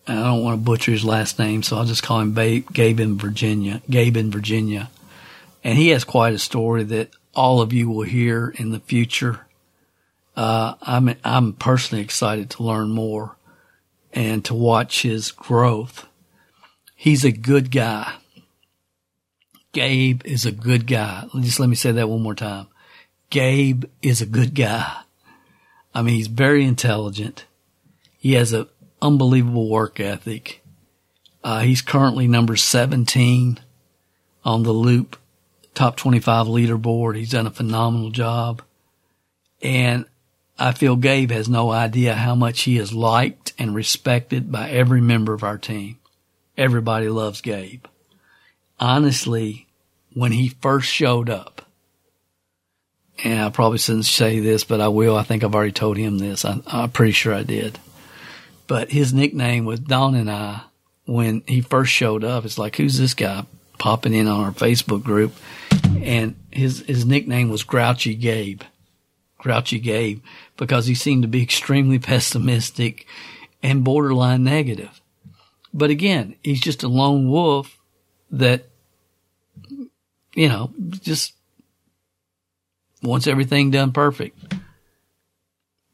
I 0.08 0.14
don't 0.14 0.42
want 0.42 0.58
to 0.58 0.64
butcher 0.64 0.92
his 0.92 1.04
last 1.04 1.38
name, 1.38 1.62
so 1.62 1.76
I'll 1.76 1.84
just 1.84 2.02
call 2.02 2.20
him 2.20 2.32
Gabe 2.32 2.98
in 2.98 3.18
Virginia. 3.18 3.82
Gabe 3.90 4.16
in 4.16 4.30
Virginia. 4.30 4.90
And 5.62 5.76
he 5.76 5.88
has 5.88 6.04
quite 6.04 6.32
a 6.32 6.38
story 6.38 6.82
that 6.84 7.10
all 7.34 7.60
of 7.60 7.74
you 7.74 7.90
will 7.90 8.04
hear 8.04 8.48
in 8.56 8.70
the 8.70 8.80
future. 8.80 9.46
Uh, 10.34 10.74
I'm, 10.80 11.14
I'm 11.24 11.52
personally 11.52 12.02
excited 12.02 12.48
to 12.50 12.62
learn 12.62 12.90
more 12.90 13.36
and 14.14 14.42
to 14.46 14.54
watch 14.54 15.02
his 15.02 15.30
growth. 15.30 16.06
He's 16.94 17.24
a 17.24 17.32
good 17.32 17.70
guy. 17.70 18.14
Gabe 19.72 20.22
is 20.24 20.46
a 20.46 20.52
good 20.52 20.86
guy. 20.86 21.26
Just 21.40 21.60
let 21.60 21.68
me 21.68 21.76
say 21.76 21.92
that 21.92 22.08
one 22.08 22.22
more 22.22 22.34
time. 22.34 22.68
Gabe 23.30 23.84
is 24.00 24.22
a 24.22 24.26
good 24.26 24.54
guy. 24.54 25.02
I 25.94 26.02
mean, 26.02 26.14
he's 26.14 26.28
very 26.28 26.64
intelligent. 26.64 27.44
He 28.16 28.32
has 28.32 28.52
an 28.52 28.68
unbelievable 29.00 29.68
work 29.68 30.00
ethic. 30.00 30.62
Uh, 31.42 31.60
he's 31.60 31.82
currently 31.82 32.26
number 32.26 32.56
17 32.56 33.58
on 34.44 34.62
the 34.62 34.72
Loop 34.72 35.16
top 35.74 35.96
25 35.96 36.46
leaderboard. 36.46 37.16
He's 37.16 37.30
done 37.30 37.46
a 37.46 37.50
phenomenal 37.50 38.10
job. 38.10 38.62
And 39.62 40.06
I 40.58 40.72
feel 40.72 40.96
Gabe 40.96 41.30
has 41.30 41.48
no 41.48 41.70
idea 41.70 42.14
how 42.14 42.34
much 42.34 42.62
he 42.62 42.78
is 42.78 42.92
liked 42.92 43.52
and 43.58 43.74
respected 43.74 44.50
by 44.50 44.70
every 44.70 45.00
member 45.00 45.32
of 45.32 45.44
our 45.44 45.58
team. 45.58 45.98
Everybody 46.56 47.08
loves 47.08 47.40
Gabe. 47.40 47.84
Honestly, 48.80 49.68
when 50.14 50.32
he 50.32 50.48
first 50.48 50.88
showed 50.88 51.30
up, 51.30 51.62
and 53.22 53.40
I 53.40 53.50
probably 53.50 53.78
shouldn't 53.78 54.06
say 54.06 54.40
this, 54.40 54.64
but 54.64 54.80
I 54.80 54.88
will. 54.88 55.16
I 55.16 55.22
think 55.22 55.42
I've 55.42 55.54
already 55.54 55.72
told 55.72 55.96
him 55.96 56.18
this. 56.18 56.44
I, 56.44 56.60
I'm 56.66 56.90
pretty 56.90 57.12
sure 57.12 57.34
I 57.34 57.42
did. 57.42 57.78
But 58.68 58.92
his 58.92 59.12
nickname 59.14 59.64
was 59.64 59.80
Don 59.80 60.14
and 60.14 60.30
I 60.30 60.60
when 61.06 61.42
he 61.46 61.62
first 61.62 61.90
showed 61.90 62.22
up. 62.22 62.44
It's 62.44 62.58
like, 62.58 62.76
who's 62.76 62.98
this 62.98 63.14
guy 63.14 63.44
popping 63.78 64.14
in 64.14 64.28
on 64.28 64.44
our 64.44 64.52
Facebook 64.52 65.02
group? 65.02 65.34
And 66.02 66.36
his, 66.52 66.80
his 66.80 67.06
nickname 67.06 67.48
was 67.48 67.64
Grouchy 67.64 68.14
Gabe. 68.14 68.62
Grouchy 69.38 69.78
Gabe 69.78 70.22
because 70.58 70.86
he 70.86 70.94
seemed 70.94 71.22
to 71.22 71.28
be 71.28 71.42
extremely 71.42 71.98
pessimistic 71.98 73.06
and 73.62 73.82
borderline 73.82 74.44
negative. 74.44 75.00
But 75.72 75.90
again, 75.90 76.36
he's 76.42 76.60
just 76.60 76.82
a 76.82 76.88
lone 76.88 77.30
wolf 77.30 77.78
that, 78.30 78.66
you 80.34 80.48
know, 80.48 80.72
just 80.90 81.32
wants 83.02 83.26
everything 83.26 83.70
done 83.70 83.92
perfect. 83.92 84.54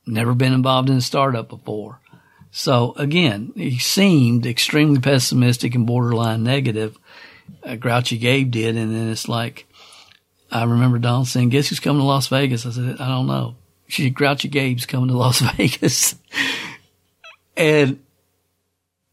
Never 0.07 0.35
been 0.35 0.53
involved 0.53 0.91
in 0.91 0.97
a 0.97 1.01
startup 1.01 1.49
before. 1.49 2.01
So 2.57 2.95
again, 2.97 3.53
he 3.57 3.81
seemed 3.81 4.47
extremely 4.47 5.01
pessimistic 5.01 5.75
and 5.75 5.89
borderline 5.89 6.45
negative. 6.45 6.97
Uh, 7.65 7.75
Grouchy 7.75 8.17
Gabe 8.17 8.53
did. 8.53 8.77
And 8.77 8.95
then 8.95 9.11
it's 9.11 9.29
like, 9.29 9.67
I 10.53 10.63
remember 10.63 11.01
Don 11.01 11.25
saying, 11.25 11.49
guess 11.49 11.69
who's 11.69 11.81
coming 11.81 12.03
to 12.03 12.07
Las 12.07 12.29
Vegas? 12.29 12.65
I 12.65 12.71
said, 12.71 13.01
I 13.01 13.09
don't 13.09 13.27
know. 13.27 13.57
She 13.89 14.09
Grouchy 14.09 14.47
Gabe's 14.47 14.87
coming 14.87 15.09
to 15.09 15.17
Las 15.17 15.41
Vegas. 15.57 16.15
and 17.57 17.99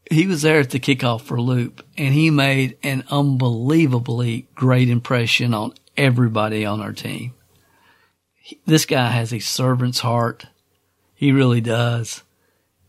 he 0.08 0.28
was 0.28 0.42
there 0.42 0.60
at 0.60 0.70
the 0.70 0.78
kickoff 0.78 1.22
for 1.22 1.40
Loop 1.40 1.84
and 1.98 2.14
he 2.14 2.30
made 2.30 2.78
an 2.84 3.02
unbelievably 3.10 4.46
great 4.54 4.88
impression 4.88 5.52
on 5.52 5.74
everybody 5.96 6.64
on 6.64 6.80
our 6.80 6.92
team. 6.92 7.34
This 8.66 8.86
guy 8.86 9.08
has 9.08 9.32
a 9.32 9.40
servant's 9.40 9.98
heart. 9.98 10.46
He 11.16 11.32
really 11.32 11.60
does. 11.60 12.22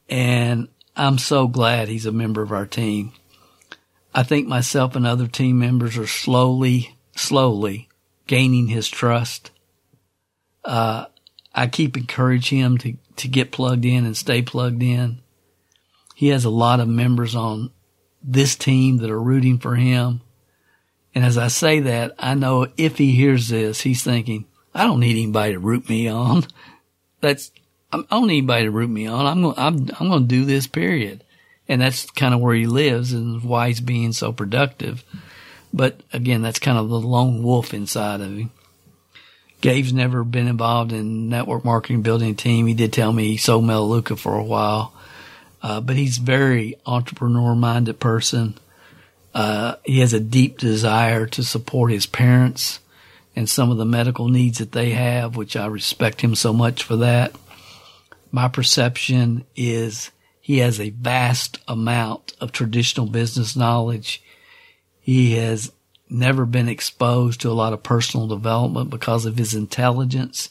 And 0.09 0.67
I'm 0.95 1.17
so 1.17 1.47
glad 1.47 1.87
he's 1.87 2.05
a 2.05 2.11
member 2.11 2.41
of 2.41 2.51
our 2.51 2.65
team. 2.65 3.13
I 4.13 4.23
think 4.23 4.47
myself 4.47 4.95
and 4.95 5.07
other 5.07 5.27
team 5.27 5.59
members 5.59 5.97
are 5.97 6.07
slowly, 6.07 6.95
slowly 7.15 7.89
gaining 8.27 8.67
his 8.67 8.87
trust. 8.87 9.51
Uh, 10.63 11.05
I 11.53 11.67
keep 11.67 11.97
encouraging 11.97 12.59
him 12.59 12.77
to, 12.79 12.93
to 13.17 13.27
get 13.27 13.51
plugged 13.51 13.85
in 13.85 14.05
and 14.05 14.15
stay 14.15 14.41
plugged 14.41 14.83
in. 14.83 15.19
He 16.15 16.27
has 16.29 16.45
a 16.45 16.49
lot 16.49 16.79
of 16.79 16.87
members 16.87 17.35
on 17.35 17.71
this 18.21 18.55
team 18.55 18.97
that 18.97 19.09
are 19.09 19.21
rooting 19.21 19.59
for 19.59 19.75
him. 19.75 20.21
And 21.15 21.25
as 21.25 21.37
I 21.37 21.47
say 21.47 21.81
that, 21.81 22.13
I 22.17 22.33
know 22.33 22.67
if 22.77 22.97
he 22.97 23.11
hears 23.11 23.49
this, 23.49 23.81
he's 23.81 24.03
thinking, 24.03 24.45
I 24.73 24.85
don't 24.85 24.99
need 24.99 25.21
anybody 25.21 25.53
to 25.53 25.59
root 25.59 25.89
me 25.89 26.07
on. 26.07 26.45
That's, 27.21 27.51
I 27.93 28.03
don't 28.09 28.27
need 28.27 28.39
anybody 28.39 28.65
to 28.65 28.71
root 28.71 28.89
me 28.89 29.07
on. 29.07 29.25
I'm 29.25 29.41
going, 29.41 29.55
I'm, 29.57 29.89
I'm 29.99 30.09
going 30.09 30.23
to 30.23 30.27
do 30.27 30.45
this 30.45 30.67
period. 30.67 31.23
and 31.67 31.81
that's 31.81 32.09
kind 32.11 32.33
of 32.33 32.41
where 32.41 32.55
he 32.55 32.65
lives 32.65 33.13
and 33.13 33.43
why 33.43 33.67
he's 33.69 33.81
being 33.81 34.13
so 34.13 34.31
productive. 34.31 35.03
But 35.73 35.99
again, 36.11 36.41
that's 36.41 36.59
kind 36.59 36.77
of 36.77 36.89
the 36.89 36.99
lone 36.99 37.43
wolf 37.43 37.73
inside 37.73 38.21
of 38.21 38.37
him. 38.37 38.51
Gabe's 39.61 39.93
never 39.93 40.23
been 40.23 40.47
involved 40.47 40.91
in 40.91 41.29
network 41.29 41.63
marketing 41.63 42.01
building 42.01 42.31
a 42.31 42.35
team. 42.35 42.67
He 42.67 42.73
did 42.73 42.91
tell 42.91 43.13
me 43.13 43.29
he 43.29 43.37
sold 43.37 43.63
Melaleuca 43.63 44.17
for 44.17 44.37
a 44.37 44.43
while. 44.43 44.93
Uh, 45.61 45.79
but 45.79 45.95
he's 45.95 46.17
very 46.17 46.75
entrepreneur 46.85 47.55
minded 47.55 47.99
person. 47.99 48.57
Uh, 49.33 49.75
he 49.85 50.01
has 50.01 50.11
a 50.11 50.19
deep 50.19 50.57
desire 50.57 51.25
to 51.27 51.43
support 51.43 51.91
his 51.91 52.05
parents 52.05 52.79
and 53.35 53.49
some 53.49 53.71
of 53.71 53.77
the 53.77 53.85
medical 53.85 54.27
needs 54.27 54.57
that 54.57 54.73
they 54.73 54.91
have, 54.91 55.37
which 55.37 55.55
I 55.55 55.65
respect 55.67 56.21
him 56.21 56.35
so 56.35 56.51
much 56.51 56.83
for 56.83 56.97
that. 56.97 57.33
My 58.33 58.47
perception 58.47 59.45
is 59.55 60.09
he 60.41 60.57
has 60.57 60.79
a 60.79 60.89
vast 60.89 61.59
amount 61.67 62.33
of 62.41 62.51
traditional 62.51 63.05
business 63.05 63.55
knowledge. 63.55 64.23
He 64.99 65.35
has 65.35 65.71
never 66.09 66.47
been 66.47 66.67
exposed 66.67 67.41
to 67.41 67.51
a 67.51 67.53
lot 67.53 67.73
of 67.73 67.83
personal 67.83 68.25
development 68.25 68.89
because 68.89 69.27
of 69.27 69.37
his 69.37 69.53
intelligence 69.53 70.49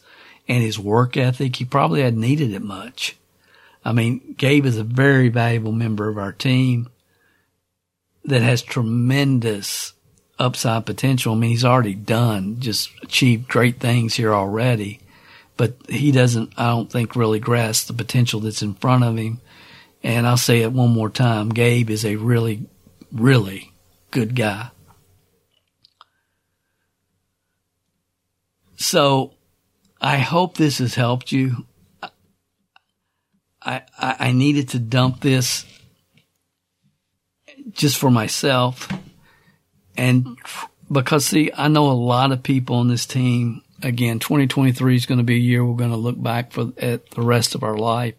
and 0.49 0.63
his 0.63 0.79
work 0.79 1.17
ethic. 1.17 1.57
He 1.57 1.65
probably 1.65 2.03
hadn't 2.03 2.21
needed 2.21 2.53
it 2.53 2.63
much. 2.63 3.17
I 3.85 3.91
mean, 3.91 4.37
Gabe 4.39 4.65
is 4.65 4.79
a 4.79 4.85
very 4.85 5.29
valuable 5.29 5.73
member 5.73 6.09
of 6.09 6.19
our 6.19 6.33
team 6.33 6.89
that 8.25 8.43
has 8.43 8.63
tremendous 8.63 9.93
upside 10.39 10.87
potential. 10.87 11.35
I 11.35 11.37
mean, 11.37 11.51
he's 11.51 11.65
already 11.65 11.95
done, 11.95 12.61
just 12.61 12.91
achieved 13.03 13.49
great 13.49 13.81
things 13.81 14.15
here 14.15 14.33
already, 14.33 15.01
but 15.57 15.77
he 15.89 16.13
doesn't, 16.13 16.53
I 16.57 16.69
don't 16.71 16.91
think, 16.91 17.15
really 17.15 17.39
grasp 17.39 17.87
the 17.87 17.93
potential 17.93 18.41
that's 18.41 18.63
in 18.63 18.75
front 18.75 19.05
of 19.05 19.17
him. 19.17 19.41
And 20.03 20.27
I'll 20.27 20.37
say 20.37 20.63
it 20.63 20.73
one 20.73 20.91
more 20.91 21.11
time. 21.11 21.51
Gabe 21.51 21.91
is 21.91 22.05
a 22.05 22.17
really, 22.17 22.67
really 23.13 23.73
good 24.11 24.35
guy. 24.35 24.71
So 28.77 29.35
I 30.01 30.19
hope 30.19 30.57
this 30.57 30.79
has 30.79 30.97
helped 30.97 31.31
you. 31.31 31.67
I, 33.65 33.83
I, 33.97 34.17
I 34.19 34.33
needed 34.33 34.71
to 34.71 34.81
dump 34.81 35.21
this 35.21 35.65
just 37.71 37.97
for 37.97 38.11
myself. 38.11 38.89
And 39.97 40.37
because 40.91 41.27
see, 41.27 41.53
I 41.57 41.69
know 41.69 41.91
a 41.91 41.93
lot 41.93 42.33
of 42.33 42.43
people 42.43 42.77
on 42.77 42.89
this 42.89 43.07
team. 43.07 43.63
Again, 43.83 44.19
2023 44.19 44.97
is 44.97 45.07
going 45.07 45.19
to 45.19 45.25
be 45.25 45.35
a 45.35 45.39
year 45.39 45.65
we're 45.65 45.77
going 45.77 45.91
to 45.91 45.97
look 45.97 46.21
back 46.21 46.53
for 46.53 46.73
at 46.79 47.11
the 47.11 47.23
rest 47.23 47.55
of 47.55 47.63
our 47.63 47.77
life 47.77 48.15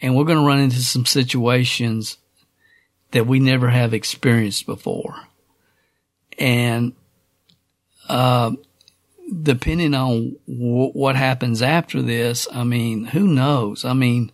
and 0.00 0.16
we're 0.16 0.24
going 0.24 0.38
to 0.38 0.46
run 0.46 0.60
into 0.60 0.82
some 0.82 1.06
situations 1.06 2.16
that 3.10 3.26
we 3.26 3.40
never 3.40 3.68
have 3.68 3.92
experienced 3.92 4.66
before. 4.66 5.16
And, 6.38 6.94
uh, 8.08 8.52
depending 9.42 9.94
on 9.94 10.36
w- 10.48 10.92
what 10.92 11.16
happens 11.16 11.62
after 11.62 12.02
this, 12.02 12.48
I 12.52 12.64
mean, 12.64 13.06
who 13.06 13.26
knows? 13.26 13.84
I 13.84 13.92
mean, 13.92 14.32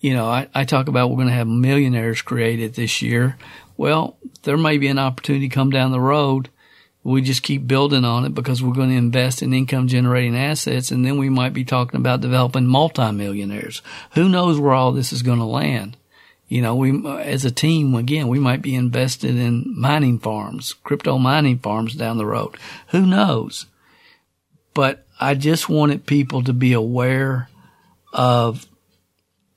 you 0.00 0.14
know, 0.14 0.26
I, 0.26 0.48
I 0.54 0.64
talk 0.64 0.88
about 0.88 1.10
we're 1.10 1.16
going 1.16 1.28
to 1.28 1.34
have 1.34 1.48
millionaires 1.48 2.22
created 2.22 2.74
this 2.74 3.02
year. 3.02 3.36
Well, 3.76 4.16
there 4.42 4.56
may 4.56 4.78
be 4.78 4.88
an 4.88 4.98
opportunity 4.98 5.48
come 5.48 5.70
down 5.70 5.90
the 5.90 6.00
road 6.00 6.50
we 7.04 7.22
just 7.22 7.42
keep 7.42 7.66
building 7.66 8.04
on 8.04 8.24
it 8.24 8.34
because 8.34 8.62
we're 8.62 8.72
going 8.72 8.90
to 8.90 8.96
invest 8.96 9.42
in 9.42 9.54
income 9.54 9.88
generating 9.88 10.36
assets 10.36 10.90
and 10.90 11.04
then 11.04 11.16
we 11.16 11.28
might 11.28 11.52
be 11.52 11.64
talking 11.64 12.00
about 12.00 12.20
developing 12.20 12.66
multimillionaires. 12.66 13.82
Who 14.14 14.28
knows 14.28 14.58
where 14.58 14.74
all 14.74 14.92
this 14.92 15.12
is 15.12 15.22
going 15.22 15.38
to 15.38 15.44
land? 15.44 15.96
You 16.48 16.62
know, 16.62 16.74
we, 16.74 17.06
as 17.20 17.44
a 17.44 17.50
team, 17.50 17.94
again, 17.94 18.28
we 18.28 18.38
might 18.38 18.62
be 18.62 18.74
invested 18.74 19.36
in 19.36 19.74
mining 19.76 20.18
farms, 20.18 20.72
crypto 20.72 21.18
mining 21.18 21.58
farms 21.58 21.94
down 21.94 22.16
the 22.16 22.26
road. 22.26 22.56
Who 22.88 23.04
knows? 23.04 23.66
But 24.72 25.06
I 25.20 25.34
just 25.34 25.68
wanted 25.68 26.06
people 26.06 26.42
to 26.44 26.52
be 26.52 26.72
aware 26.72 27.48
of 28.12 28.66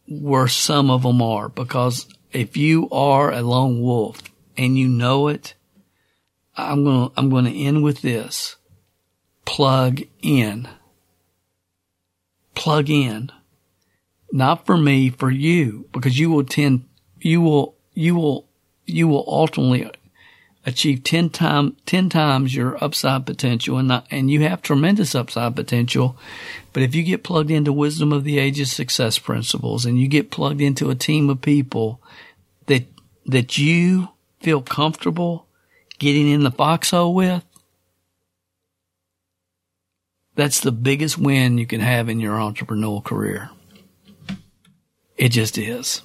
where 0.08 0.48
some 0.50 0.90
of 0.90 1.04
them 1.04 1.22
are 1.22 1.48
because 1.48 2.08
if 2.34 2.58
you 2.58 2.90
are 2.92 3.32
a 3.32 3.42
lone 3.42 3.82
wolf 3.82 4.22
and 4.58 4.78
you 4.78 4.90
know 4.90 5.30
it, 5.30 5.54
I'm 6.56 6.84
going 6.84 7.10
to, 7.10 7.14
I'm 7.18 7.30
going 7.30 7.46
to 7.46 7.58
end 7.58 7.84
with 7.84 8.02
this. 8.02 8.58
Plug 9.46 10.02
in. 10.22 10.68
Plug 12.56 12.90
in. 12.90 13.32
Not 14.32 14.66
for 14.66 14.78
me, 14.78 15.10
for 15.10 15.30
you, 15.30 15.88
because 15.92 16.20
you 16.20 16.30
will 16.30 16.46
tend, 16.46 16.86
you 17.20 17.42
will, 17.42 17.76
you 17.94 18.16
will, 18.16 18.48
you 18.86 19.08
will 19.08 19.26
ultimately 19.28 19.90
achieve 20.66 21.04
10 21.04 21.30
times 21.32 21.74
10 21.86 22.10
times 22.10 22.56
your 22.56 22.82
upside 22.84 23.26
potential 23.26 23.78
and 23.78 23.88
not, 23.88 24.06
and 24.12 24.30
you 24.30 24.42
have 24.42 24.62
tremendous 24.62 25.16
upside 25.16 25.56
potential. 25.56 26.18
But 26.74 26.84
if 26.84 26.96
you 26.96 27.04
get 27.04 27.24
plugged 27.24 27.52
into 27.52 27.74
wisdom 27.74 28.14
of 28.14 28.24
the 28.24 28.40
ages 28.40 28.72
success 28.72 29.18
principles 29.18 29.86
and 29.86 30.00
you 30.00 30.08
get 30.08 30.32
plugged 30.32 30.62
into 30.62 30.90
a 30.90 30.96
team 30.96 31.30
of 31.30 31.42
people 31.42 32.02
that, 32.68 32.86
that 33.26 33.58
you 33.58 34.10
feel 34.40 34.62
comfortable 34.62 35.48
getting 36.02 36.28
in 36.28 36.42
the 36.42 36.50
foxhole 36.50 37.14
with, 37.14 37.44
that's 40.34 40.62
the 40.62 40.72
biggest 40.72 41.16
win 41.16 41.60
you 41.60 41.68
can 41.68 41.80
have 41.80 42.10
in 42.10 42.20
your 42.20 42.38
entrepreneurial 42.38 43.04
career. 43.04 43.52
It 45.16 45.30
just 45.30 45.60
is. 45.60 46.02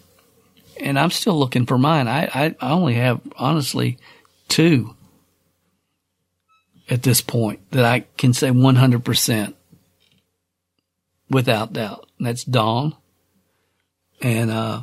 And 0.78 0.98
I'm 0.98 1.10
still 1.10 1.38
looking 1.38 1.64
for 1.64 1.78
mine. 1.78 2.08
I, 2.08 2.26
I, 2.26 2.54
I 2.60 2.72
only 2.72 2.92
have, 2.94 3.22
honestly, 3.36 3.96
two 4.48 4.94
at 6.90 7.02
this 7.02 7.22
point 7.22 7.60
that 7.70 7.86
I 7.86 8.00
can 8.18 8.34
say 8.34 8.50
100% 8.50 9.54
without 11.30 11.72
doubt. 11.72 12.06
And 12.18 12.26
that's 12.26 12.44
Don 12.44 12.94
and, 14.20 14.50
uh, 14.50 14.82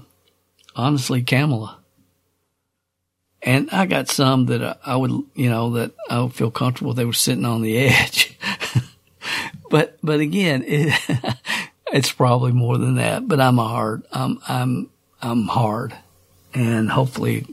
honestly, 0.75 1.21
Kamala. 1.21 1.82
And 3.43 3.69
I 3.71 3.85
got 3.85 4.07
some 4.07 4.45
that 4.47 4.79
I 4.85 4.95
would, 4.95 5.11
you 5.35 5.49
know, 5.49 5.71
that 5.71 5.91
I 6.09 6.21
would 6.21 6.33
feel 6.33 6.49
comfortable 6.49 6.93
they 6.93 7.03
were 7.03 7.13
sitting 7.13 7.45
on 7.45 7.61
the 7.61 7.77
edge. 7.87 8.37
but, 9.69 9.97
but 10.01 10.21
again, 10.21 10.63
it, 10.67 10.97
it's 11.91 12.11
probably 12.11 12.53
more 12.53 12.77
than 12.77 12.95
that, 12.95 13.27
but 13.27 13.41
I'm 13.41 13.59
a 13.59 13.67
hard, 13.67 14.03
I'm, 14.11 14.39
I'm, 14.47 14.89
I'm 15.21 15.47
hard. 15.47 15.93
And 16.53 16.89
hopefully 16.89 17.45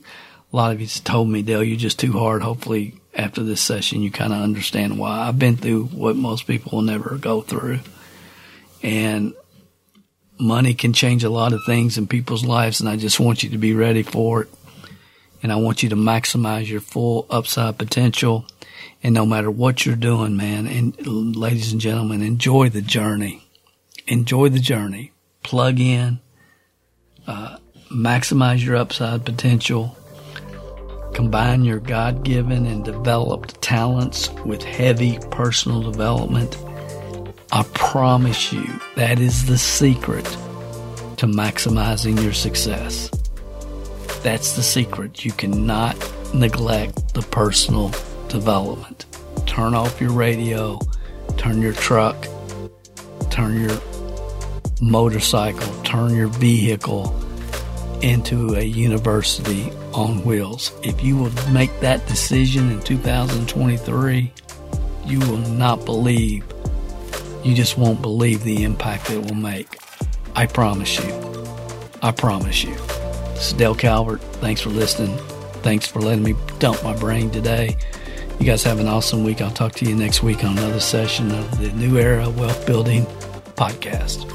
a 0.52 0.56
lot 0.56 0.72
of 0.72 0.80
you 0.80 0.86
told 0.86 1.28
me, 1.28 1.42
Dale, 1.42 1.64
you're 1.64 1.76
just 1.76 1.98
too 1.98 2.12
hard. 2.12 2.42
Hopefully 2.42 2.94
after 3.14 3.42
this 3.42 3.60
session, 3.60 4.02
you 4.02 4.10
kind 4.10 4.32
of 4.32 4.40
understand 4.40 4.98
why 4.98 5.26
I've 5.26 5.38
been 5.38 5.56
through 5.56 5.86
what 5.86 6.16
most 6.16 6.46
people 6.46 6.72
will 6.72 6.82
never 6.82 7.16
go 7.16 7.40
through. 7.40 7.80
And 8.82 9.34
money 10.38 10.74
can 10.74 10.92
change 10.92 11.24
a 11.24 11.30
lot 11.30 11.52
of 11.52 11.60
things 11.66 11.98
in 11.98 12.06
people's 12.06 12.44
lives. 12.44 12.80
And 12.80 12.88
I 12.88 12.96
just 12.96 13.18
want 13.18 13.42
you 13.42 13.50
to 13.50 13.58
be 13.58 13.74
ready 13.74 14.02
for 14.02 14.42
it 14.42 14.48
and 15.42 15.52
I 15.52 15.56
want 15.56 15.82
you 15.82 15.88
to 15.88 15.96
maximize 15.96 16.68
your 16.68 16.80
full 16.80 17.26
upside 17.30 17.78
potential. 17.78 18.46
And 19.02 19.14
no 19.14 19.24
matter 19.24 19.50
what 19.50 19.86
you're 19.86 19.96
doing, 19.96 20.36
man, 20.36 20.66
and 20.66 21.36
ladies 21.36 21.72
and 21.72 21.80
gentlemen, 21.80 22.22
enjoy 22.22 22.68
the 22.68 22.82
journey. 22.82 23.46
Enjoy 24.06 24.48
the 24.48 24.58
journey. 24.58 25.12
Plug 25.42 25.80
in, 25.80 26.20
uh, 27.26 27.56
maximize 27.90 28.64
your 28.64 28.76
upside 28.76 29.24
potential. 29.24 29.96
Combine 31.14 31.64
your 31.64 31.80
God 31.80 32.24
given 32.24 32.66
and 32.66 32.84
developed 32.84 33.60
talents 33.62 34.30
with 34.44 34.62
heavy 34.62 35.18
personal 35.30 35.82
development. 35.82 36.56
I 37.52 37.64
promise 37.74 38.52
you 38.52 38.64
that 38.94 39.18
is 39.18 39.46
the 39.46 39.58
secret 39.58 40.24
to 41.16 41.26
maximizing 41.26 42.22
your 42.22 42.32
success. 42.32 43.10
That's 44.22 44.52
the 44.52 44.62
secret. 44.62 45.24
You 45.24 45.32
cannot 45.32 45.96
neglect 46.34 47.14
the 47.14 47.22
personal 47.22 47.88
development. 48.28 49.06
Turn 49.46 49.74
off 49.74 50.00
your 50.00 50.12
radio, 50.12 50.78
turn 51.36 51.62
your 51.62 51.72
truck, 51.72 52.28
turn 53.30 53.60
your 53.60 53.80
motorcycle, 54.80 55.82
turn 55.82 56.14
your 56.14 56.28
vehicle 56.28 57.16
into 58.02 58.54
a 58.54 58.62
university 58.62 59.70
on 59.92 60.24
wheels. 60.24 60.72
If 60.82 61.02
you 61.02 61.16
will 61.16 61.32
make 61.50 61.80
that 61.80 62.06
decision 62.06 62.70
in 62.70 62.80
2023, 62.80 64.32
you 65.06 65.18
will 65.20 65.38
not 65.38 65.84
believe, 65.84 66.44
you 67.42 67.54
just 67.54 67.76
won't 67.76 68.00
believe 68.02 68.44
the 68.44 68.64
impact 68.64 69.10
it 69.10 69.24
will 69.24 69.34
make. 69.34 69.78
I 70.36 70.46
promise 70.46 70.98
you. 70.98 71.46
I 72.02 72.12
promise 72.12 72.64
you. 72.64 72.76
This 73.40 73.48
is 73.48 73.52
Dale 73.54 73.74
Calvert. 73.74 74.20
Thanks 74.42 74.60
for 74.60 74.68
listening. 74.68 75.16
Thanks 75.62 75.86
for 75.86 76.00
letting 76.00 76.22
me 76.22 76.34
dump 76.58 76.84
my 76.84 76.94
brain 76.94 77.30
today. 77.30 77.74
You 78.38 78.44
guys 78.44 78.62
have 78.64 78.80
an 78.80 78.86
awesome 78.86 79.24
week. 79.24 79.40
I'll 79.40 79.50
talk 79.50 79.72
to 79.76 79.86
you 79.86 79.96
next 79.96 80.22
week 80.22 80.44
on 80.44 80.58
another 80.58 80.78
session 80.78 81.30
of 81.30 81.58
the 81.58 81.72
New 81.72 81.98
Era 81.98 82.28
Wealth 82.28 82.66
Building 82.66 83.06
podcast. 83.56 84.28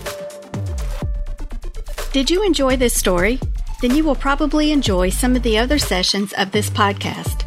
Did 2.13 2.31
you 2.31 2.43
enjoy 2.43 2.77
this 2.77 2.93
story? 2.95 3.39
then 3.81 3.95
you 3.95 4.03
will 4.03 4.15
probably 4.15 4.71
enjoy 4.71 5.09
some 5.09 5.35
of 5.35 5.43
the 5.43 5.57
other 5.57 5.77
sessions 5.77 6.33
of 6.33 6.51
this 6.51 6.69
podcast. 6.71 7.43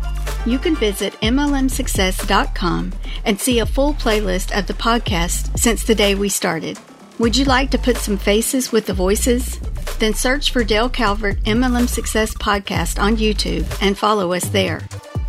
You 0.47 0.59
can 0.59 0.77
visit 0.77 1.15
MLMsuccess.com 1.15 2.93
and 3.25 3.41
see 3.41 3.59
a 3.59 3.67
full 3.67 3.95
playlist 3.95 4.57
of 4.57 4.67
the 4.69 4.75
podcast 4.75 5.59
since 5.59 5.83
the 5.83 5.95
day 5.95 6.15
we 6.15 6.29
started. 6.29 6.79
Would 7.19 7.37
you 7.37 7.45
like 7.45 7.71
to 7.73 7.79
put 7.79 7.97
some 7.97 8.17
faces 8.17 8.71
with 8.71 8.87
the 8.87 8.95
voices? 8.95 9.59
Then 9.99 10.15
search 10.15 10.53
for 10.53 10.63
Dale 10.63 10.89
Calvert 10.89 11.43
MLM 11.43 11.89
Success 11.89 12.35
Podcast 12.35 13.03
on 13.03 13.17
YouTube 13.17 13.67
and 13.83 13.99
follow 13.99 14.33
us 14.33 14.49
there. 14.49 14.81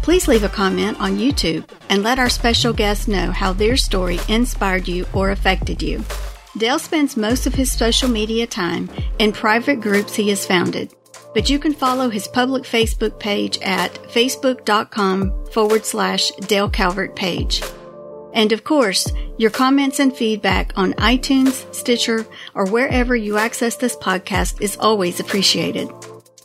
Please 0.01 0.27
leave 0.27 0.43
a 0.43 0.49
comment 0.49 0.99
on 0.99 1.17
YouTube 1.17 1.69
and 1.89 2.03
let 2.03 2.19
our 2.19 2.29
special 2.29 2.73
guests 2.73 3.07
know 3.07 3.31
how 3.31 3.53
their 3.53 3.77
story 3.77 4.19
inspired 4.27 4.87
you 4.87 5.05
or 5.13 5.31
affected 5.31 5.81
you. 5.81 6.03
Dale 6.57 6.79
spends 6.79 7.17
most 7.17 7.45
of 7.45 7.53
his 7.53 7.71
social 7.71 8.09
media 8.09 8.47
time 8.47 8.89
in 9.19 9.31
private 9.31 9.81
groups 9.81 10.15
he 10.15 10.29
has 10.29 10.45
founded, 10.45 10.93
but 11.33 11.49
you 11.49 11.59
can 11.59 11.73
follow 11.73 12.09
his 12.09 12.27
public 12.27 12.63
Facebook 12.63 13.19
page 13.19 13.59
at 13.61 13.93
facebook.com 14.05 15.45
forward 15.51 15.85
slash 15.85 16.31
Dale 16.47 16.69
Calvert 16.69 17.15
page. 17.15 17.61
And 18.33 18.51
of 18.51 18.63
course, 18.63 19.11
your 19.37 19.49
comments 19.51 19.99
and 19.99 20.15
feedback 20.15 20.71
on 20.75 20.93
iTunes, 20.93 21.73
Stitcher, 21.73 22.25
or 22.53 22.65
wherever 22.65 23.15
you 23.15 23.37
access 23.37 23.75
this 23.75 23.95
podcast 23.95 24.61
is 24.61 24.77
always 24.77 25.19
appreciated. 25.19 25.89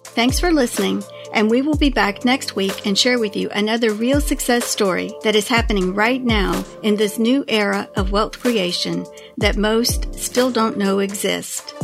Thanks 0.05 0.39
for 0.39 0.53
listening, 0.53 1.03
and 1.33 1.51
we 1.51 1.61
will 1.61 1.77
be 1.77 1.91
back 1.91 2.25
next 2.25 2.55
week 2.55 2.87
and 2.87 2.97
share 2.97 3.19
with 3.19 3.35
you 3.35 3.51
another 3.51 3.93
real 3.93 4.21
success 4.21 4.65
story 4.65 5.13
that 5.25 5.35
is 5.35 5.49
happening 5.49 5.93
right 5.93 6.23
now 6.23 6.65
in 6.83 6.97
this 6.97 7.19
new 7.19 7.45
era 7.49 7.89
of 7.97 8.13
wealth 8.13 8.39
creation 8.41 9.05
that 9.39 9.57
most 9.57 10.15
still 10.15 10.51
don't 10.53 10.79
know 10.79 11.01
exist. 11.01 11.75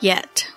Yet. 0.00 0.48